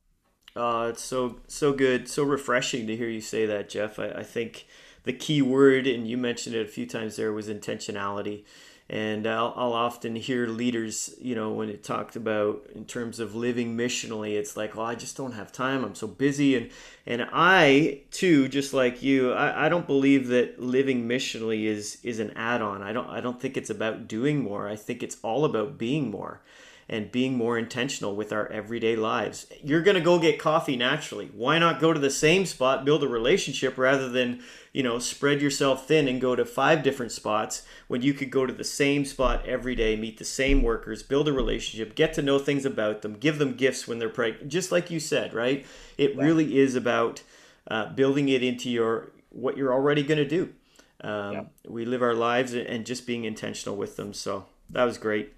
Uh, 0.56 0.88
it's 0.90 1.04
so 1.04 1.40
so 1.48 1.72
good, 1.72 2.08
so 2.08 2.24
refreshing 2.24 2.88
to 2.88 2.96
hear 2.96 3.10
you 3.10 3.22
say 3.22 3.46
that, 3.46 3.70
Jeff. 3.70 4.00
I, 4.00 4.10
I 4.10 4.24
think 4.24 4.66
the 5.04 5.14
key 5.14 5.42
word, 5.42 5.86
and 5.86 6.08
you 6.08 6.18
mentioned 6.18 6.56
it 6.56 6.66
a 6.66 6.70
few 6.70 6.88
times 6.88 7.16
there, 7.16 7.32
was 7.32 7.48
intentionality. 7.48 8.44
And 8.90 9.28
I'll, 9.28 9.54
I'll 9.58 9.74
often 9.74 10.16
hear 10.16 10.48
leaders, 10.48 11.14
you 11.20 11.36
know, 11.36 11.52
when 11.52 11.68
it 11.68 11.84
talked 11.84 12.16
about 12.16 12.70
in 12.74 12.86
terms 12.86 13.20
of 13.20 13.36
living 13.36 13.76
missionally, 13.76 14.38
it's 14.38 14.56
like, 14.56 14.76
well, 14.76 14.86
I 14.86 14.96
just 14.96 15.18
don't 15.18 15.34
have 15.34 15.52
time. 15.52 15.84
I'm 15.84 15.96
so 15.96 16.08
busy. 16.08 16.56
And, 16.56 16.70
and 17.06 17.28
I, 17.34 18.02
too, 18.12 18.48
just 18.48 18.74
like 18.74 19.04
you, 19.04 19.34
I, 19.34 19.66
I 19.66 19.70
don't 19.70 19.88
believe 19.88 20.28
that 20.28 20.62
living 20.62 21.06
missionally 21.06 21.66
is, 21.66 21.98
is 22.02 22.20
an 22.20 22.32
add 22.38 22.62
on. 22.62 22.82
I 22.82 22.94
don't, 22.94 23.10
I 23.10 23.20
don't 23.20 23.42
think 23.42 23.58
it's 23.58 23.70
about 23.70 24.08
doing 24.08 24.42
more. 24.42 24.70
I 24.70 24.78
think 24.78 25.04
it's 25.04 25.18
all 25.22 25.44
about 25.44 25.78
being 25.78 26.10
more 26.10 26.42
and 26.90 27.12
being 27.12 27.36
more 27.36 27.58
intentional 27.58 28.16
with 28.16 28.32
our 28.32 28.48
everyday 28.48 28.96
lives. 28.96 29.48
You're 29.62 29.82
going 29.82 29.96
to 29.96 30.02
go 30.02 30.20
get 30.20 30.40
coffee 30.40 30.78
naturally. 30.78 31.30
Why 31.34 31.60
not 31.60 31.82
go 31.82 31.92
to 31.92 32.00
the 32.00 32.10
same 32.10 32.46
spot, 32.46 32.86
build 32.86 33.04
a 33.04 33.08
relationship 33.08 33.78
rather 33.78 34.08
than, 34.08 34.42
you 34.72 34.84
know, 34.84 34.98
spread 34.98 35.42
yourself 35.42 35.88
thin 35.88 36.08
and 36.08 36.22
go 36.22 36.36
to 36.36 36.46
five 36.46 36.84
different 36.84 37.12
spots 37.12 37.64
when 37.88 38.02
you 38.02 38.14
could 38.14 38.32
go 38.32 38.46
to 38.46 38.54
the 38.54 38.64
same 38.64 39.04
spot 39.04 39.46
every 39.46 39.76
day, 39.76 39.98
meet 39.98 40.18
the 40.18 40.24
same 40.26 40.64
workers, 40.64 41.04
build 41.04 41.28
a 41.28 41.34
relationship, 41.34 41.94
get 41.94 42.14
to 42.14 42.22
know 42.22 42.40
things 42.40 42.66
about 42.66 43.02
them, 43.02 43.16
give 43.16 43.38
them 43.38 43.56
gifts 43.56 43.86
when 43.88 44.00
they're 44.00 44.08
pregnant. 44.08 44.48
Just 44.48 44.72
like 44.72 44.90
you 44.90 45.02
said, 45.02 45.34
right? 45.34 45.66
It 45.98 46.16
right. 46.16 46.26
really 46.26 46.58
is 46.58 46.76
about 46.76 47.22
uh, 47.70 47.88
building 47.94 48.30
it 48.30 48.44
into 48.44 48.70
your 48.70 49.12
what 49.30 49.58
you're 49.58 49.74
already 49.74 50.04
going 50.04 50.18
to 50.20 50.28
do. 50.28 50.54
Um, 51.02 51.34
yeah. 51.34 51.44
We 51.68 51.86
live 51.86 52.02
our 52.02 52.16
lives 52.16 52.54
and 52.54 52.86
just 52.86 53.06
being 53.06 53.26
intentional 53.26 53.76
with 53.76 53.98
them. 53.98 54.14
So 54.14 54.46
that 54.70 54.84
was 54.84 54.98
great. 54.98 55.34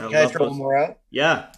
Can, 0.00 0.10
can 0.10 0.26
I 0.26 0.26
throw 0.26 0.48
one 0.48 0.56
more 0.58 0.76
out? 0.76 0.98
Yeah. 1.10 1.52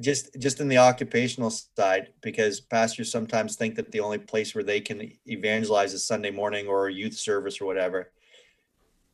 Just 0.00 0.38
just 0.38 0.60
in 0.60 0.68
the 0.68 0.78
occupational 0.78 1.50
side, 1.50 2.12
because 2.22 2.60
pastors 2.60 3.10
sometimes 3.10 3.56
think 3.56 3.74
that 3.74 3.90
the 3.92 4.00
only 4.00 4.18
place 4.18 4.54
where 4.54 4.64
they 4.64 4.80
can 4.80 5.12
evangelize 5.26 5.92
is 5.92 6.04
Sunday 6.04 6.30
morning 6.30 6.66
or 6.66 6.86
a 6.86 6.92
youth 6.92 7.14
service 7.14 7.60
or 7.60 7.66
whatever. 7.66 8.10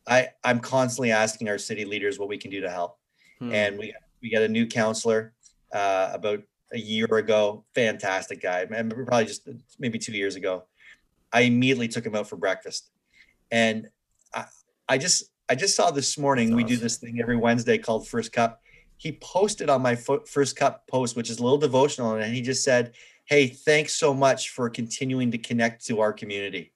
I 0.07 0.29
I'm 0.43 0.59
constantly 0.59 1.11
asking 1.11 1.49
our 1.49 1.57
city 1.57 1.85
leaders 1.85 2.17
what 2.17 2.29
we 2.29 2.37
can 2.37 2.51
do 2.51 2.61
to 2.61 2.69
help, 2.69 2.97
hmm. 3.39 3.51
and 3.51 3.77
we 3.77 3.93
we 4.21 4.29
got 4.29 4.43
a 4.43 4.47
new 4.47 4.67
counselor 4.67 5.33
uh, 5.73 6.11
about 6.13 6.43
a 6.71 6.77
year 6.77 7.07
ago. 7.15 7.65
Fantastic 7.75 8.41
guy, 8.41 8.65
and 8.71 8.93
probably 9.07 9.25
just 9.25 9.49
maybe 9.79 9.99
two 9.99 10.13
years 10.13 10.35
ago. 10.35 10.63
I 11.33 11.41
immediately 11.41 11.87
took 11.87 12.05
him 12.05 12.15
out 12.15 12.29
for 12.29 12.37
breakfast, 12.37 12.89
and 13.51 13.89
I 14.33 14.45
I 14.87 14.97
just 14.97 15.28
I 15.49 15.55
just 15.55 15.75
saw 15.75 15.89
this 15.91 16.17
morning, 16.17 16.49
That's 16.49 16.55
we 16.57 16.63
awesome. 16.63 16.75
do 16.75 16.81
this 16.81 16.97
thing 16.97 17.19
every 17.19 17.35
Wednesday 17.35 17.77
called 17.77 18.07
First 18.07 18.31
Cup. 18.31 18.61
He 18.97 19.13
posted 19.13 19.69
on 19.69 19.81
my 19.81 19.95
First 19.95 20.55
Cup 20.55 20.87
post, 20.87 21.15
which 21.15 21.29
is 21.29 21.39
a 21.39 21.43
little 21.43 21.57
devotional, 21.57 22.13
and 22.13 22.33
he 22.33 22.41
just 22.41 22.63
said, 22.63 22.93
Hey, 23.25 23.47
thanks 23.47 23.93
so 23.93 24.13
much 24.13 24.49
for 24.49 24.69
continuing 24.69 25.31
to 25.31 25.37
connect 25.37 25.85
to 25.87 26.01
our 26.01 26.13
community. 26.13 26.73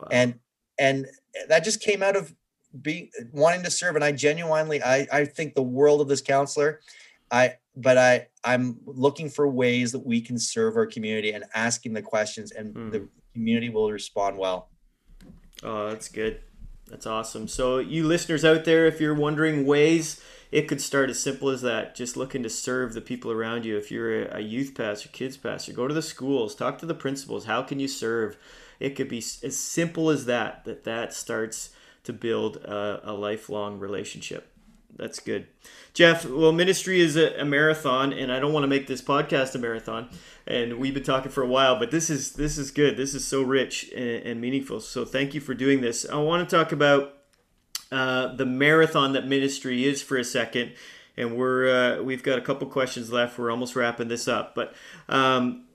Wow. 0.00 0.08
And 0.10 0.34
and 0.78 1.06
that 1.48 1.62
just 1.62 1.80
came 1.80 2.02
out 2.02 2.16
of 2.16 2.34
being 2.82 3.10
wanting 3.32 3.62
to 3.64 3.70
serve. 3.70 3.96
And 3.96 4.04
I 4.04 4.12
genuinely 4.12 4.82
I, 4.82 5.06
I 5.12 5.24
think 5.24 5.54
the 5.54 5.62
world 5.62 6.00
of 6.00 6.08
this 6.08 6.20
counselor. 6.20 6.80
I 7.30 7.54
but 7.76 7.98
I 7.98 8.26
I'm 8.44 8.78
looking 8.84 9.28
for 9.28 9.46
ways 9.48 9.92
that 9.92 10.04
we 10.04 10.20
can 10.20 10.38
serve 10.38 10.76
our 10.76 10.86
community 10.86 11.32
and 11.32 11.44
asking 11.54 11.92
the 11.92 12.02
questions 12.02 12.52
and 12.52 12.74
mm. 12.74 12.92
the 12.92 13.08
community 13.34 13.68
will 13.68 13.90
respond 13.92 14.36
well. 14.36 14.70
Oh, 15.62 15.90
that's 15.90 16.08
good. 16.08 16.40
That's 16.90 17.06
awesome. 17.06 17.46
So, 17.48 17.78
you 17.78 18.06
listeners 18.06 18.44
out 18.44 18.64
there, 18.64 18.86
if 18.86 19.00
you're 19.00 19.14
wondering 19.14 19.64
ways, 19.64 20.20
it 20.50 20.66
could 20.66 20.80
start 20.80 21.08
as 21.08 21.20
simple 21.20 21.48
as 21.48 21.62
that. 21.62 21.94
Just 21.94 22.16
looking 22.16 22.42
to 22.42 22.50
serve 22.50 22.92
the 22.92 23.00
people 23.00 23.30
around 23.30 23.64
you. 23.64 23.76
If 23.76 23.90
you're 23.92 24.24
a 24.24 24.40
youth 24.40 24.74
pastor, 24.74 25.08
kids 25.08 25.36
pastor, 25.36 25.72
go 25.72 25.86
to 25.86 25.94
the 25.94 26.02
schools, 26.02 26.54
talk 26.54 26.78
to 26.78 26.86
the 26.86 26.94
principals. 26.94 27.44
How 27.44 27.62
can 27.62 27.78
you 27.78 27.88
serve? 27.88 28.36
It 28.80 28.96
could 28.96 29.08
be 29.08 29.18
as 29.18 29.56
simple 29.56 30.10
as 30.10 30.24
that. 30.26 30.64
That 30.64 30.84
that 30.84 31.14
starts 31.14 31.70
to 32.04 32.12
build 32.12 32.56
a, 32.56 33.10
a 33.10 33.12
lifelong 33.12 33.78
relationship 33.78 34.49
that's 35.00 35.18
good. 35.18 35.46
Jeff, 35.94 36.26
well, 36.26 36.52
ministry 36.52 37.00
is 37.00 37.16
a, 37.16 37.40
a, 37.40 37.44
marathon, 37.44 38.12
and 38.12 38.30
I 38.30 38.38
don't 38.38 38.52
want 38.52 38.64
to 38.64 38.68
make 38.68 38.86
this 38.86 39.00
podcast 39.00 39.54
a 39.54 39.58
marathon. 39.58 40.10
And 40.46 40.78
we've 40.78 40.92
been 40.92 41.02
talking 41.02 41.32
for 41.32 41.42
a 41.42 41.46
while, 41.46 41.78
but 41.78 41.90
this 41.90 42.10
is 42.10 42.34
this 42.34 42.58
is 42.58 42.70
good. 42.70 42.98
This 42.98 43.14
is 43.14 43.26
so 43.26 43.42
rich 43.42 43.90
and, 43.96 44.26
and 44.26 44.40
meaningful. 44.40 44.80
So 44.80 45.06
thank 45.06 45.32
you 45.32 45.40
for 45.40 45.54
doing 45.54 45.80
this. 45.80 46.06
I 46.08 46.16
want 46.16 46.48
to 46.48 46.56
talk 46.56 46.70
about 46.70 47.14
uh, 47.90 48.34
the 48.36 48.44
marathon 48.44 49.14
that 49.14 49.26
ministry 49.26 49.86
is 49.86 50.02
for 50.02 50.18
a 50.18 50.24
second, 50.24 50.74
and 51.16 51.34
we're 51.34 51.68
uh, 51.70 52.02
we've 52.02 52.22
got 52.22 52.38
a 52.38 52.42
couple 52.42 52.68
questions 52.68 53.10
left. 53.10 53.38
We're 53.38 53.50
almost 53.50 53.74
wrapping 53.74 54.08
this 54.08 54.28
up, 54.28 54.54
but. 54.54 54.74
Um, 55.08 55.66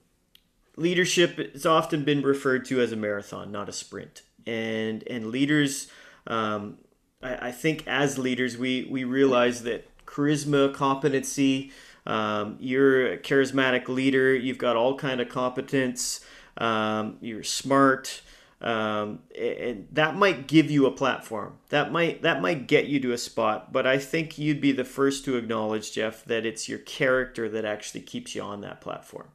leadership 0.78 1.54
has 1.54 1.64
often 1.64 2.04
been 2.04 2.20
referred 2.20 2.66
to 2.66 2.82
as 2.82 2.92
a 2.92 2.96
marathon, 2.96 3.50
not 3.50 3.66
a 3.66 3.72
sprint, 3.72 4.20
and 4.46 5.02
and 5.08 5.28
leaders 5.28 5.88
um, 6.26 6.76
I, 7.22 7.48
I 7.48 7.52
think 7.52 7.86
as 7.86 8.18
leaders, 8.18 8.56
we 8.56 8.86
we 8.90 9.04
realize 9.04 9.62
that 9.64 9.88
charisma, 10.06 10.72
competency. 10.72 11.72
Um, 12.06 12.56
you're 12.60 13.12
a 13.12 13.18
charismatic 13.18 13.88
leader. 13.88 14.34
You've 14.34 14.58
got 14.58 14.76
all 14.76 14.96
kind 14.96 15.20
of 15.20 15.28
competence. 15.28 16.20
Um, 16.56 17.18
you're 17.20 17.42
smart, 17.42 18.22
um, 18.60 19.20
and 19.38 19.88
that 19.92 20.16
might 20.16 20.46
give 20.46 20.70
you 20.70 20.86
a 20.86 20.90
platform. 20.90 21.58
That 21.70 21.92
might 21.92 22.22
that 22.22 22.40
might 22.40 22.66
get 22.66 22.86
you 22.86 23.00
to 23.00 23.12
a 23.12 23.18
spot. 23.18 23.72
But 23.72 23.86
I 23.86 23.98
think 23.98 24.38
you'd 24.38 24.60
be 24.60 24.72
the 24.72 24.84
first 24.84 25.24
to 25.24 25.36
acknowledge, 25.36 25.92
Jeff, 25.92 26.24
that 26.26 26.46
it's 26.46 26.68
your 26.68 26.78
character 26.78 27.48
that 27.48 27.64
actually 27.64 28.02
keeps 28.02 28.34
you 28.34 28.42
on 28.42 28.60
that 28.62 28.80
platform. 28.80 29.28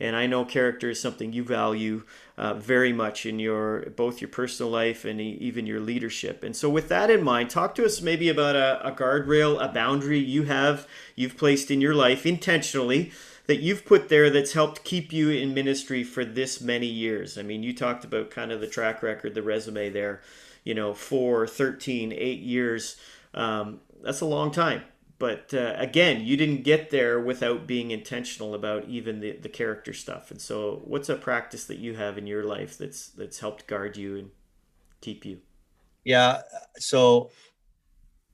And 0.00 0.16
I 0.16 0.26
know 0.26 0.44
character 0.44 0.90
is 0.90 1.00
something 1.00 1.32
you 1.32 1.44
value 1.44 2.04
uh, 2.38 2.54
very 2.54 2.92
much 2.92 3.26
in 3.26 3.38
your 3.38 3.90
both 3.96 4.20
your 4.20 4.28
personal 4.28 4.72
life 4.72 5.04
and 5.04 5.20
even 5.20 5.66
your 5.66 5.80
leadership. 5.80 6.42
And 6.42 6.56
so, 6.56 6.70
with 6.70 6.88
that 6.88 7.10
in 7.10 7.22
mind, 7.22 7.50
talk 7.50 7.74
to 7.74 7.84
us 7.84 8.00
maybe 8.00 8.28
about 8.28 8.56
a, 8.56 8.86
a 8.86 8.92
guardrail, 8.92 9.62
a 9.62 9.68
boundary 9.68 10.18
you 10.18 10.44
have 10.44 10.88
you've 11.16 11.36
placed 11.36 11.70
in 11.70 11.80
your 11.80 11.94
life 11.94 12.24
intentionally 12.24 13.12
that 13.46 13.60
you've 13.60 13.84
put 13.84 14.08
there 14.08 14.30
that's 14.30 14.52
helped 14.52 14.84
keep 14.84 15.12
you 15.12 15.28
in 15.30 15.52
ministry 15.52 16.04
for 16.04 16.24
this 16.24 16.60
many 16.60 16.86
years. 16.86 17.36
I 17.36 17.42
mean, 17.42 17.62
you 17.62 17.74
talked 17.74 18.04
about 18.04 18.30
kind 18.30 18.52
of 18.52 18.60
the 18.60 18.66
track 18.66 19.02
record, 19.02 19.34
the 19.34 19.42
resume 19.42 19.90
there. 19.90 20.20
You 20.62 20.74
know, 20.74 20.92
four, 20.94 21.46
13, 21.46 22.12
eight 22.12 22.40
years. 22.40 22.96
Um, 23.34 23.80
that's 24.02 24.20
a 24.20 24.26
long 24.26 24.50
time 24.50 24.82
but 25.20 25.52
uh, 25.52 25.74
again, 25.76 26.22
you 26.24 26.34
didn't 26.38 26.64
get 26.64 26.88
there 26.88 27.20
without 27.20 27.66
being 27.66 27.90
intentional 27.90 28.54
about 28.54 28.88
even 28.88 29.20
the, 29.20 29.32
the 29.32 29.50
character 29.50 29.92
stuff. 29.92 30.30
And 30.30 30.40
so, 30.40 30.80
what's 30.84 31.10
a 31.10 31.14
practice 31.14 31.66
that 31.66 31.76
you 31.76 31.94
have 31.94 32.16
in 32.16 32.26
your 32.26 32.42
life 32.42 32.78
that's 32.78 33.08
that's 33.08 33.38
helped 33.38 33.66
guard 33.66 33.98
you 33.98 34.16
and 34.16 34.30
keep 35.02 35.26
you? 35.26 35.40
Yeah. 36.04 36.40
So, 36.78 37.30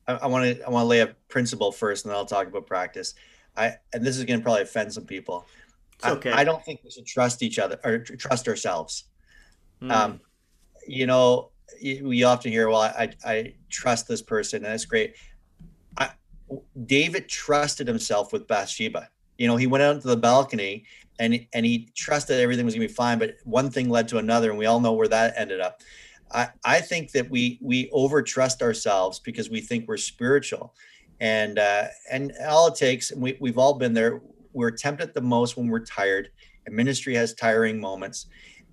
I 0.07 0.29
want 0.29 0.59
to 0.59 0.65
I 0.65 0.71
want 0.71 0.85
to 0.85 0.87
lay 0.87 1.01
a 1.01 1.09
principle 1.29 1.73
first, 1.73 2.05
and 2.05 2.13
then 2.13 2.19
I'll 2.19 2.25
talk 2.25 2.47
about 2.47 2.69
practice. 2.69 3.15
I 3.57 3.75
and 3.93 4.07
this 4.07 4.17
is 4.17 4.25
going 4.25 4.39
to 4.39 4.45
probably 4.45 4.63
offend 4.63 4.95
some 4.95 5.07
people. 5.07 5.45
It's 5.97 6.07
okay. 6.07 6.31
I, 6.31 6.43
I, 6.43 6.45
don't 6.45 6.65
think 6.65 6.83
we 6.85 6.91
should 6.91 7.07
trust 7.07 7.43
each 7.43 7.59
other 7.59 7.81
or 7.83 7.99
trust 7.99 8.47
ourselves. 8.47 9.07
Mm. 9.83 9.91
Um, 9.91 10.21
you 10.87 11.07
know, 11.07 11.51
we 11.83 12.23
often 12.23 12.53
hear, 12.53 12.69
"Well, 12.69 12.83
I 12.83 13.13
I 13.25 13.55
trust 13.71 14.07
this 14.07 14.23
person, 14.23 14.59
and 14.59 14.73
that's 14.73 14.85
great." 14.85 15.17
David 16.85 17.29
trusted 17.29 17.89
himself 17.89 18.33
with 18.33 18.47
Bathsheba. 18.47 19.09
You 19.39 19.49
know, 19.49 19.57
he 19.57 19.67
went 19.67 19.83
out 19.83 20.01
to 20.01 20.09
the 20.09 20.17
balcony 20.17 20.85
and 21.19 21.47
and 21.53 21.65
he 21.65 21.89
trusted 21.95 22.41
everything 22.41 22.65
was 22.65 22.75
going 22.75 22.87
to 22.87 22.93
be 22.93 22.95
fine, 22.95 23.19
but 23.19 23.37
one 23.45 23.71
thing 23.71 23.89
led 23.89 24.09
to 24.09 24.19
another, 24.19 24.51
and 24.51 24.59
we 24.59 24.67
all 24.67 24.81
know 24.81 24.93
where 24.93 25.09
that 25.09 25.35
ended 25.37 25.61
up. 25.61 25.81
I, 26.33 26.49
I 26.65 26.81
think 26.81 27.13
that 27.13 27.31
we 27.31 27.59
we 27.63 27.89
over 27.93 28.23
trust 28.23 28.63
ourselves 28.63 29.21
because 29.21 29.51
we 29.51 29.61
think 29.61 29.89
we're 29.89 29.97
spiritual, 29.97 30.75
and 31.21 31.59
uh, 31.59 31.85
and 32.11 32.33
all 32.47 32.69
it 32.69 32.75
takes, 32.75 33.11
and 33.11 33.23
we 33.23 33.37
we've 33.41 33.59
all 33.59 33.75
been 33.75 33.95
there. 33.95 34.21
We're 34.53 34.71
tempted 34.71 35.15
the 35.15 35.21
most 35.21 35.57
when 35.57 35.69
we're 35.69 35.85
tired, 35.85 36.31
and 36.67 36.75
ministry 36.75 37.15
has 37.15 37.35
tiring 37.35 37.81
moments. 37.81 38.27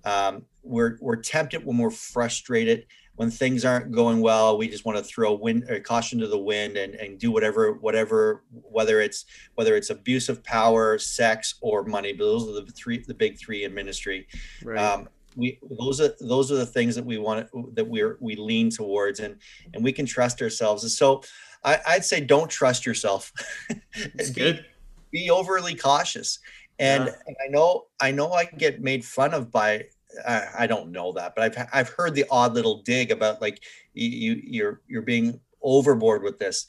Um, 0.04 0.44
we're 0.62 0.98
we're 1.00 1.16
tempted 1.16 1.64
when 1.64 1.78
we're 1.78 1.90
frustrated, 1.90 2.86
when 3.16 3.30
things 3.30 3.64
aren't 3.64 3.92
going 3.92 4.20
well. 4.20 4.58
We 4.58 4.68
just 4.68 4.84
want 4.84 4.98
to 4.98 5.04
throw 5.04 5.34
wind 5.34 5.70
or 5.70 5.80
caution 5.80 6.18
to 6.20 6.26
the 6.26 6.38
wind 6.38 6.76
and, 6.76 6.94
and 6.94 7.18
do 7.18 7.30
whatever 7.30 7.74
whatever 7.74 8.42
whether 8.50 9.00
it's 9.00 9.24
whether 9.54 9.76
it's 9.76 9.90
abuse 9.90 10.28
of 10.28 10.42
power, 10.42 10.98
sex, 10.98 11.54
or 11.60 11.84
money. 11.84 12.12
But 12.12 12.24
those 12.24 12.48
are 12.48 12.60
the 12.60 12.72
three 12.72 12.98
the 12.98 13.14
big 13.14 13.38
three 13.38 13.64
in 13.64 13.74
ministry. 13.74 14.26
Right. 14.62 14.78
Um, 14.78 15.08
we 15.36 15.58
those 15.78 16.00
are 16.00 16.14
those 16.20 16.50
are 16.52 16.56
the 16.56 16.66
things 16.66 16.94
that 16.94 17.04
we 17.04 17.18
want 17.18 17.48
that 17.74 17.86
we're 17.86 18.16
we 18.20 18.36
lean 18.36 18.70
towards 18.70 19.20
and 19.20 19.36
and 19.72 19.82
we 19.82 19.92
can 19.92 20.06
trust 20.06 20.40
ourselves 20.42 20.82
and 20.82 20.92
so 20.92 21.22
I, 21.64 21.78
I'd 21.88 22.04
say 22.04 22.20
don't 22.20 22.50
trust 22.50 22.86
yourself 22.86 23.32
be, 24.16 24.30
good 24.32 24.64
be 25.10 25.30
overly 25.30 25.74
cautious 25.74 26.38
and, 26.78 27.06
yeah. 27.06 27.12
and, 27.26 27.36
i 27.44 27.48
know 27.48 27.86
i 28.00 28.10
know 28.10 28.32
i 28.32 28.44
get 28.44 28.80
made 28.80 29.04
fun 29.04 29.34
of 29.34 29.50
by 29.50 29.84
uh, 30.24 30.42
i 30.58 30.66
don't 30.66 30.90
know 30.90 31.12
that 31.12 31.34
but 31.34 31.44
i've 31.44 31.68
i've 31.72 31.88
heard 31.88 32.14
the 32.14 32.24
odd 32.30 32.54
little 32.54 32.82
dig 32.82 33.10
about 33.10 33.40
like 33.40 33.62
you 33.92 34.40
you're 34.44 34.80
you're 34.86 35.02
being 35.02 35.40
overboard 35.62 36.22
with 36.22 36.38
this 36.38 36.66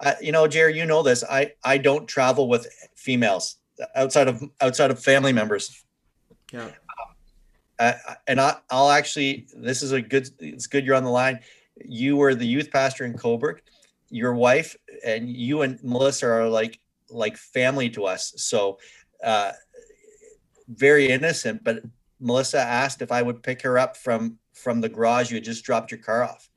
uh, 0.00 0.14
you 0.20 0.32
know 0.32 0.46
jerry 0.46 0.76
you 0.76 0.86
know 0.86 1.02
this 1.02 1.24
i 1.24 1.52
i 1.64 1.76
don't 1.78 2.06
travel 2.06 2.48
with 2.48 2.66
females 2.96 3.56
outside 3.94 4.28
of 4.28 4.42
outside 4.60 4.90
of 4.90 5.02
family 5.02 5.32
members 5.32 5.84
yeah 6.52 6.70
uh, 7.78 7.92
and 8.26 8.40
I, 8.40 8.56
will 8.70 8.90
actually, 8.90 9.46
this 9.54 9.82
is 9.82 9.92
a 9.92 10.00
good, 10.00 10.28
it's 10.38 10.66
good 10.66 10.84
you're 10.84 10.94
on 10.94 11.04
the 11.04 11.10
line. 11.10 11.40
You 11.84 12.16
were 12.16 12.34
the 12.34 12.46
youth 12.46 12.70
pastor 12.70 13.04
in 13.04 13.14
Cobourg. 13.14 13.58
Your 14.08 14.34
wife 14.34 14.76
and 15.04 15.28
you 15.28 15.62
and 15.62 15.82
Melissa 15.82 16.26
are 16.26 16.48
like, 16.48 16.78
like 17.10 17.36
family 17.36 17.90
to 17.90 18.04
us. 18.04 18.32
So, 18.36 18.78
uh, 19.22 19.52
very 20.68 21.08
innocent, 21.08 21.62
but 21.62 21.82
Melissa 22.20 22.58
asked 22.58 23.02
if 23.02 23.12
I 23.12 23.22
would 23.22 23.42
pick 23.42 23.62
her 23.62 23.78
up 23.78 23.96
from, 23.96 24.38
from 24.54 24.80
the 24.80 24.88
garage. 24.88 25.30
You 25.30 25.36
had 25.36 25.44
just 25.44 25.64
dropped 25.64 25.90
your 25.90 26.00
car 26.00 26.24
off. 26.24 26.48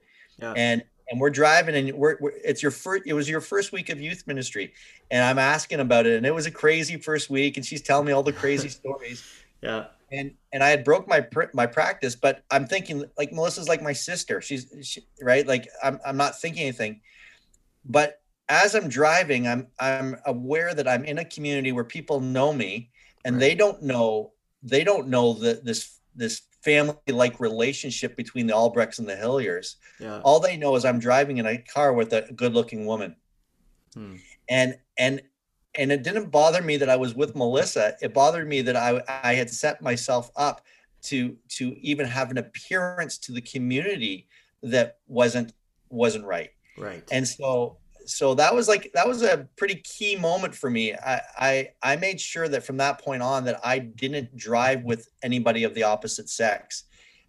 Yeah. 0.41 0.53
And, 0.55 0.84
and 1.12 1.20
we're 1.20 1.32
driving 1.32 1.76
and 1.76 1.97
we're, 1.97 2.18
we're, 2.22 2.34
it's 2.43 2.62
your 2.62 2.72
first 2.72 3.03
it 3.07 3.14
was 3.14 3.28
your 3.28 3.41
first 3.41 3.72
week 3.72 3.89
of 3.89 3.99
youth 3.99 4.28
ministry 4.28 4.72
and 5.10 5.24
i'm 5.24 5.39
asking 5.39 5.80
about 5.80 6.05
it 6.05 6.16
and 6.18 6.24
it 6.24 6.36
was 6.36 6.45
a 6.45 6.51
crazy 6.51 6.97
first 6.97 7.32
week 7.32 7.57
and 7.57 7.66
she's 7.66 7.82
telling 7.82 8.05
me 8.05 8.12
all 8.12 8.22
the 8.22 8.32
crazy 8.32 8.70
stories 8.70 9.24
yeah 9.64 9.86
and 10.12 10.34
and 10.53 10.64
I 10.64 10.70
had 10.70 10.84
broke 10.84 11.07
my 11.07 11.26
my 11.53 11.66
practice, 11.66 12.16
but 12.16 12.43
I'm 12.51 12.66
thinking 12.66 13.05
like 13.18 13.32
Melissa's 13.32 13.68
like 13.68 13.82
my 13.82 13.93
sister. 13.93 14.41
She's 14.41 14.74
she, 14.82 15.01
right. 15.22 15.45
Like 15.45 15.68
I'm 15.84 15.99
I'm 16.05 16.18
not 16.18 16.39
thinking 16.39 16.64
anything, 16.64 17.01
but 17.86 18.22
as 18.47 18.76
I'm 18.76 18.89
driving, 18.89 19.47
I'm 19.47 19.68
I'm 19.80 20.18
aware 20.26 20.74
that 20.74 20.88
I'm 20.88 21.03
in 21.05 21.20
a 21.20 21.26
community 21.26 21.72
where 21.72 21.84
people 21.84 22.20
know 22.20 22.53
me, 22.53 22.89
and 23.26 23.36
right. 23.36 23.39
they 23.39 23.55
don't 23.55 23.82
know 23.84 24.32
they 24.64 24.84
don't 24.84 25.07
know 25.07 25.34
that 25.34 25.66
this 25.66 25.99
this 26.16 26.41
family 26.64 26.95
like 27.07 27.39
relationship 27.39 28.16
between 28.18 28.47
the 28.47 28.53
Albrechts 28.53 28.99
and 28.99 29.07
the 29.07 29.16
Hilliers. 29.16 29.76
Yeah. 29.99 30.20
All 30.22 30.39
they 30.39 30.57
know 30.57 30.76
is 30.76 30.86
I'm 30.86 30.99
driving 30.99 31.38
in 31.38 31.45
a 31.45 31.57
car 31.57 31.93
with 31.93 32.12
a 32.14 32.22
good 32.36 32.53
looking 32.53 32.86
woman. 32.86 33.16
Hmm. 33.93 34.16
And 34.49 34.78
and 34.97 35.22
and 35.76 35.91
it 35.91 36.03
didn't 36.03 36.32
bother 36.32 36.62
me 36.62 36.78
that 36.78 36.89
I 36.89 36.95
was 36.95 37.16
with 37.16 37.36
Melissa. 37.36 37.95
It 38.01 38.14
bothered 38.14 38.47
me 38.47 38.62
that 38.64 38.76
I 38.76 39.01
I 39.07 39.34
had 39.36 39.49
set 39.49 39.82
myself 39.82 40.30
up 40.36 40.62
to 41.03 41.38
to 41.49 41.78
even 41.80 42.05
have 42.05 42.32
an 42.32 42.38
appearance 42.38 43.18
to 43.20 43.32
the 43.32 43.41
community 43.41 44.28
that 44.64 44.97
wasn't 45.07 45.53
wasn't 45.89 46.26
right. 46.26 46.49
Right. 46.78 47.03
And 47.12 47.28
so 47.28 47.78
so 48.10 48.34
that 48.36 48.53
was 48.53 48.68
like 48.68 48.91
that 48.93 49.07
was 49.07 49.22
a 49.22 49.47
pretty 49.55 49.76
key 49.76 50.16
moment 50.16 50.55
for 50.55 50.70
me. 50.70 50.93
I 50.93 51.22
I 51.38 51.70
I 51.82 51.95
made 51.95 52.20
sure 52.20 52.47
that 52.47 52.64
from 52.64 52.78
that 52.78 52.99
point 52.99 53.22
on 53.22 53.45
that 53.45 53.60
I 53.64 53.80
didn't 53.80 54.36
drive 54.36 54.84
with 54.84 55.07
anybody 55.24 55.64
of 55.64 55.74
the 55.74 55.84
opposite 55.84 56.30
sex. 56.30 56.86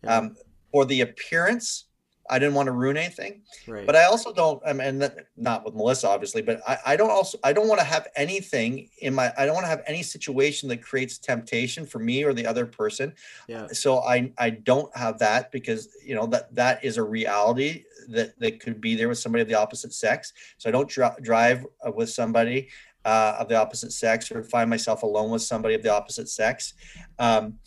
Um, 0.07 0.35
for 0.73 0.85
the 0.85 1.03
appearance 1.03 1.87
I 2.31 2.39
didn't 2.39 2.55
want 2.55 2.69
to 2.69 2.73
ruin 2.73 2.97
anything. 2.97 3.43
Right. 3.67 3.85
But 3.85 3.97
I 3.97 4.05
also 4.05 4.33
don't, 4.33 4.63
I 4.65 4.73
mean, 4.73 5.05
not 5.37 5.65
with 5.65 5.75
Melissa, 5.75 6.09
obviously, 6.09 6.43
but 6.43 6.61
I, 6.67 6.79
I 6.87 6.97
don't 6.97 7.11
also, 7.11 7.39
I 7.43 7.53
don't 7.53 7.67
want 7.67 7.81
to 7.81 7.87
have 7.87 8.07
anything 8.15 8.89
in 8.99 9.15
my, 9.15 9.33
I 9.37 9.45
don't 9.45 9.55
want 9.55 9.65
to 9.65 9.69
have 9.69 9.83
any 9.87 10.03
situation 10.03 10.69
that 10.69 10.81
creates 10.81 11.19
temptation 11.19 11.85
for 11.85 11.99
me 11.99 12.23
or 12.23 12.33
the 12.33 12.47
other 12.47 12.67
person. 12.67 13.13
Yeah. 13.49 13.67
So 13.73 13.99
I, 13.99 14.33
I 14.39 14.51
don't 14.51 14.97
have 14.97 15.19
that 15.19 15.51
because, 15.51 15.89
you 16.05 16.15
know, 16.15 16.27
that, 16.27 16.55
that 16.55 16.85
is 16.85 16.97
a 16.99 17.03
reality 17.03 17.85
that, 18.09 18.39
that 18.39 18.61
could 18.61 18.81
be 18.81 18.95
there 18.95 19.09
with 19.09 19.19
somebody 19.19 19.43
of 19.43 19.49
the 19.49 19.55
opposite 19.55 19.93
sex. 19.93 20.33
So 20.59 20.71
I 20.71 20.73
don't 20.73 20.89
dr- 20.89 21.21
drive 21.23 21.67
uh, 21.85 21.91
with 21.91 22.11
somebody 22.11 22.69
uh, 23.05 23.37
of 23.41 23.49
the 23.49 23.57
opposite 23.57 23.93
sex 23.93 24.31
or 24.31 24.45
find 24.45 24.71
myself 24.71 25.03
alone 25.03 25.31
with 25.31 25.43
somebody 25.43 25.75
of 25.75 25.83
the 25.83 25.93
opposite 25.93 26.29
sex. 26.29 26.75
Um, 27.19 27.59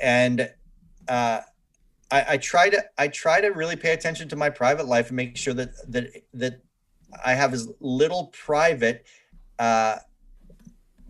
and, 0.00 0.50
uh, 1.06 1.40
I, 2.10 2.24
I 2.30 2.36
try 2.38 2.68
to 2.70 2.84
I 2.98 3.08
try 3.08 3.40
to 3.40 3.48
really 3.48 3.76
pay 3.76 3.92
attention 3.92 4.28
to 4.28 4.36
my 4.36 4.50
private 4.50 4.86
life 4.86 5.08
and 5.08 5.16
make 5.16 5.36
sure 5.36 5.54
that 5.54 5.70
that 5.92 6.10
that 6.34 6.60
I 7.24 7.34
have 7.34 7.52
as 7.54 7.68
little 7.80 8.26
private 8.26 9.06
uh, 9.58 9.98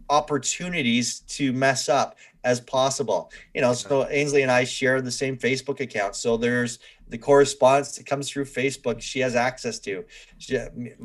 opportunities 0.09 1.21
to 1.21 1.53
mess 1.53 1.89
up 1.89 2.17
as 2.45 2.61
possible. 2.61 3.31
You 3.55 3.61
know, 3.61 3.73
so 3.73 4.09
Ainsley 4.09 4.43
and 4.43 4.51
I 4.51 4.65
share 4.65 5.01
the 5.01 5.11
same 5.11 5.37
Facebook 5.37 5.81
account, 5.81 6.17
so 6.17 6.37
there's 6.37 6.79
the 7.11 7.19
correspondence 7.19 7.97
that 7.97 8.07
comes 8.07 8.31
through 8.31 8.45
Facebook, 8.45 9.01
she 9.01 9.21
has 9.21 9.35
access 9.35 9.79
to. 9.81 10.05
She, 10.39 10.59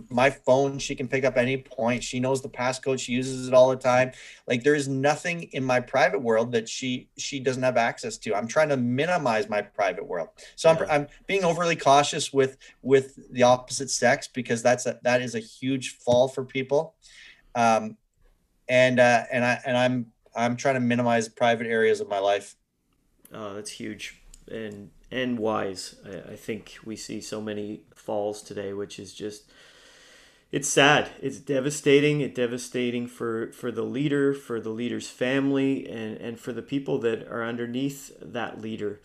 my 0.09 0.29
phone, 0.29 0.77
she 0.77 0.95
can 0.95 1.07
pick 1.07 1.25
up 1.25 1.35
any 1.35 1.57
point. 1.57 2.03
She 2.03 2.19
knows 2.19 2.41
the 2.41 2.49
passcode. 2.49 2.99
She 2.99 3.13
uses 3.13 3.47
it 3.47 3.53
all 3.53 3.69
the 3.69 3.75
time. 3.75 4.11
Like 4.47 4.63
there's 4.63 4.87
nothing 4.87 5.43
in 5.53 5.63
my 5.63 5.79
private 5.79 6.21
world 6.21 6.51
that 6.51 6.69
she 6.69 7.09
she 7.17 7.39
doesn't 7.39 7.63
have 7.63 7.77
access 7.77 8.17
to. 8.19 8.35
I'm 8.35 8.47
trying 8.47 8.69
to 8.69 8.77
minimize 8.77 9.49
my 9.49 9.61
private 9.61 10.05
world. 10.05 10.29
So 10.55 10.69
yeah. 10.71 10.77
I'm, 10.77 10.91
I'm 10.91 11.07
being 11.25 11.43
overly 11.43 11.75
cautious 11.75 12.31
with 12.31 12.57
with 12.81 13.31
the 13.31 13.43
opposite 13.43 13.89
sex 13.89 14.27
because 14.27 14.61
that's 14.61 14.85
a, 14.85 14.99
that 15.03 15.21
is 15.21 15.33
a 15.33 15.39
huge 15.39 15.97
fall 15.97 16.27
for 16.27 16.45
people. 16.45 16.93
Um, 17.55 17.97
and 18.67 18.99
uh, 18.99 19.23
and 19.31 19.43
I 19.43 19.59
and 19.65 19.77
I'm 19.77 20.11
I'm 20.35 20.55
trying 20.55 20.75
to 20.75 20.81
minimize 20.81 21.29
private 21.29 21.67
areas 21.67 22.01
of 22.01 22.09
my 22.09 22.19
life. 22.19 22.55
Oh, 23.33 23.53
that's 23.53 23.71
huge. 23.71 24.21
And 24.49 24.91
and 25.11 25.39
wise. 25.39 25.95
I, 26.05 26.33
I 26.33 26.35
think 26.35 26.75
we 26.85 26.95
see 26.95 27.21
so 27.21 27.41
many 27.41 27.81
falls 27.95 28.41
today, 28.41 28.73
which 28.73 28.99
is 28.99 29.13
just 29.13 29.49
it's 30.51 30.69
sad. 30.69 31.09
It's 31.21 31.39
devastating. 31.39 32.21
It's 32.21 32.35
devastating 32.35 33.07
for, 33.07 33.51
for 33.51 33.71
the 33.71 33.81
leader, 33.81 34.33
for 34.33 34.61
the 34.61 34.69
leader's 34.69 35.09
family, 35.09 35.85
and, 35.85 36.17
and 36.17 36.39
for 36.39 36.53
the 36.53 36.61
people 36.61 36.97
that 36.99 37.27
are 37.27 37.43
underneath 37.43 38.13
that 38.21 38.61
leader. 38.61 39.01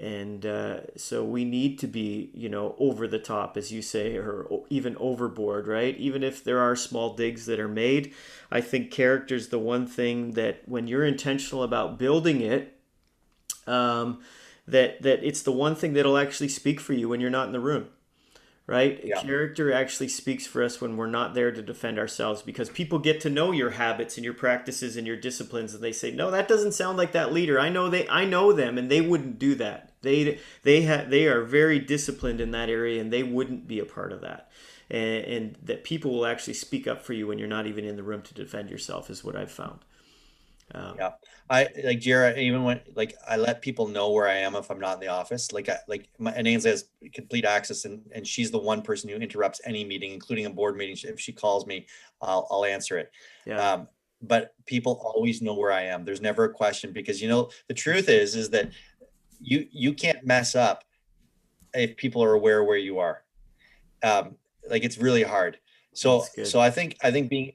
And 0.00 0.46
uh, 0.46 0.80
so 0.96 1.24
we 1.24 1.44
need 1.44 1.78
to 1.80 1.86
be, 1.86 2.30
you 2.34 2.48
know, 2.48 2.76
over 2.78 3.08
the 3.08 3.18
top, 3.18 3.56
as 3.56 3.72
you 3.72 3.82
say, 3.82 4.16
or 4.16 4.64
even 4.70 4.96
overboard, 4.98 5.66
right? 5.66 5.96
Even 5.96 6.22
if 6.22 6.44
there 6.44 6.60
are 6.60 6.76
small 6.76 7.14
digs 7.14 7.46
that 7.46 7.58
are 7.58 7.68
made, 7.68 8.14
I 8.50 8.60
think 8.60 8.90
character 8.90 9.34
is 9.34 9.48
the 9.48 9.58
one 9.58 9.86
thing 9.86 10.32
that 10.32 10.62
when 10.66 10.86
you're 10.86 11.04
intentional 11.04 11.62
about 11.62 11.98
building 11.98 12.40
it, 12.40 12.78
um, 13.66 14.20
that 14.68 15.02
that 15.02 15.24
it's 15.24 15.42
the 15.42 15.52
one 15.52 15.74
thing 15.74 15.94
that'll 15.94 16.18
actually 16.18 16.48
speak 16.48 16.78
for 16.78 16.92
you 16.92 17.08
when 17.08 17.20
you're 17.20 17.30
not 17.30 17.46
in 17.46 17.52
the 17.52 17.60
room 17.60 17.88
right 18.66 19.00
yeah. 19.02 19.20
character 19.20 19.72
actually 19.72 20.08
speaks 20.08 20.46
for 20.46 20.62
us 20.62 20.80
when 20.80 20.96
we're 20.96 21.06
not 21.06 21.34
there 21.34 21.50
to 21.50 21.62
defend 21.62 21.98
ourselves 21.98 22.42
because 22.42 22.68
people 22.68 22.98
get 22.98 23.20
to 23.20 23.30
know 23.30 23.50
your 23.50 23.70
habits 23.70 24.16
and 24.16 24.24
your 24.24 24.34
practices 24.34 24.96
and 24.96 25.06
your 25.06 25.16
disciplines 25.16 25.74
and 25.74 25.82
they 25.82 25.92
say 25.92 26.10
no 26.10 26.30
that 26.30 26.46
doesn't 26.46 26.72
sound 26.72 26.98
like 26.98 27.12
that 27.12 27.32
leader 27.32 27.58
i 27.58 27.68
know 27.68 27.88
they 27.88 28.06
i 28.08 28.24
know 28.24 28.52
them 28.52 28.76
and 28.76 28.90
they 28.90 29.00
wouldn't 29.00 29.38
do 29.38 29.54
that 29.54 29.87
they 30.02 30.38
they 30.62 30.82
have 30.82 31.10
they 31.10 31.26
are 31.26 31.42
very 31.42 31.78
disciplined 31.78 32.40
in 32.40 32.50
that 32.52 32.68
area 32.68 33.00
and 33.00 33.12
they 33.12 33.22
wouldn't 33.22 33.66
be 33.66 33.78
a 33.78 33.84
part 33.84 34.12
of 34.12 34.20
that 34.20 34.50
and, 34.90 35.24
and 35.24 35.56
that 35.62 35.84
people 35.84 36.12
will 36.12 36.26
actually 36.26 36.54
speak 36.54 36.86
up 36.86 37.02
for 37.02 37.12
you 37.12 37.26
when 37.26 37.38
you're 37.38 37.48
not 37.48 37.66
even 37.66 37.84
in 37.84 37.96
the 37.96 38.02
room 38.02 38.22
to 38.22 38.34
defend 38.34 38.70
yourself 38.70 39.10
is 39.10 39.24
what 39.24 39.36
I've 39.36 39.50
found. 39.50 39.80
Um, 40.74 40.96
yeah, 40.98 41.12
I 41.48 41.68
like 41.82 42.00
Jared. 42.00 42.38
Even 42.38 42.62
when 42.62 42.80
like 42.94 43.14
I 43.26 43.36
let 43.36 43.62
people 43.62 43.88
know 43.88 44.10
where 44.10 44.28
I 44.28 44.34
am 44.34 44.54
if 44.54 44.70
I'm 44.70 44.78
not 44.78 44.94
in 44.94 45.00
the 45.00 45.08
office. 45.08 45.50
Like 45.50 45.68
I 45.68 45.78
like 45.88 46.10
my 46.18 46.30
and 46.32 46.46
has 46.46 46.84
complete 47.14 47.46
access, 47.46 47.86
and 47.86 48.02
and 48.14 48.26
she's 48.26 48.50
the 48.50 48.58
one 48.58 48.82
person 48.82 49.08
who 49.08 49.16
interrupts 49.16 49.60
any 49.64 49.84
meeting, 49.84 50.12
including 50.12 50.44
a 50.44 50.50
board 50.50 50.76
meeting. 50.76 50.96
If 51.10 51.18
she 51.18 51.32
calls 51.32 51.66
me, 51.66 51.86
I'll 52.20 52.46
I'll 52.50 52.66
answer 52.66 52.98
it. 52.98 53.10
Yeah. 53.46 53.72
Um, 53.72 53.88
but 54.20 54.52
people 54.66 55.00
always 55.02 55.40
know 55.40 55.54
where 55.54 55.72
I 55.72 55.84
am. 55.84 56.04
There's 56.04 56.20
never 56.20 56.44
a 56.44 56.52
question 56.52 56.92
because 56.92 57.22
you 57.22 57.28
know 57.28 57.50
the 57.68 57.74
truth 57.74 58.10
is 58.10 58.34
is 58.34 58.50
that 58.50 58.70
you 59.40 59.66
you 59.70 59.92
can't 59.94 60.24
mess 60.26 60.54
up 60.54 60.84
if 61.74 61.96
people 61.96 62.22
are 62.22 62.32
aware 62.32 62.64
where 62.64 62.76
you 62.76 62.98
are. 62.98 63.22
Um, 64.02 64.36
like 64.68 64.84
it's 64.84 64.98
really 64.98 65.22
hard. 65.22 65.58
So 65.92 66.24
so 66.44 66.60
I 66.60 66.70
think 66.70 66.96
I 67.02 67.10
think 67.10 67.28
being 67.28 67.52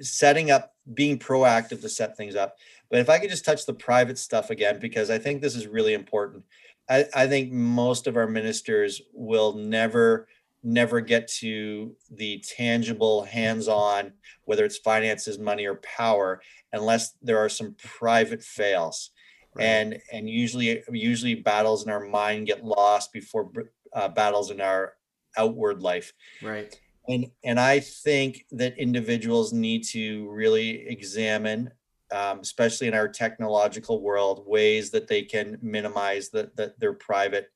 setting 0.00 0.50
up 0.50 0.74
being 0.92 1.18
proactive 1.18 1.80
to 1.80 1.88
set 1.88 2.16
things 2.16 2.36
up. 2.36 2.56
But 2.90 3.00
if 3.00 3.08
I 3.08 3.18
could 3.18 3.30
just 3.30 3.44
touch 3.44 3.66
the 3.66 3.74
private 3.74 4.18
stuff 4.18 4.50
again, 4.50 4.78
because 4.78 5.10
I 5.10 5.18
think 5.18 5.42
this 5.42 5.56
is 5.56 5.66
really 5.66 5.94
important. 5.94 6.44
I, 6.88 7.06
I 7.14 7.26
think 7.26 7.50
most 7.50 8.06
of 8.06 8.16
our 8.16 8.26
ministers 8.26 9.00
will 9.12 9.54
never 9.54 10.28
never 10.62 11.00
get 11.00 11.28
to 11.28 11.94
the 12.10 12.42
tangible 12.56 13.22
hands-on 13.22 14.10
whether 14.46 14.64
it's 14.64 14.78
finances 14.78 15.38
money 15.38 15.66
or 15.66 15.74
power 15.74 16.40
unless 16.72 17.16
there 17.20 17.36
are 17.36 17.50
some 17.50 17.76
private 17.82 18.42
fails 18.42 19.10
right. 19.54 19.64
and 19.64 20.00
and 20.12 20.28
usually 20.28 20.82
usually 20.90 21.34
battles 21.34 21.84
in 21.84 21.90
our 21.90 22.04
mind 22.04 22.46
get 22.46 22.64
lost 22.64 23.12
before 23.12 23.50
uh, 23.92 24.08
battles 24.08 24.50
in 24.50 24.60
our 24.60 24.94
outward 25.36 25.82
life. 25.82 26.12
Right. 26.42 26.78
And 27.08 27.30
and 27.44 27.60
i 27.60 27.80
think 27.80 28.46
that 28.52 28.78
individuals 28.78 29.52
need 29.52 29.84
to 29.88 30.30
really 30.30 30.88
examine 30.88 31.70
um, 32.12 32.40
especially 32.40 32.86
in 32.86 32.94
our 32.94 33.08
technological 33.08 34.00
world 34.00 34.44
ways 34.46 34.90
that 34.90 35.08
they 35.08 35.22
can 35.22 35.58
minimize 35.60 36.30
that 36.30 36.56
that 36.56 36.78
their 36.80 36.94
private 36.94 37.48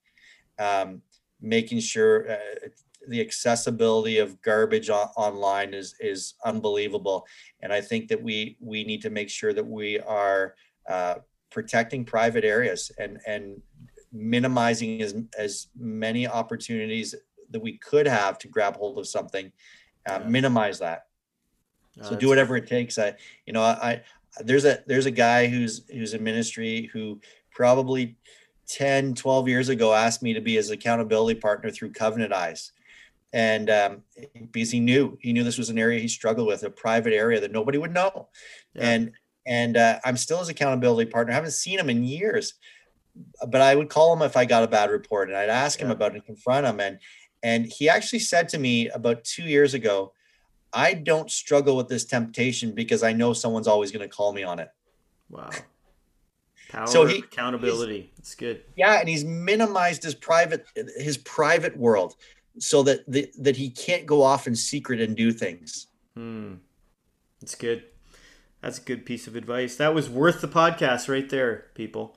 um, 0.59 1.03
making 1.41 1.81
sure 1.81 2.31
uh, 2.33 2.69
the 3.09 3.21
accessibility 3.21 4.19
of 4.19 4.41
garbage 4.43 4.91
on, 4.91 5.09
online 5.17 5.73
is 5.73 5.95
is 6.01 6.35
unbelievable. 6.45 7.27
And 7.63 7.73
i 7.73 7.81
think 7.81 8.09
that 8.09 8.23
we 8.23 8.57
we 8.61 8.85
need 8.85 9.03
to 9.03 9.11
make 9.11 9.31
sure 9.31 9.53
that 9.53 9.67
we 9.67 9.99
are 10.01 10.55
uh, 10.89 11.17
protecting 11.51 12.05
private 12.05 12.45
areas 12.45 12.91
and 12.99 13.19
and 13.27 13.61
minimizing 14.13 15.03
as 15.03 15.15
as 15.37 15.69
many 15.77 16.27
opportunities 16.27 17.15
that 17.51 17.61
we 17.61 17.79
could 17.79 18.07
have 18.07 18.39
to 18.39 18.49
grab 18.49 18.77
hold 18.77 18.99
of 18.99 19.07
something, 19.07 19.53
uh, 20.09 20.19
yeah. 20.21 20.29
minimize 20.29 20.79
that. 20.79 21.07
so 22.03 22.15
do 22.15 22.29
whatever 22.29 22.57
it 22.57 22.67
takes. 22.67 22.99
I, 22.99 23.15
you 23.47 23.53
know, 23.53 23.63
I, 23.63 24.03
there's 24.41 24.65
a, 24.65 24.83
there's 24.87 25.07
a 25.07 25.11
guy 25.11 25.47
who's, 25.47 25.83
who's 25.89 26.15
in 26.15 26.23
ministry 26.23 26.91
who 26.93 27.21
probably 27.51 28.17
10, 28.69 29.15
12 29.15 29.49
years 29.49 29.69
ago 29.69 29.93
asked 29.93 30.23
me 30.23 30.33
to 30.35 30.41
be 30.41 30.55
his 30.55 30.71
accountability 30.71 31.41
partner 31.41 31.71
through 31.71 31.93
Covenant 31.93 32.33
Eyes. 32.33 32.73
And 33.33 33.69
um, 33.69 34.03
because 34.53 34.71
he 34.71 34.81
knew, 34.81 35.19
he 35.21 35.33
knew 35.33 35.45
this 35.45 35.59
was 35.59 35.71
an 35.71 35.79
area 35.79 36.01
he 36.01 36.09
struggled 36.09 36.47
with, 36.47 36.63
a 36.63 36.71
private 36.71 37.13
area 37.13 37.41
that 37.41 37.53
nobody 37.53 37.79
would 37.79 37.93
know. 37.93 38.29
Yeah. 38.75 38.91
And, 38.91 39.13
and 39.49 39.79
uh, 39.79 39.99
I'm 40.05 40.19
still 40.19 40.39
his 40.39 40.51
accountability 40.51 41.11
partner. 41.11 41.33
I 41.33 41.35
haven't 41.35 41.53
seen 41.53 41.79
him 41.79 41.89
in 41.89 42.05
years, 42.05 42.55
but 43.49 43.63
I 43.63 43.75
would 43.75 43.89
call 43.89 44.13
him 44.13 44.21
if 44.21 44.37
I 44.37 44.45
got 44.45 44.63
a 44.63 44.69
bad 44.69 44.91
report 44.91 45.29
and 45.29 45.39
I'd 45.39 45.49
ask 45.49 45.81
yeah. 45.81 45.87
him 45.87 45.91
about 45.91 46.13
it 46.13 46.17
and 46.17 46.25
confront 46.25 46.67
him. 46.67 46.79
And 46.81 46.99
and 47.43 47.67
he 47.67 47.89
actually 47.89 48.19
said 48.19 48.49
to 48.51 48.59
me 48.59 48.89
about 48.91 49.25
two 49.25 49.45
years 49.45 49.73
ago, 49.73 50.13
I 50.73 50.93
don't 50.93 51.31
struggle 51.31 51.77
with 51.77 51.89
this 51.89 52.05
temptation 52.05 52.75
because 52.75 53.03
I 53.03 53.13
know 53.13 53.33
someone's 53.33 53.69
always 53.69 53.91
going 53.91 54.07
to 54.07 54.15
call 54.15 54.33
me 54.33 54.43
on 54.43 54.59
it. 54.59 54.69
Wow. 55.31 55.51
Power, 56.69 56.87
so 56.87 57.07
he, 57.07 57.21
accountability. 57.21 58.13
It's 58.19 58.35
good. 58.35 58.63
Yeah, 58.77 59.01
and 59.01 59.09
he's 59.09 59.25
minimized 59.25 60.03
his 60.03 60.15
private 60.15 60.67
his 60.99 61.17
private 61.17 61.75
world 61.75 62.17
so 62.59 62.83
that 62.83 63.11
the, 63.11 63.33
that 63.39 63.57
he 63.57 63.71
can't 63.71 64.05
go 64.05 64.23
off 64.23 64.47
in 64.47 64.55
secret 64.55 65.01
and 65.01 65.17
do 65.17 65.33
things. 65.33 65.87
Hmm. 66.15 66.57
That's 67.41 67.55
good. 67.55 67.85
That's 68.61 68.79
a 68.79 68.83
good 68.83 69.07
piece 69.07 69.27
of 69.27 69.37
advice. 69.37 69.77
That 69.77 69.95
was 69.95 70.11
worth 70.11 70.41
the 70.41 70.49
podcast 70.49 71.09
right 71.09 71.29
there, 71.29 71.67
people. 71.75 72.17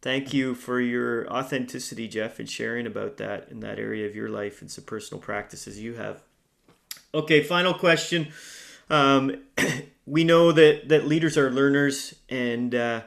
Thank 0.00 0.32
you 0.32 0.54
for 0.54 0.80
your 0.80 1.28
authenticity, 1.28 2.06
Jeff, 2.06 2.38
and 2.38 2.48
sharing 2.48 2.86
about 2.86 3.16
that 3.16 3.48
in 3.50 3.60
that 3.60 3.80
area 3.80 4.06
of 4.06 4.14
your 4.14 4.28
life 4.28 4.60
and 4.60 4.70
some 4.70 4.84
personal 4.84 5.20
practices 5.20 5.80
you 5.80 5.94
have. 5.94 6.22
Okay, 7.12 7.42
final 7.42 7.74
question. 7.74 8.28
Um, 8.88 9.42
we 10.06 10.22
know 10.22 10.52
that, 10.52 10.88
that 10.88 11.06
leaders 11.06 11.36
are 11.36 11.50
learners 11.50 12.14
and 12.28 12.74
uh, 12.74 13.02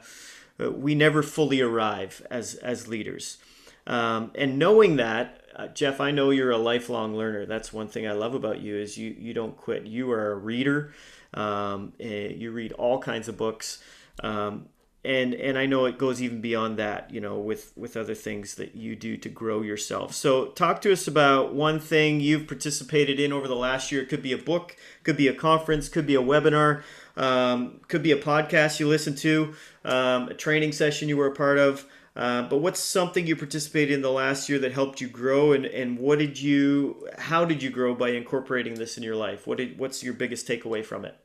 we 0.58 0.94
never 0.94 1.22
fully 1.22 1.62
arrive 1.62 2.26
as, 2.30 2.54
as 2.56 2.88
leaders. 2.88 3.38
Um, 3.86 4.30
and 4.34 4.58
knowing 4.58 4.96
that, 4.96 5.40
uh, 5.56 5.68
Jeff, 5.68 6.00
I 6.00 6.10
know 6.10 6.30
you're 6.30 6.50
a 6.50 6.58
lifelong 6.58 7.16
learner. 7.16 7.46
That's 7.46 7.72
one 7.72 7.88
thing 7.88 8.06
I 8.06 8.12
love 8.12 8.34
about 8.34 8.60
you 8.60 8.76
is 8.76 8.98
you, 8.98 9.14
you 9.18 9.32
don't 9.34 9.56
quit. 9.56 9.86
You 9.86 10.10
are 10.12 10.32
a 10.32 10.36
reader. 10.36 10.92
Um, 11.34 11.92
eh, 11.98 12.28
you 12.28 12.50
read 12.50 12.72
all 12.72 12.98
kinds 12.98 13.28
of 13.28 13.36
books. 13.36 13.82
Um, 14.22 14.66
and 15.04 15.34
and 15.34 15.58
I 15.58 15.66
know 15.66 15.86
it 15.86 15.98
goes 15.98 16.22
even 16.22 16.40
beyond 16.40 16.78
that, 16.78 17.10
you 17.12 17.20
know, 17.20 17.38
with 17.38 17.72
with 17.76 17.96
other 17.96 18.14
things 18.14 18.54
that 18.54 18.76
you 18.76 18.94
do 18.94 19.16
to 19.16 19.28
grow 19.28 19.62
yourself. 19.62 20.14
So 20.14 20.46
talk 20.46 20.80
to 20.82 20.92
us 20.92 21.08
about 21.08 21.54
one 21.54 21.80
thing 21.80 22.20
you've 22.20 22.46
participated 22.46 23.18
in 23.18 23.32
over 23.32 23.48
the 23.48 23.56
last 23.56 23.90
year. 23.90 24.02
It 24.02 24.08
could 24.08 24.22
be 24.22 24.32
a 24.32 24.38
book, 24.38 24.76
could 25.02 25.16
be 25.16 25.26
a 25.26 25.34
conference, 25.34 25.88
could 25.88 26.06
be 26.06 26.14
a 26.14 26.22
webinar, 26.22 26.82
um, 27.16 27.80
could 27.88 28.02
be 28.04 28.12
a 28.12 28.16
podcast 28.16 28.78
you 28.78 28.86
listen 28.86 29.16
to, 29.16 29.54
um, 29.84 30.28
a 30.28 30.34
training 30.34 30.70
session 30.70 31.08
you 31.08 31.16
were 31.16 31.26
a 31.26 31.34
part 31.34 31.58
of. 31.58 31.84
Uh, 32.14 32.42
but 32.42 32.58
what's 32.58 32.80
something 32.80 33.26
you 33.26 33.34
participated 33.34 33.94
in 33.94 34.02
the 34.02 34.10
last 34.10 34.48
year 34.48 34.58
that 34.58 34.72
helped 34.72 35.00
you 35.00 35.08
grow, 35.08 35.52
and, 35.52 35.64
and 35.64 35.98
what 35.98 36.18
did 36.18 36.38
you, 36.38 37.08
how 37.18 37.44
did 37.44 37.62
you 37.62 37.70
grow 37.70 37.94
by 37.94 38.10
incorporating 38.10 38.74
this 38.74 38.98
in 38.98 39.02
your 39.02 39.16
life? 39.16 39.46
What 39.46 39.58
did, 39.58 39.78
what's 39.78 40.02
your 40.02 40.12
biggest 40.12 40.46
takeaway 40.46 40.84
from 40.84 41.06
it? 41.06 41.16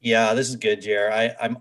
Yeah, 0.00 0.32
this 0.34 0.48
is 0.48 0.56
good, 0.56 0.80
Jer. 0.80 1.10
I, 1.12 1.34
I'm 1.40 1.58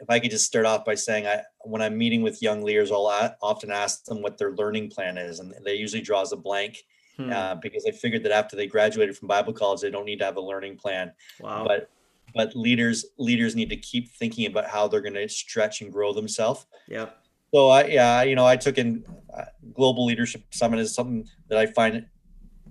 if 0.00 0.10
I 0.10 0.20
could 0.20 0.30
just 0.30 0.46
start 0.46 0.66
off 0.66 0.84
by 0.84 0.94
saying, 0.94 1.26
I 1.26 1.42
when 1.60 1.82
I'm 1.82 1.98
meeting 1.98 2.22
with 2.22 2.42
young 2.42 2.62
leaders, 2.62 2.92
I'll 2.92 3.06
often 3.42 3.70
ask 3.70 4.04
them 4.04 4.22
what 4.22 4.38
their 4.38 4.52
learning 4.52 4.90
plan 4.90 5.18
is, 5.18 5.40
and 5.40 5.54
they 5.64 5.74
usually 5.74 6.02
draws 6.02 6.32
a 6.32 6.36
blank 6.36 6.84
hmm. 7.16 7.32
uh, 7.32 7.56
because 7.56 7.84
they 7.84 7.90
figured 7.90 8.22
that 8.24 8.32
after 8.32 8.56
they 8.56 8.66
graduated 8.66 9.16
from 9.16 9.28
Bible 9.28 9.52
college, 9.52 9.80
they 9.80 9.90
don't 9.90 10.04
need 10.04 10.18
to 10.20 10.24
have 10.24 10.36
a 10.36 10.40
learning 10.40 10.76
plan. 10.76 11.12
Wow. 11.40 11.64
But 11.66 11.90
but 12.34 12.54
leaders 12.54 13.06
leaders 13.18 13.54
need 13.56 13.70
to 13.70 13.76
keep 13.76 14.12
thinking 14.14 14.46
about 14.46 14.68
how 14.68 14.88
they're 14.88 15.00
going 15.00 15.14
to 15.14 15.28
stretch 15.28 15.80
and 15.80 15.92
grow 15.92 16.12
themselves. 16.12 16.66
Yeah. 16.88 17.10
So 17.54 17.68
I 17.68 17.84
yeah 17.86 18.22
you 18.22 18.34
know 18.34 18.46
I 18.46 18.56
took 18.56 18.78
in 18.78 19.04
uh, 19.36 19.44
global 19.74 20.04
leadership 20.04 20.42
summit 20.50 20.80
is 20.80 20.94
something 20.94 21.26
that 21.48 21.58
I 21.58 21.66
find 21.66 22.06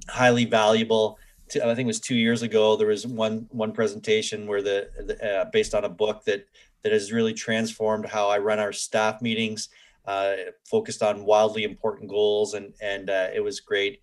highly 0.08 0.45
valuable. 0.45 1.18
To, 1.49 1.64
I 1.64 1.76
think 1.76 1.86
it 1.86 1.88
was 1.88 1.99
two 1.99 2.16
years 2.16 2.41
ago. 2.41 2.76
There 2.76 2.88
was 2.88 3.06
one 3.08 3.47
one 3.51 3.72
presentation 3.72 4.47
where 4.47 4.62
the, 4.62 4.89
the 5.06 5.41
uh, 5.41 5.45
based 5.51 5.74
on 5.74 5.86
a 5.86 5.89
book 5.89 6.24
that 6.26 6.47
that 6.84 6.91
has 6.91 7.12
really 7.12 7.34
transformed 7.34 8.06
how 8.06 8.30
I 8.30 8.38
run 8.38 8.60
our 8.60 8.74
staff 8.74 9.22
meetings. 9.22 9.70
Uh, 10.06 10.36
focused 10.70 11.01
on 11.01 11.26
wildly 11.26 11.64
important 11.64 12.08
goals, 12.08 12.53
and 12.53 12.74
and 12.80 13.10
uh, 13.10 13.30
it 13.34 13.39
was 13.39 13.60
great. 13.60 14.01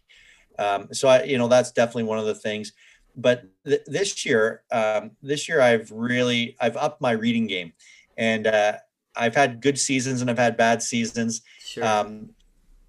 Um, 0.59 0.89
so 0.93 1.09
I, 1.09 1.23
you 1.23 1.39
know, 1.39 1.49
that's 1.49 1.71
definitely 1.71 2.05
one 2.05 2.19
of 2.19 2.27
the 2.27 2.35
things. 2.35 2.73
But 3.17 3.45
th- 3.67 3.83
this 3.87 4.25
year, 4.25 4.63
um, 4.71 5.13
this 5.23 5.49
year 5.49 5.61
I've 5.61 5.91
really 5.91 6.57
I've 6.61 6.77
upped 6.77 7.01
my 7.01 7.13
reading 7.13 7.47
game, 7.47 7.73
and 8.17 8.47
uh, 8.47 8.79
I've 9.17 9.35
had 9.35 9.61
good 9.61 9.79
seasons 9.79 10.21
and 10.21 10.31
I've 10.31 10.39
had 10.39 10.57
bad 10.57 10.83
seasons. 10.83 11.43
Sure. 11.59 11.85
Um, 11.85 12.31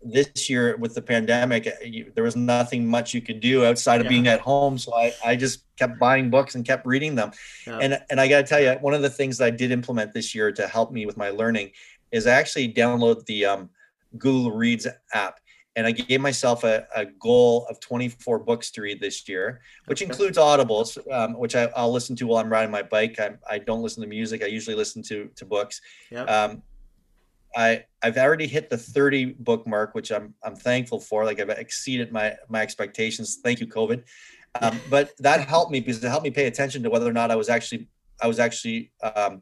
this 0.06 0.50
year 0.50 0.76
with 0.78 0.94
the 0.96 1.02
pandemic, 1.02 1.68
uh, 1.68 1.72
you, 1.84 2.12
there 2.14 2.24
was 2.24 2.36
nothing 2.36 2.86
much 2.86 3.14
you 3.14 3.22
could 3.22 3.40
do 3.40 3.66
outside 3.66 4.02
of 4.02 4.06
yeah. 4.06 4.10
being 4.10 4.28
at 4.28 4.42
home. 4.42 4.78
So 4.78 4.94
I, 4.94 5.14
I 5.24 5.36
just 5.36 5.64
kept 5.78 5.98
buying 5.98 6.30
books 6.30 6.56
and 6.56 6.66
kept 6.66 6.86
reading 6.86 7.16
them. 7.16 7.32
Yeah. 7.66 7.80
And, 7.80 8.02
and 8.10 8.20
I 8.20 8.28
got 8.28 8.38
to 8.38 8.44
tell 8.44 8.60
you, 8.60 8.74
one 8.82 8.94
of 8.94 9.02
the 9.02 9.10
things 9.10 9.38
that 9.38 9.46
I 9.46 9.50
did 9.50 9.72
implement 9.72 10.14
this 10.14 10.36
year 10.36 10.52
to 10.52 10.68
help 10.68 10.92
me 10.92 11.06
with 11.06 11.18
my 11.18 11.30
learning 11.30 11.72
is 12.12 12.28
I 12.28 12.32
actually 12.32 12.74
download 12.74 13.26
the 13.26 13.46
um, 13.46 13.70
Goodreads 14.18 14.88
app. 15.14 15.40
And 15.76 15.88
I 15.88 15.92
gave 15.92 16.22
myself 16.22 16.64
a, 16.64 16.86
a 16.96 17.06
goal 17.06 17.66
of 17.68 17.80
24 17.80 18.40
books 18.40 18.70
to 18.72 18.82
read 18.82 19.02
this 19.02 19.28
year, 19.28 19.62
which 19.86 20.04
okay. 20.04 20.10
includes 20.10 20.38
audibles, 20.38 21.00
um, 21.12 21.34
which 21.34 21.56
I, 21.56 21.68
will 21.76 21.92
listen 21.92 22.16
to 22.18 22.28
while 22.28 22.40
I'm 22.40 22.52
riding 22.52 22.70
my 22.70 22.84
bike. 22.84 23.20
I, 23.20 23.32
I 23.50 23.58
don't 23.58 23.82
listen 23.82 24.02
to 24.04 24.08
music. 24.08 24.44
I 24.44 24.48
usually 24.48 24.76
listen 24.76 25.02
to, 25.04 25.30
to 25.36 25.46
books. 25.46 25.82
Yep. 26.12 26.30
Um, 26.30 26.62
I 27.56 27.86
I've 28.02 28.18
already 28.18 28.48
hit 28.48 28.70
the 28.70 28.78
30 28.78 29.26
book 29.40 29.68
mark, 29.68 29.94
which 29.96 30.12
I'm 30.12 30.34
I'm 30.44 30.56
thankful 30.56 31.00
for. 31.00 31.26
Like 31.26 31.40
I've 31.40 31.50
exceeded 31.50 32.12
my 32.12 32.36
my 32.50 32.62
expectations. 32.62 33.40
Thank 33.44 33.60
you, 33.60 33.68
COVID. 33.68 34.04
Um, 34.62 34.80
but 34.90 35.12
that 35.20 35.48
helped 35.48 35.72
me 35.72 35.80
because 35.80 36.04
it 36.04 36.10
helped 36.10 36.24
me 36.24 36.32
pay 36.32 36.48
attention 36.48 36.84
to 36.84 36.90
whether 36.90 37.08
or 37.08 37.14
not 37.14 37.32
I 37.32 37.36
was 37.36 37.50
actually 37.50 37.88
I 38.22 38.28
was 38.28 38.40
actually 38.40 38.92
um, 39.02 39.42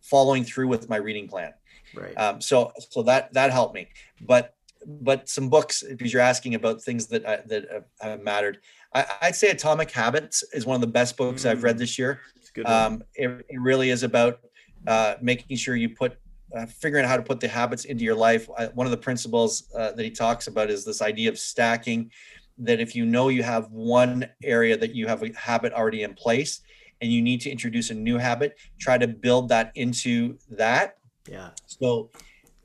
following 0.00 0.44
through 0.44 0.68
with 0.68 0.88
my 0.88 0.96
reading 0.96 1.28
plan. 1.28 1.52
Right. 1.94 2.14
Um, 2.14 2.40
so 2.40 2.72
so 2.90 3.02
that 3.04 3.32
that 3.34 3.50
helped 3.50 3.74
me. 3.74 3.88
But 4.20 4.54
but 4.86 5.28
some 5.28 5.48
books 5.48 5.82
because 5.82 6.12
you're 6.12 6.22
asking 6.22 6.54
about 6.54 6.82
things 6.82 7.06
that 7.08 7.26
I, 7.26 7.40
that 7.46 7.66
have, 7.72 7.84
have 8.00 8.22
mattered. 8.22 8.58
I, 8.94 9.04
would 9.24 9.34
say 9.34 9.50
Atomic 9.50 9.90
Habits 9.90 10.42
is 10.52 10.64
one 10.64 10.74
of 10.74 10.80
the 10.80 10.86
best 10.86 11.16
books 11.16 11.44
mm. 11.44 11.50
I've 11.50 11.62
read 11.62 11.76
mm. 11.76 11.80
this 11.80 11.98
year. 11.98 12.20
Um, 12.64 13.02
it, 13.14 13.28
it, 13.48 13.60
really 13.60 13.90
is 13.90 14.02
about 14.02 14.40
uh, 14.86 15.14
making 15.20 15.56
sure 15.56 15.76
you 15.76 15.90
put 15.90 16.18
uh, 16.56 16.66
figuring 16.66 17.04
out 17.04 17.08
how 17.08 17.16
to 17.16 17.22
put 17.22 17.40
the 17.40 17.48
habits 17.48 17.84
into 17.84 18.04
your 18.04 18.14
life. 18.14 18.48
I, 18.56 18.66
one 18.68 18.86
of 18.86 18.90
the 18.90 18.96
principles 18.96 19.68
uh, 19.76 19.92
that 19.92 20.02
he 20.02 20.10
talks 20.10 20.46
about 20.46 20.70
is 20.70 20.84
this 20.84 21.02
idea 21.02 21.28
of 21.28 21.38
stacking. 21.38 22.10
That 22.58 22.80
if 22.80 22.96
you 22.96 23.06
know 23.06 23.28
you 23.28 23.42
have 23.42 23.70
one 23.70 24.28
area 24.42 24.76
that 24.76 24.94
you 24.94 25.06
have 25.06 25.22
a 25.22 25.32
habit 25.36 25.72
already 25.72 26.02
in 26.02 26.14
place, 26.14 26.62
and 27.00 27.12
you 27.12 27.22
need 27.22 27.40
to 27.42 27.50
introduce 27.50 27.90
a 27.90 27.94
new 27.94 28.18
habit, 28.18 28.58
try 28.80 28.98
to 28.98 29.06
build 29.06 29.48
that 29.50 29.70
into 29.74 30.38
that. 30.50 30.96
Yeah. 31.30 31.50
So, 31.66 32.10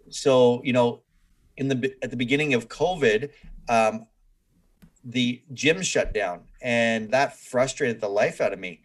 so 0.09 0.61
you 0.63 0.73
know, 0.73 1.02
in 1.57 1.67
the 1.67 1.93
at 2.01 2.09
the 2.09 2.17
beginning 2.17 2.53
of 2.53 2.67
COVID, 2.67 3.29
um, 3.69 4.07
the 5.03 5.41
gym 5.53 5.81
shut 5.81 6.13
down, 6.13 6.41
and 6.61 7.11
that 7.11 7.37
frustrated 7.37 8.01
the 8.01 8.09
life 8.09 8.41
out 8.41 8.53
of 8.53 8.59
me. 8.59 8.81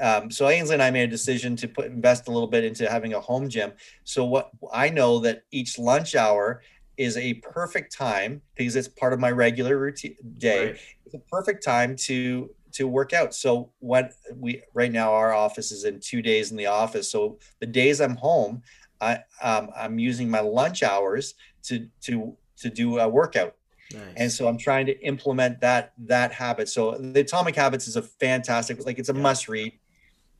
Um, 0.00 0.30
so 0.30 0.48
Ainsley 0.48 0.74
and 0.74 0.82
I 0.82 0.90
made 0.90 1.04
a 1.04 1.08
decision 1.08 1.56
to 1.56 1.68
put 1.68 1.86
invest 1.86 2.28
a 2.28 2.30
little 2.30 2.48
bit 2.48 2.64
into 2.64 2.90
having 2.90 3.14
a 3.14 3.20
home 3.20 3.48
gym. 3.48 3.72
So 4.04 4.24
what 4.24 4.50
I 4.72 4.88
know 4.88 5.18
that 5.20 5.42
each 5.50 5.78
lunch 5.78 6.14
hour 6.14 6.62
is 6.96 7.16
a 7.16 7.34
perfect 7.34 7.96
time 7.96 8.42
because 8.54 8.76
it's 8.76 8.88
part 8.88 9.12
of 9.12 9.20
my 9.20 9.30
regular 9.30 9.78
routine 9.78 10.16
day. 10.38 10.66
Right. 10.66 10.80
It's 11.06 11.14
a 11.14 11.18
perfect 11.18 11.64
time 11.64 11.96
to 11.96 12.50
to 12.72 12.88
work 12.88 13.12
out. 13.12 13.34
So 13.34 13.70
what 13.80 14.12
we 14.34 14.62
right 14.74 14.90
now 14.90 15.12
our 15.12 15.32
office 15.32 15.72
is 15.72 15.84
in 15.84 16.00
two 16.00 16.22
days 16.22 16.50
in 16.50 16.56
the 16.56 16.66
office. 16.66 17.10
So 17.10 17.38
the 17.60 17.66
days 17.66 18.00
I'm 18.00 18.16
home, 18.16 18.62
I 19.00 19.20
um, 19.42 19.70
I'm 19.76 19.98
using 19.98 20.30
my 20.30 20.40
lunch 20.40 20.82
hours 20.82 21.34
to 21.64 21.88
to 22.02 22.36
to 22.58 22.70
do 22.70 22.98
a 22.98 23.08
workout. 23.08 23.54
Nice. 23.92 24.02
And 24.16 24.32
so 24.32 24.48
I'm 24.48 24.58
trying 24.58 24.86
to 24.86 24.98
implement 25.00 25.60
that 25.60 25.92
that 26.06 26.32
habit. 26.32 26.68
So 26.68 26.92
the 26.92 27.20
Atomic 27.20 27.56
Habits 27.56 27.88
is 27.88 27.96
a 27.96 28.02
fantastic, 28.02 28.84
like 28.86 28.98
it's 28.98 29.08
a 29.08 29.14
yeah. 29.14 29.20
must 29.20 29.48
read. 29.48 29.72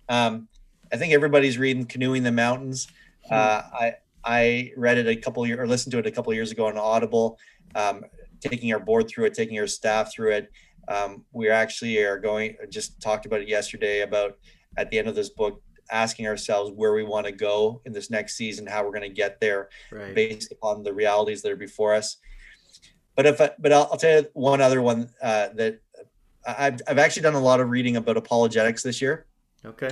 Um, 0.09 0.49
I 0.93 0.97
think 0.97 1.13
everybody's 1.13 1.59
reading 1.59 1.87
Canoeing 1.87 2.23
the 2.23 2.33
Mountains. 2.33 2.89
Hmm. 3.29 3.35
Uh, 3.35 3.63
I 3.73 3.95
I 4.25 4.73
read 4.77 4.99
it 4.99 5.07
a 5.09 5.17
couple 5.17 5.47
years 5.47 5.59
or 5.59 5.67
listened 5.67 5.93
to 5.93 5.99
it 5.99 6.07
a 6.07 6.11
couple 6.11 6.33
years 6.33 6.51
ago 6.51 6.67
on 6.67 6.79
Audible. 6.79 7.39
Um, 7.75 8.05
taking 8.41 8.73
our 8.73 8.81
board 8.81 9.09
through 9.09 9.27
it, 9.27 9.35
taking 9.35 9.59
our 9.59 9.67
staff 9.67 10.13
through 10.13 10.33
it. 10.33 10.51
Um, 10.89 11.25
we 11.33 11.49
actually 11.49 11.99
are 11.99 12.19
going. 12.19 12.57
Just 12.69 13.01
talked 13.01 13.25
about 13.27 13.41
it 13.41 13.49
yesterday 13.49 14.01
about 14.01 14.39
at 14.77 14.91
the 14.91 14.99
end 14.99 15.09
of 15.09 15.15
this 15.15 15.29
book 15.31 15.63
asking 15.91 16.27
ourselves 16.27 16.71
where 16.75 16.93
we 16.93 17.05
want 17.05 17.27
to 17.27 17.33
go 17.33 17.81
in 17.85 17.93
this 17.93 18.11
next 18.11 18.37
season, 18.37 18.67
how 18.67 18.85
we're 18.85 18.93
going 18.93 19.03
to 19.03 19.09
get 19.09 19.41
there, 19.41 19.69
right. 19.91 20.15
based 20.15 20.53
upon 20.53 20.83
the 20.83 20.93
realities 20.93 21.43
that 21.43 21.53
are 21.53 21.57
before 21.57 21.95
us. 21.95 22.19
But 23.17 23.27
if 23.27 23.41
I, 23.41 23.51
but 23.59 23.73
I'll, 23.73 23.89
I'll 23.91 23.99
tell 23.99 24.23
you 24.23 24.29
one 24.33 24.61
other 24.61 24.81
one 24.81 25.11
uh, 25.23 25.49
that 25.55 25.81
I've 26.47 26.81
I've 26.89 26.99
actually 26.99 27.23
done 27.23 27.35
a 27.35 27.41
lot 27.41 27.61
of 27.61 27.71
reading 27.71 27.97
about 27.97 28.17
apologetics 28.17 28.83
this 28.83 29.01
year. 29.03 29.27
Okay. 29.65 29.91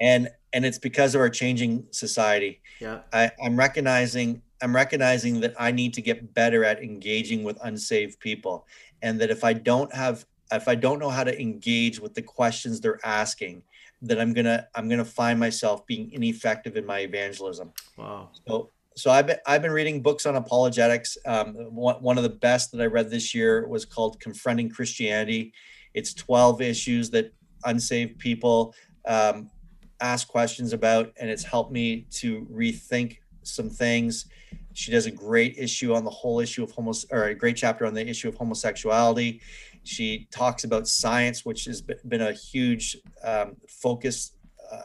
And 0.00 0.28
and 0.52 0.64
it's 0.64 0.78
because 0.78 1.14
of 1.14 1.20
our 1.20 1.30
changing 1.30 1.86
society. 1.90 2.60
Yeah. 2.80 3.00
I, 3.12 3.30
I'm 3.42 3.56
recognizing 3.56 4.42
I'm 4.62 4.74
recognizing 4.74 5.40
that 5.40 5.54
I 5.58 5.70
need 5.70 5.94
to 5.94 6.02
get 6.02 6.34
better 6.34 6.64
at 6.64 6.82
engaging 6.82 7.44
with 7.44 7.58
unsaved 7.62 8.18
people, 8.20 8.66
and 9.02 9.20
that 9.20 9.30
if 9.30 9.44
I 9.44 9.52
don't 9.52 9.94
have 9.94 10.26
if 10.52 10.66
I 10.68 10.74
don't 10.74 10.98
know 10.98 11.10
how 11.10 11.24
to 11.24 11.40
engage 11.40 12.00
with 12.00 12.14
the 12.14 12.22
questions 12.22 12.80
they're 12.80 12.98
asking, 13.04 13.62
that 14.02 14.20
I'm 14.20 14.32
gonna 14.32 14.66
I'm 14.74 14.88
gonna 14.88 15.04
find 15.04 15.38
myself 15.38 15.86
being 15.86 16.10
ineffective 16.12 16.76
in 16.76 16.86
my 16.86 17.00
evangelism. 17.00 17.72
Wow. 17.96 18.30
So 18.46 18.70
so 18.96 19.10
I've 19.10 19.26
been 19.26 19.38
I've 19.46 19.62
been 19.62 19.72
reading 19.72 20.02
books 20.02 20.26
on 20.26 20.36
apologetics. 20.36 21.16
Um, 21.26 21.54
one 21.74 21.96
one 22.02 22.16
of 22.16 22.22
the 22.22 22.30
best 22.30 22.72
that 22.72 22.80
I 22.80 22.86
read 22.86 23.10
this 23.10 23.34
year 23.34 23.66
was 23.68 23.84
called 23.84 24.20
Confronting 24.20 24.70
Christianity. 24.70 25.52
It's 25.94 26.14
12 26.14 26.62
issues 26.62 27.10
that 27.10 27.32
unsaved 27.64 28.18
people 28.18 28.74
um, 29.06 29.50
ask 30.00 30.28
questions 30.28 30.72
about, 30.72 31.12
and 31.18 31.28
it's 31.28 31.44
helped 31.44 31.72
me 31.72 32.06
to 32.10 32.46
rethink 32.50 33.18
some 33.42 33.68
things. 33.68 34.26
She 34.72 34.90
does 34.90 35.06
a 35.06 35.10
great 35.10 35.56
issue 35.58 35.94
on 35.94 36.04
the 36.04 36.10
whole 36.10 36.40
issue 36.40 36.62
of 36.62 36.70
homos 36.70 37.04
or 37.10 37.24
a 37.24 37.34
great 37.34 37.56
chapter 37.56 37.86
on 37.86 37.94
the 37.94 38.06
issue 38.06 38.28
of 38.28 38.36
homosexuality. 38.36 39.40
She 39.82 40.28
talks 40.30 40.64
about 40.64 40.86
science, 40.86 41.44
which 41.44 41.64
has 41.64 41.80
been 41.80 42.20
a 42.20 42.32
huge 42.32 42.98
um, 43.24 43.56
focus 43.68 44.32
uh, 44.70 44.82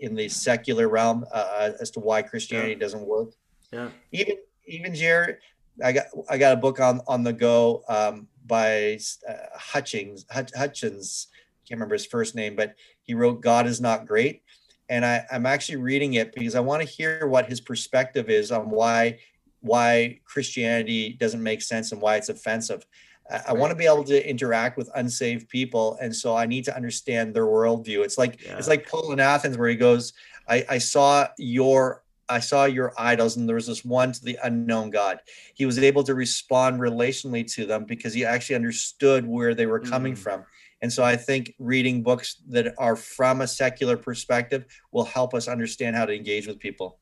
in 0.00 0.14
the 0.14 0.28
secular 0.28 0.88
realm 0.88 1.24
uh, 1.32 1.70
as 1.80 1.90
to 1.92 2.00
why 2.00 2.22
Christianity 2.22 2.72
yeah. 2.72 2.78
doesn't 2.78 3.06
work. 3.06 3.30
Yeah. 3.72 3.88
Even 4.12 4.36
even 4.66 4.94
Jared, 4.94 5.38
I 5.82 5.92
got 5.92 6.06
I 6.28 6.38
got 6.38 6.52
a 6.52 6.56
book 6.56 6.78
on 6.78 7.00
on 7.08 7.24
the 7.24 7.32
go 7.32 7.82
um, 7.88 8.28
by 8.46 8.98
uh, 9.28 9.32
Hutchings 9.54 10.24
Hutchins. 10.30 11.28
Can't 11.66 11.78
remember 11.78 11.94
his 11.94 12.06
first 12.06 12.34
name, 12.34 12.54
but 12.54 12.74
he 13.02 13.14
wrote 13.14 13.40
"God 13.40 13.66
is 13.66 13.80
not 13.80 14.06
great," 14.06 14.42
and 14.88 15.04
I, 15.04 15.24
I'm 15.30 15.46
actually 15.46 15.76
reading 15.76 16.14
it 16.14 16.34
because 16.34 16.54
I 16.54 16.60
want 16.60 16.82
to 16.82 16.88
hear 16.88 17.26
what 17.26 17.46
his 17.46 17.60
perspective 17.60 18.28
is 18.28 18.52
on 18.52 18.70
why 18.70 19.18
why 19.60 20.20
Christianity 20.24 21.14
doesn't 21.14 21.42
make 21.42 21.62
sense 21.62 21.92
and 21.92 22.00
why 22.00 22.16
it's 22.16 22.28
offensive. 22.28 22.84
I, 23.30 23.40
I 23.48 23.52
want 23.54 23.70
to 23.70 23.76
be 23.76 23.86
able 23.86 24.04
to 24.04 24.28
interact 24.28 24.76
with 24.76 24.90
unsaved 24.94 25.48
people, 25.48 25.96
and 26.02 26.14
so 26.14 26.36
I 26.36 26.46
need 26.46 26.64
to 26.64 26.76
understand 26.76 27.34
their 27.34 27.46
worldview. 27.46 28.04
It's 28.04 28.18
like 28.18 28.44
yeah. 28.44 28.58
it's 28.58 28.68
like 28.68 28.88
Paul 28.88 29.12
in 29.12 29.20
Athens, 29.20 29.56
where 29.56 29.68
he 29.68 29.76
goes, 29.76 30.12
I, 30.48 30.64
"I 30.68 30.78
saw 30.78 31.28
your 31.38 32.04
I 32.28 32.40
saw 32.40 32.64
your 32.64 32.92
idols, 32.96 33.36
and 33.36 33.48
there 33.48 33.56
was 33.56 33.66
this 33.66 33.84
one 33.84 34.12
to 34.12 34.24
the 34.24 34.38
unknown 34.42 34.90
God. 34.90 35.20
He 35.54 35.66
was 35.66 35.78
able 35.78 36.02
to 36.04 36.14
respond 36.14 36.80
relationally 36.80 37.50
to 37.54 37.66
them 37.66 37.84
because 37.84 38.14
he 38.14 38.24
actually 38.24 38.56
understood 38.56 39.26
where 39.26 39.54
they 39.54 39.66
were 39.66 39.80
coming 39.80 40.14
mm. 40.14 40.18
from. 40.18 40.44
And 40.84 40.92
so 40.92 41.02
I 41.02 41.16
think 41.16 41.54
reading 41.58 42.02
books 42.02 42.42
that 42.50 42.74
are 42.76 42.94
from 42.94 43.40
a 43.40 43.46
secular 43.46 43.96
perspective 43.96 44.66
will 44.92 45.06
help 45.06 45.32
us 45.32 45.48
understand 45.48 45.96
how 45.96 46.04
to 46.04 46.14
engage 46.14 46.46
with 46.46 46.58
people. 46.58 46.98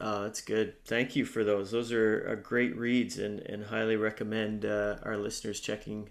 Oh, 0.00 0.22
that's 0.22 0.40
good. 0.40 0.82
Thank 0.86 1.14
you 1.14 1.26
for 1.26 1.44
those. 1.44 1.70
Those 1.70 1.92
are, 1.92 2.26
are 2.26 2.36
great 2.36 2.74
reads 2.74 3.18
and, 3.18 3.40
and 3.40 3.64
highly 3.64 3.96
recommend 3.96 4.64
uh, 4.64 4.96
our 5.02 5.18
listeners 5.18 5.60
checking 5.60 6.08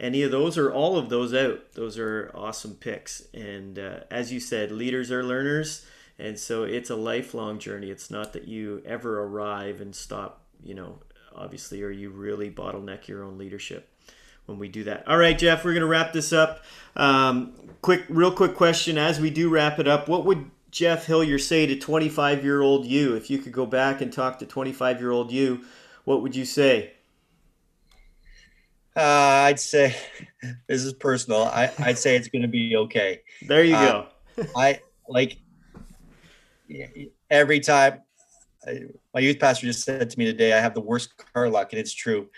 any 0.00 0.22
of 0.22 0.30
those 0.30 0.56
or 0.56 0.72
all 0.72 0.96
of 0.96 1.10
those 1.10 1.34
out. 1.34 1.74
Those 1.74 1.98
are 1.98 2.32
awesome 2.34 2.76
picks. 2.76 3.24
And 3.34 3.78
uh, 3.78 4.00
as 4.10 4.32
you 4.32 4.40
said, 4.40 4.72
leaders 4.72 5.12
are 5.12 5.22
learners. 5.22 5.84
And 6.18 6.38
so 6.38 6.62
it's 6.62 6.88
a 6.88 6.96
lifelong 6.96 7.58
journey. 7.58 7.90
It's 7.90 8.10
not 8.10 8.32
that 8.32 8.48
you 8.48 8.80
ever 8.86 9.22
arrive 9.22 9.82
and 9.82 9.94
stop, 9.94 10.46
you 10.64 10.72
know, 10.72 11.00
obviously, 11.36 11.82
or 11.82 11.90
you 11.90 12.08
really 12.08 12.50
bottleneck 12.50 13.06
your 13.06 13.22
own 13.22 13.36
leadership 13.36 13.90
when 14.48 14.58
we 14.58 14.68
do 14.68 14.84
that. 14.84 15.06
All 15.06 15.18
right, 15.18 15.38
Jeff, 15.38 15.62
we're 15.62 15.74
going 15.74 15.82
to 15.82 15.86
wrap 15.86 16.12
this 16.12 16.32
up. 16.32 16.64
Um, 16.96 17.52
quick, 17.82 18.04
real 18.08 18.32
quick 18.32 18.54
question 18.54 18.96
as 18.96 19.20
we 19.20 19.28
do 19.28 19.50
wrap 19.50 19.78
it 19.78 19.86
up. 19.86 20.08
What 20.08 20.24
would 20.24 20.50
Jeff 20.70 21.04
Hillier 21.04 21.38
say 21.38 21.66
to 21.66 21.76
25 21.76 22.42
year 22.42 22.62
old 22.62 22.86
you? 22.86 23.14
If 23.14 23.28
you 23.28 23.38
could 23.38 23.52
go 23.52 23.66
back 23.66 24.00
and 24.00 24.10
talk 24.10 24.38
to 24.38 24.46
25 24.46 25.00
year 25.00 25.10
old 25.10 25.30
you, 25.30 25.64
what 26.04 26.22
would 26.22 26.34
you 26.34 26.46
say? 26.46 26.92
Uh, 28.96 29.44
I'd 29.46 29.60
say 29.60 29.94
this 30.66 30.82
is 30.82 30.94
personal. 30.94 31.44
I, 31.44 31.70
I'd 31.78 31.98
say 31.98 32.16
it's 32.16 32.28
going 32.28 32.42
to 32.42 32.48
be 32.48 32.74
okay. 32.74 33.20
There 33.46 33.62
you 33.62 33.76
uh, 33.76 34.06
go. 34.36 34.46
I 34.56 34.80
like 35.08 35.38
every 37.30 37.60
time 37.60 38.00
I, 38.66 38.80
my 39.12 39.20
youth 39.20 39.38
pastor 39.38 39.66
just 39.66 39.84
said 39.84 40.08
to 40.08 40.18
me 40.18 40.24
today, 40.24 40.54
I 40.54 40.60
have 40.60 40.74
the 40.74 40.80
worst 40.80 41.12
car 41.34 41.50
luck, 41.50 41.72
and 41.72 41.80
it's 41.80 41.92
true. 41.92 42.28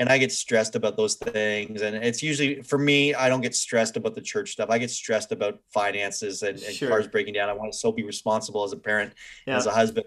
And 0.00 0.08
I 0.08 0.18
get 0.18 0.32
stressed 0.32 0.74
about 0.74 0.96
those 0.96 1.14
things. 1.14 1.82
And 1.82 1.94
it's 1.94 2.22
usually 2.22 2.62
for 2.62 2.78
me, 2.78 3.14
I 3.14 3.28
don't 3.28 3.42
get 3.42 3.54
stressed 3.54 3.96
about 3.96 4.16
the 4.16 4.20
church 4.20 4.50
stuff. 4.52 4.68
I 4.68 4.78
get 4.78 4.90
stressed 4.90 5.30
about 5.30 5.60
finances 5.68 6.42
and, 6.42 6.58
and 6.58 6.74
sure. 6.74 6.88
cars 6.88 7.06
breaking 7.06 7.34
down. 7.34 7.48
I 7.48 7.52
want 7.52 7.70
to 7.72 7.78
so 7.78 7.92
be 7.92 8.02
responsible 8.02 8.64
as 8.64 8.72
a 8.72 8.76
parent, 8.76 9.12
yeah. 9.46 9.56
as 9.56 9.66
a 9.66 9.70
husband. 9.70 10.06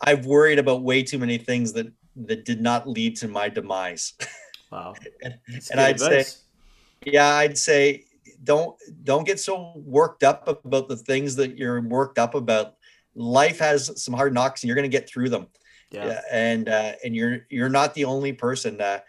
I've 0.00 0.26
worried 0.26 0.60
about 0.60 0.82
way 0.82 1.02
too 1.02 1.18
many 1.18 1.38
things 1.38 1.72
that 1.72 1.90
that 2.14 2.44
did 2.44 2.60
not 2.60 2.88
lead 2.88 3.16
to 3.16 3.28
my 3.28 3.48
demise. 3.48 4.12
Wow. 4.72 4.94
and, 5.22 5.38
and 5.70 5.80
I'd 5.80 6.00
advice. 6.00 6.32
say, 6.32 7.12
yeah, 7.12 7.34
I'd 7.34 7.56
say 7.56 8.06
don't 8.42 8.76
don't 9.04 9.24
get 9.24 9.38
so 9.38 9.72
worked 9.76 10.24
up 10.24 10.48
about 10.48 10.88
the 10.88 10.96
things 10.96 11.36
that 11.36 11.56
you're 11.56 11.80
worked 11.80 12.18
up 12.18 12.34
about. 12.34 12.74
Life 13.14 13.60
has 13.60 14.02
some 14.02 14.14
hard 14.14 14.34
knocks, 14.34 14.62
and 14.62 14.68
you're 14.68 14.74
going 14.74 14.90
to 14.90 14.96
get 14.96 15.08
through 15.08 15.28
them. 15.28 15.46
Yeah. 15.94 16.06
yeah 16.06 16.20
and 16.30 16.68
uh, 16.68 16.92
and 17.04 17.14
you're 17.14 17.46
you're 17.48 17.68
not 17.68 17.94
the 17.94 18.04
only 18.04 18.32
person. 18.32 18.80
Uh, 18.80 19.00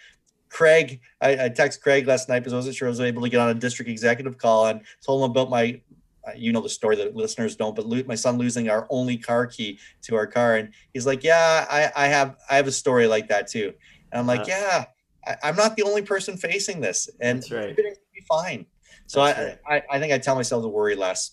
Craig, 0.49 1.01
I, 1.19 1.31
I 1.31 1.49
texted 1.49 1.81
Craig 1.81 2.07
last 2.07 2.29
night 2.29 2.39
because 2.39 2.53
I 2.53 2.57
wasn't 2.57 2.75
sure 2.75 2.87
I 2.87 2.89
was 2.89 3.01
able 3.01 3.23
to 3.23 3.29
get 3.29 3.41
on 3.41 3.49
a 3.49 3.53
district 3.53 3.89
executive 3.89 4.37
call 4.37 4.67
and 4.67 4.81
told 5.05 5.23
him 5.23 5.31
about 5.31 5.49
my 5.49 5.81
uh, 6.27 6.31
you 6.35 6.51
know 6.51 6.61
the 6.61 6.69
story 6.69 6.95
that 6.95 7.15
listeners 7.15 7.55
don't, 7.55 7.75
but 7.75 7.85
lo- 7.85 8.03
my 8.07 8.15
son 8.15 8.37
losing 8.37 8.69
our 8.69 8.87
only 8.89 9.17
car 9.17 9.45
key 9.45 9.79
to 10.03 10.15
our 10.15 10.25
car, 10.25 10.55
and 10.55 10.73
he's 10.93 11.05
like, 11.05 11.23
"Yeah, 11.23 11.65
I, 11.69 11.91
I 11.95 12.07
have 12.07 12.37
I 12.49 12.55
have 12.55 12.67
a 12.67 12.71
story 12.71 13.07
like 13.07 13.27
that 13.27 13.47
too," 13.47 13.73
and 14.11 14.19
I'm 14.19 14.27
like, 14.27 14.41
uh, 14.41 14.45
"Yeah, 14.47 14.85
I, 15.25 15.49
am 15.49 15.55
not 15.55 15.75
the 15.75 15.83
only 15.83 16.01
person 16.01 16.37
facing 16.37 16.81
this, 16.81 17.09
and 17.19 17.39
that's 17.39 17.51
right. 17.51 17.75
be 17.75 18.21
fine." 18.27 18.65
So 19.07 19.21
I, 19.21 19.43
right. 19.43 19.59
I, 19.69 19.97
I 19.97 19.99
think 19.99 20.13
I 20.13 20.17
tell 20.17 20.35
myself 20.35 20.63
to 20.63 20.67
worry 20.67 20.95
less. 20.95 21.31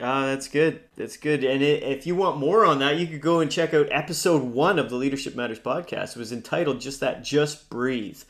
Ah, 0.00 0.26
that's 0.26 0.48
good. 0.48 0.80
That's 0.96 1.16
good. 1.16 1.42
And 1.42 1.62
it, 1.62 1.82
if 1.82 2.06
you 2.06 2.14
want 2.14 2.38
more 2.38 2.66
on 2.66 2.80
that, 2.80 2.98
you 2.98 3.06
could 3.06 3.22
go 3.22 3.40
and 3.40 3.50
check 3.50 3.72
out 3.72 3.88
episode 3.90 4.42
one 4.42 4.78
of 4.78 4.90
the 4.90 4.96
Leadership 4.96 5.34
Matters 5.34 5.58
podcast. 5.58 6.10
It 6.10 6.18
was 6.18 6.32
entitled 6.32 6.80
just 6.80 7.00
that, 7.00 7.24
just 7.24 7.70
breathe. 7.70 8.22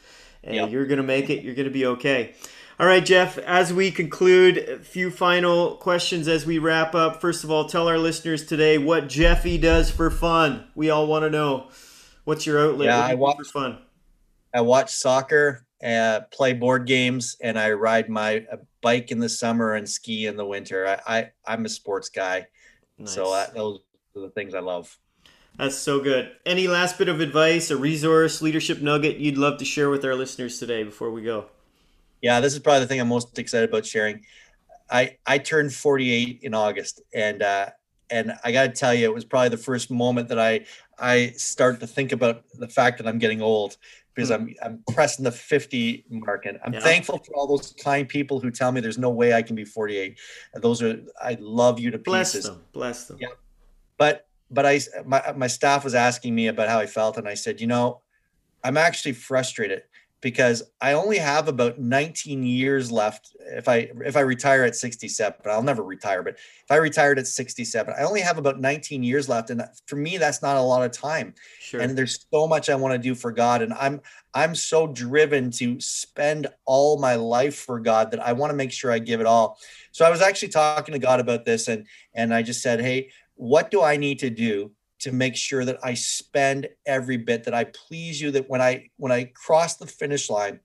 And 0.45 0.55
yep. 0.55 0.71
you're 0.71 0.87
going 0.87 0.99
to 0.99 1.03
make 1.03 1.29
it. 1.29 1.43
You're 1.43 1.57
going 1.57 1.67
to 1.67 1.73
be 1.73 1.87
okay. 1.87 2.35
All 2.79 2.87
right, 2.87 3.05
Jeff, 3.05 3.39
as 3.39 3.73
we 3.73 3.91
conclude, 3.91 4.59
a 4.59 4.79
few 4.79 5.11
final 5.11 5.77
questions 5.77 6.29
as 6.29 6.47
we 6.47 6.59
wrap 6.59 6.95
up. 6.95 7.21
First 7.21 7.43
of 7.43 7.51
all, 7.51 7.64
tell 7.64 7.89
our 7.89 7.99
listeners 7.99 8.47
today 8.47 8.79
what 8.79 9.09
Jeffy 9.09 9.59
does 9.59 9.91
for 9.91 10.11
fun. 10.11 10.69
We 10.75 10.91
all 10.91 11.07
want 11.07 11.25
to 11.25 11.31
know. 11.31 11.69
What's 12.25 12.47
your 12.47 12.61
outlet? 12.61 12.89
Yeah, 12.89 13.01
I 13.01 13.14
watch 13.14 13.39
for 13.39 13.45
fun. 13.45 13.79
I 14.55 14.61
watch 14.61 14.95
soccer, 14.95 15.66
uh, 15.85 16.20
play 16.31 16.53
board 16.53 16.87
games, 16.87 17.37
and 17.41 17.59
I 17.59 17.72
ride 17.72 18.09
my 18.09 18.47
uh, 18.51 18.57
bike 18.81 19.11
in 19.11 19.18
the 19.18 19.29
summer 19.29 19.74
and 19.74 19.89
ski 19.89 20.27
in 20.27 20.37
the 20.37 20.47
winter. 20.47 20.87
I, 21.07 21.31
I 21.47 21.53
am 21.55 21.64
a 21.64 21.68
sports 21.68 22.09
guy, 22.09 22.47
nice. 22.99 23.12
so 23.12 23.33
uh, 23.33 23.47
those 23.55 23.81
are 24.16 24.22
the 24.22 24.31
things 24.31 24.55
I 24.55 24.61
love. 24.61 24.97
That's 25.59 25.77
so 25.77 26.01
good. 26.01 26.33
Any 26.45 26.68
last 26.68 26.99
bit 26.99 27.09
of 27.09 27.20
advice, 27.20 27.70
a 27.70 27.77
resource, 27.77 28.43
leadership 28.43 28.83
nugget 28.83 29.16
you'd 29.16 29.39
love 29.39 29.59
to 29.59 29.64
share 29.64 29.89
with 29.89 30.05
our 30.05 30.14
listeners 30.14 30.59
today 30.59 30.83
before 30.83 31.11
we 31.11 31.22
go? 31.22 31.47
Yeah, 32.20 32.41
this 32.41 32.53
is 32.53 32.59
probably 32.59 32.81
the 32.81 32.87
thing 32.87 33.01
I'm 33.01 33.09
most 33.09 33.39
excited 33.39 33.70
about 33.70 33.87
sharing. 33.87 34.24
I 34.91 35.16
I 35.27 35.39
turned 35.39 35.72
48 35.72 36.41
in 36.43 36.55
August, 36.55 37.03
and 37.14 37.43
uh, 37.43 37.70
and 38.11 38.35
I 38.45 38.53
got 38.53 38.62
to 38.64 38.68
tell 38.72 38.95
you, 38.95 39.07
it 39.07 39.14
was 39.14 39.24
probably 39.24 39.49
the 39.51 39.57
first 39.57 39.91
moment 39.91 40.29
that 40.29 40.39
I 40.39 40.66
I 40.99 41.29
start 41.37 41.81
to 41.81 41.87
think 41.87 42.12
about 42.12 42.45
the 42.55 42.68
fact 42.68 42.99
that 42.99 43.07
I'm 43.07 43.18
getting 43.18 43.43
old 43.43 43.77
because 44.17 44.31
mm. 44.31 44.35
I'm 44.35 44.55
I'm 44.62 44.83
pressing 44.93 45.25
the 45.25 45.31
50 45.31 46.07
mark, 46.09 46.47
and 46.47 46.59
I'm 46.64 46.73
yeah. 46.73 46.81
thankful 46.81 47.19
for 47.19 47.35
all 47.35 47.47
those 47.47 47.73
kind 47.79 48.09
people 48.09 48.41
who 48.41 48.51
tell 48.51 48.73
me 48.73 48.81
there's 48.81 48.99
no 48.99 49.11
way 49.11 49.35
I 49.35 49.43
can 49.43 49.55
be 49.55 49.64
48. 49.64 50.19
Those 50.55 50.83
are 50.83 50.99
I 51.23 51.37
love 51.39 51.79
you 51.79 51.91
to 51.93 51.99
Bless 51.99 52.33
pieces. 52.33 52.51
Them. 52.51 52.62
Bless 52.73 53.07
them. 53.07 53.19
Yeah, 53.21 53.29
but 53.99 54.27
but 54.51 54.67
I 54.67 54.81
my 55.05 55.23
my 55.37 55.47
staff 55.47 55.85
was 55.85 55.95
asking 55.95 56.35
me 56.35 56.49
about 56.49 56.69
how 56.69 56.81
I 56.81 56.87
felt, 56.87 57.19
and 57.19 57.29
I 57.29 57.35
said, 57.35 57.61
you 57.61 57.67
know, 57.67 58.01
I'm 58.64 58.77
actually 58.77 59.12
frustrated 59.12 59.83
because 60.27 60.64
I 60.81 60.95
only 60.95 61.18
have 61.18 61.47
about 61.47 61.79
19 61.79 62.43
years 62.43 62.91
left 62.91 63.37
if 63.39 63.68
I 63.68 63.93
if 64.05 64.16
I 64.16 64.22
retire 64.22 64.64
at 64.64 64.74
67. 64.74 65.41
I'll 65.47 65.62
never 65.62 65.85
retire, 65.85 66.24
but 66.24 66.35
if 66.35 66.68
I 66.68 66.79
retired 66.79 67.20
at 67.20 67.29
67, 67.29 67.95
I 67.97 68.03
only 68.03 68.22
have 68.22 68.37
about 68.37 68.59
19 68.59 69.05
years 69.05 69.29
left 69.29 69.51
and 69.51 69.62
for 69.87 69.95
me 69.95 70.18
that's 70.18 70.43
not 70.43 70.57
a 70.57 70.61
lot 70.61 70.85
of 70.85 70.91
time. 70.91 71.33
Sure. 71.61 71.81
And 71.81 71.97
there's 71.97 72.27
so 72.35 72.49
much 72.49 72.68
I 72.68 72.74
want 72.74 72.93
to 72.93 72.99
do 72.99 73.14
for 73.14 73.31
God 73.31 73.62
and 73.62 73.72
I'm 73.74 74.01
I'm 74.35 74.57
so 74.57 74.89
driven 74.89 75.53
to 75.53 75.79
spend 75.79 76.49
all 76.64 76.99
my 76.99 77.14
life 77.14 77.55
for 77.55 77.79
God 77.79 78.11
that 78.11 78.18
I 78.18 78.33
want 78.33 78.51
to 78.51 78.57
make 78.57 78.72
sure 78.72 78.91
I 78.91 78.99
give 78.99 79.20
it 79.20 79.27
all. 79.27 79.61
So 79.93 80.05
I 80.05 80.11
was 80.11 80.22
actually 80.22 80.49
talking 80.49 80.93
to 80.95 80.99
God 80.99 81.20
about 81.20 81.45
this 81.45 81.68
and 81.68 81.87
and 82.14 82.35
I 82.35 82.43
just 82.43 82.62
said, 82.62 82.81
"Hey, 82.81 83.12
what 83.37 83.70
do 83.70 83.81
I 83.81 83.97
need 83.97 84.18
to 84.18 84.31
do 84.31 84.72
to 84.99 85.12
make 85.12 85.36
sure 85.36 85.64
that 85.64 85.78
I 85.82 85.94
spend 85.94 86.68
every 86.86 87.16
bit 87.16 87.44
that 87.44 87.55
I 87.55 87.64
please 87.64 88.20
you 88.20 88.30
that 88.32 88.49
when 88.49 88.61
I 88.61 88.90
when 88.97 89.12
I 89.12 89.24
cross 89.24 89.76
the 89.76 89.86
finish 89.86 90.30
line 90.30 90.61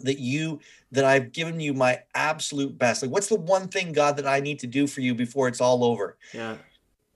that 0.00 0.18
you 0.18 0.60
that 0.92 1.04
I've 1.04 1.32
given 1.32 1.58
you 1.58 1.74
my 1.74 2.00
absolute 2.14 2.78
best. 2.78 3.02
Like 3.02 3.10
what's 3.10 3.28
the 3.28 3.36
one 3.36 3.68
thing 3.68 3.92
God 3.92 4.16
that 4.18 4.26
I 4.26 4.40
need 4.40 4.60
to 4.60 4.66
do 4.66 4.86
for 4.86 5.00
you 5.00 5.14
before 5.14 5.48
it's 5.48 5.60
all 5.60 5.84
over? 5.84 6.16
Yeah. 6.32 6.56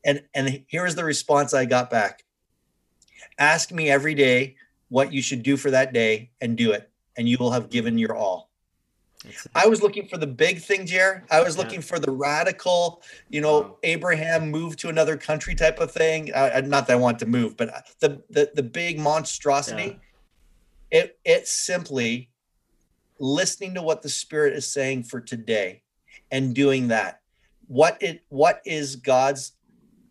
And 0.05 0.23
and 0.35 0.65
here 0.67 0.87
is 0.87 0.95
the 0.95 1.05
response 1.05 1.55
I 1.55 1.67
got 1.67 1.91
back. 1.91 2.25
Ask 3.39 3.71
me 3.71 3.91
every 3.91 4.15
day 4.15 4.57
what 4.89 5.13
you 5.13 5.23
should 5.23 5.43
do 5.43 5.57
for 5.57 5.71
that 5.71 5.93
day 5.93 6.31
and 6.41 6.57
do 6.57 6.73
it 6.73 6.91
and 7.17 7.29
you 7.29 7.37
will 7.39 7.53
have 7.53 7.71
given 7.71 7.99
your 7.99 8.15
all. 8.15 8.50
I 9.55 9.67
was 9.67 9.83
looking 9.83 10.09
for 10.09 10.17
the 10.17 10.27
big 10.27 10.61
thing, 10.61 10.87
Jer. 10.87 11.25
I 11.31 11.43
was 11.43 11.59
looking 11.59 11.81
yeah. 11.81 11.87
for 11.87 11.99
the 11.99 12.11
radical, 12.11 13.03
you 13.29 13.41
know, 13.41 13.61
wow. 13.61 13.79
Abraham 13.83 14.51
moved 14.51 14.79
to 14.81 14.89
another 14.89 15.17
country 15.17 15.55
type 15.55 15.79
of 15.79 15.93
thing. 15.93 16.33
Uh, 16.33 16.63
not 16.65 16.87
that 16.87 16.95
I 16.95 16.97
want 16.97 17.19
to 17.19 17.27
move, 17.27 17.57
but 17.57 17.69
uh, 17.69 17.81
the 18.01 18.23
the, 18.31 18.51
the 18.55 18.63
big 18.63 18.99
monstrosity. 18.99 19.99
Yeah. 20.91 21.01
It 21.01 21.19
it's 21.25 21.51
simply 21.51 22.31
listening 23.19 23.75
to 23.75 23.83
what 23.83 24.03
the 24.03 24.09
Spirit 24.09 24.55
is 24.55 24.73
saying 24.73 25.05
for 25.05 25.21
today, 25.21 25.83
and 26.31 26.55
doing 26.55 26.89
that. 26.89 27.21
What 27.67 27.99
it 28.01 28.25
what 28.31 28.63
is 28.65 28.97
God's 28.97 29.53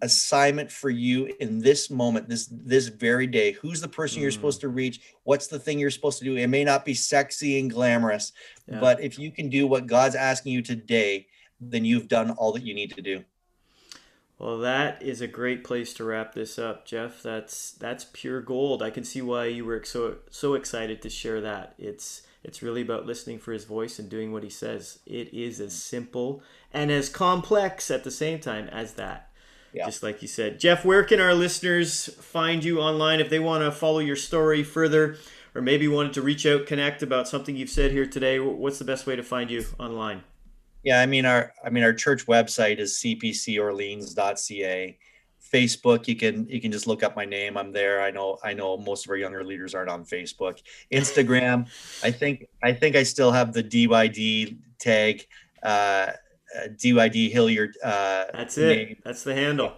assignment 0.01 0.71
for 0.71 0.89
you 0.89 1.33
in 1.39 1.59
this 1.59 1.89
moment 1.89 2.29
this 2.29 2.47
this 2.51 2.87
very 2.87 3.27
day. 3.27 3.51
Who's 3.53 3.81
the 3.81 3.87
person 3.87 4.19
mm. 4.19 4.23
you're 4.23 4.31
supposed 4.31 4.61
to 4.61 4.69
reach? 4.69 5.01
What's 5.23 5.47
the 5.47 5.59
thing 5.59 5.79
you're 5.79 5.91
supposed 5.91 6.19
to 6.19 6.25
do? 6.25 6.35
It 6.35 6.47
may 6.47 6.63
not 6.63 6.85
be 6.85 6.93
sexy 6.93 7.59
and 7.59 7.69
glamorous 7.69 8.31
yeah. 8.67 8.79
but 8.79 9.01
if 9.01 9.19
you 9.19 9.31
can 9.31 9.49
do 9.49 9.67
what 9.67 9.87
god's 9.87 10.15
asking 10.15 10.53
you 10.53 10.61
today 10.61 11.27
then 11.61 11.83
you've 11.83 12.07
done 12.07 12.31
all 12.31 12.53
that 12.53 12.63
you 12.63 12.73
need 12.73 12.93
to 12.95 13.01
do. 13.01 13.23
Well 14.37 14.57
that 14.59 15.01
is 15.01 15.19
a 15.19 15.27
great 15.27 15.63
place 15.63 15.93
to 15.95 16.05
wrap 16.05 16.33
this 16.33 16.57
up 16.57 16.85
jeff. 16.85 17.21
That's 17.21 17.71
that's 17.71 18.05
pure 18.13 18.41
gold. 18.41 18.81
I 18.81 18.89
can 18.89 19.03
see 19.03 19.21
why 19.21 19.45
you 19.45 19.65
were 19.65 19.83
so 19.83 20.17
so 20.29 20.53
excited 20.53 21.01
to 21.01 21.09
share 21.09 21.41
that. 21.41 21.75
It's 21.77 22.23
it's 22.41 22.61
really 22.61 22.81
about 22.81 23.05
listening 23.05 23.39
for 23.39 23.51
his 23.51 23.65
voice 23.65 23.99
and 23.99 24.09
doing 24.09 24.31
what 24.31 24.43
he 24.43 24.49
says. 24.49 24.99
It 25.05 25.33
is 25.33 25.59
as 25.59 25.73
simple 25.73 26.41
and 26.73 26.89
as 26.89 27.09
complex 27.09 27.91
at 27.91 28.05
the 28.05 28.11
same 28.11 28.39
time 28.39 28.69
as 28.69 28.93
that 28.93 29.28
yeah. 29.73 29.85
just 29.85 30.03
like 30.03 30.21
you 30.21 30.27
said. 30.27 30.59
Jeff, 30.59 30.85
where 30.85 31.03
can 31.03 31.19
our 31.19 31.33
listeners 31.33 32.07
find 32.19 32.63
you 32.63 32.79
online 32.79 33.19
if 33.19 33.29
they 33.29 33.39
want 33.39 33.63
to 33.63 33.71
follow 33.71 33.99
your 33.99 34.15
story 34.15 34.63
further 34.63 35.17
or 35.55 35.61
maybe 35.61 35.87
wanted 35.87 36.13
to 36.13 36.21
reach 36.21 36.45
out, 36.45 36.65
connect 36.65 37.01
about 37.03 37.27
something 37.27 37.55
you've 37.55 37.69
said 37.69 37.91
here 37.91 38.05
today? 38.05 38.39
What's 38.39 38.79
the 38.79 38.85
best 38.85 39.07
way 39.07 39.15
to 39.15 39.23
find 39.23 39.49
you 39.49 39.65
online? 39.79 40.23
Yeah, 40.83 41.01
I 41.01 41.05
mean 41.05 41.25
our 41.25 41.53
I 41.63 41.69
mean 41.69 41.83
our 41.83 41.93
church 41.93 42.25
website 42.25 42.79
is 42.79 42.93
cpcorleans.ca. 43.03 44.97
Facebook, 45.53 46.07
you 46.07 46.15
can 46.15 46.47
you 46.47 46.61
can 46.61 46.71
just 46.71 46.87
look 46.87 47.01
up 47.03 47.15
my 47.15 47.25
name. 47.25 47.57
I'm 47.57 47.71
there. 47.71 48.01
I 48.01 48.11
know 48.11 48.37
I 48.43 48.53
know 48.53 48.77
most 48.77 49.05
of 49.05 49.09
our 49.09 49.17
younger 49.17 49.43
leaders 49.43 49.73
aren't 49.73 49.89
on 49.89 50.05
Facebook. 50.05 50.61
Instagram, 50.91 51.67
I 52.03 52.11
think 52.11 52.47
I 52.63 52.71
think 52.73 52.95
I 52.95 53.03
still 53.03 53.31
have 53.31 53.53
the 53.53 53.63
DYD 53.63 54.57
tag. 54.77 55.25
Uh, 55.63 56.11
uh, 56.57 56.67
DYD 56.69 57.31
Hilliard. 57.31 57.75
Uh, 57.83 58.25
that's 58.33 58.57
it. 58.57 58.75
Name. 58.75 58.95
That's 59.03 59.23
the 59.23 59.35
handle. 59.35 59.73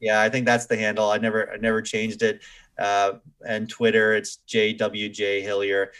Yeah, 0.00 0.20
I 0.20 0.28
think 0.28 0.46
that's 0.46 0.66
the 0.66 0.76
handle. 0.76 1.10
I 1.10 1.18
never, 1.18 1.52
I 1.52 1.56
never 1.56 1.80
changed 1.80 2.22
it. 2.22 2.42
Uh, 2.78 3.14
and 3.46 3.68
Twitter, 3.68 4.14
it's 4.14 4.38
JWJ 4.48 5.42
Hillier. 5.42 5.92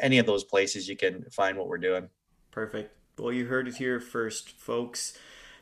Any 0.00 0.18
of 0.18 0.26
those 0.26 0.44
places, 0.44 0.88
you 0.88 0.96
can 0.96 1.24
find 1.30 1.56
what 1.56 1.68
we're 1.68 1.78
doing. 1.78 2.08
Perfect. 2.50 2.92
Well, 3.18 3.32
you 3.32 3.46
heard 3.46 3.68
it 3.68 3.76
here 3.76 3.98
first, 3.98 4.50
folks. 4.50 5.16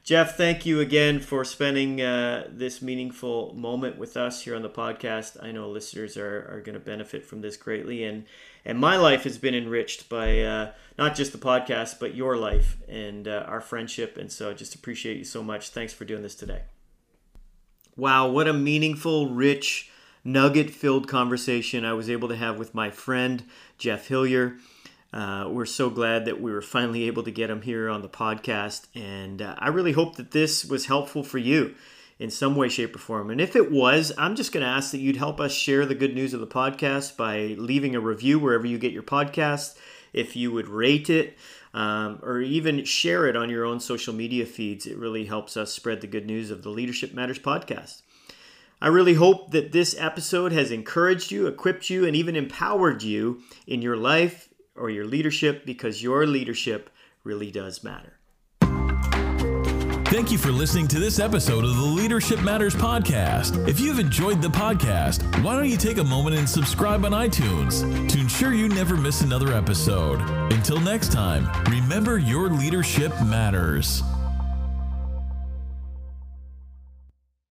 Jeff, 0.04 0.36
thank 0.36 0.66
you 0.66 0.80
again 0.80 1.18
for 1.18 1.46
spending 1.46 2.02
uh, 2.02 2.46
this 2.50 2.82
meaningful 2.82 3.54
moment 3.54 3.96
with 3.96 4.18
us 4.18 4.42
here 4.42 4.54
on 4.54 4.60
the 4.60 4.68
podcast. 4.68 5.42
I 5.42 5.50
know 5.50 5.70
listeners 5.70 6.18
are, 6.18 6.46
are 6.52 6.60
going 6.60 6.74
to 6.74 6.78
benefit 6.78 7.24
from 7.24 7.40
this 7.40 7.56
greatly, 7.56 8.04
and 8.04 8.26
and 8.66 8.78
my 8.78 8.98
life 8.98 9.24
has 9.24 9.38
been 9.38 9.54
enriched 9.54 10.10
by 10.10 10.42
uh, 10.42 10.72
not 10.98 11.14
just 11.14 11.32
the 11.32 11.38
podcast, 11.38 12.00
but 12.00 12.14
your 12.14 12.36
life 12.36 12.76
and 12.86 13.26
uh, 13.26 13.44
our 13.48 13.62
friendship. 13.62 14.18
And 14.18 14.30
so, 14.30 14.50
I 14.50 14.52
just 14.52 14.74
appreciate 14.74 15.16
you 15.16 15.24
so 15.24 15.42
much. 15.42 15.70
Thanks 15.70 15.94
for 15.94 16.04
doing 16.04 16.22
this 16.22 16.34
today. 16.34 16.64
Wow, 17.96 18.28
what 18.28 18.46
a 18.46 18.52
meaningful, 18.52 19.30
rich, 19.30 19.90
nugget-filled 20.22 21.08
conversation 21.08 21.86
I 21.86 21.94
was 21.94 22.10
able 22.10 22.28
to 22.28 22.36
have 22.36 22.58
with 22.58 22.74
my 22.74 22.90
friend 22.90 23.44
Jeff 23.78 24.08
Hillier. 24.08 24.58
Uh, 25.14 25.48
we're 25.48 25.64
so 25.64 25.88
glad 25.90 26.24
that 26.24 26.40
we 26.40 26.50
were 26.50 26.60
finally 26.60 27.04
able 27.04 27.22
to 27.22 27.30
get 27.30 27.48
him 27.48 27.62
here 27.62 27.88
on 27.88 28.02
the 28.02 28.08
podcast. 28.08 28.88
And 28.96 29.40
uh, 29.40 29.54
I 29.58 29.68
really 29.68 29.92
hope 29.92 30.16
that 30.16 30.32
this 30.32 30.64
was 30.64 30.86
helpful 30.86 31.22
for 31.22 31.38
you 31.38 31.76
in 32.18 32.30
some 32.30 32.56
way, 32.56 32.68
shape, 32.68 32.96
or 32.96 32.98
form. 32.98 33.30
And 33.30 33.40
if 33.40 33.54
it 33.54 33.70
was, 33.70 34.12
I'm 34.18 34.34
just 34.34 34.50
going 34.50 34.64
to 34.64 34.70
ask 34.70 34.90
that 34.90 34.98
you'd 34.98 35.16
help 35.16 35.40
us 35.40 35.52
share 35.52 35.86
the 35.86 35.94
good 35.94 36.16
news 36.16 36.34
of 36.34 36.40
the 36.40 36.48
podcast 36.48 37.16
by 37.16 37.54
leaving 37.56 37.94
a 37.94 38.00
review 38.00 38.40
wherever 38.40 38.66
you 38.66 38.76
get 38.76 38.92
your 38.92 39.04
podcast. 39.04 39.76
If 40.12 40.34
you 40.34 40.50
would 40.50 40.66
rate 40.66 41.08
it, 41.08 41.38
um, 41.72 42.18
or 42.22 42.40
even 42.40 42.84
share 42.84 43.28
it 43.28 43.36
on 43.36 43.50
your 43.50 43.64
own 43.64 43.78
social 43.78 44.14
media 44.14 44.46
feeds, 44.46 44.84
it 44.84 44.98
really 44.98 45.26
helps 45.26 45.56
us 45.56 45.72
spread 45.72 46.00
the 46.00 46.08
good 46.08 46.26
news 46.26 46.50
of 46.50 46.64
the 46.64 46.70
Leadership 46.70 47.14
Matters 47.14 47.38
podcast. 47.38 48.02
I 48.82 48.88
really 48.88 49.14
hope 49.14 49.52
that 49.52 49.70
this 49.70 49.94
episode 49.96 50.50
has 50.50 50.72
encouraged 50.72 51.30
you, 51.30 51.46
equipped 51.46 51.88
you, 51.88 52.04
and 52.04 52.16
even 52.16 52.34
empowered 52.34 53.04
you 53.04 53.42
in 53.66 53.80
your 53.80 53.96
life 53.96 54.48
or 54.76 54.90
your 54.90 55.06
leadership 55.06 55.64
because 55.64 56.02
your 56.02 56.26
leadership 56.26 56.90
really 57.22 57.50
does 57.50 57.82
matter. 57.82 58.18
Thank 60.14 60.30
you 60.30 60.38
for 60.38 60.52
listening 60.52 60.86
to 60.88 61.00
this 61.00 61.18
episode 61.18 61.64
of 61.64 61.74
the 61.74 61.82
Leadership 61.82 62.40
Matters 62.40 62.76
podcast. 62.76 63.66
If 63.66 63.80
you've 63.80 63.98
enjoyed 63.98 64.40
the 64.40 64.48
podcast, 64.48 65.24
why 65.42 65.56
don't 65.56 65.68
you 65.68 65.76
take 65.76 65.98
a 65.98 66.04
moment 66.04 66.36
and 66.36 66.48
subscribe 66.48 67.04
on 67.04 67.10
iTunes 67.10 67.80
to 68.08 68.20
ensure 68.20 68.52
you 68.52 68.68
never 68.68 68.96
miss 68.96 69.22
another 69.22 69.52
episode? 69.52 70.20
Until 70.52 70.78
next 70.78 71.10
time, 71.10 71.50
remember 71.68 72.18
your 72.18 72.48
leadership 72.48 73.12
matters. 73.24 74.04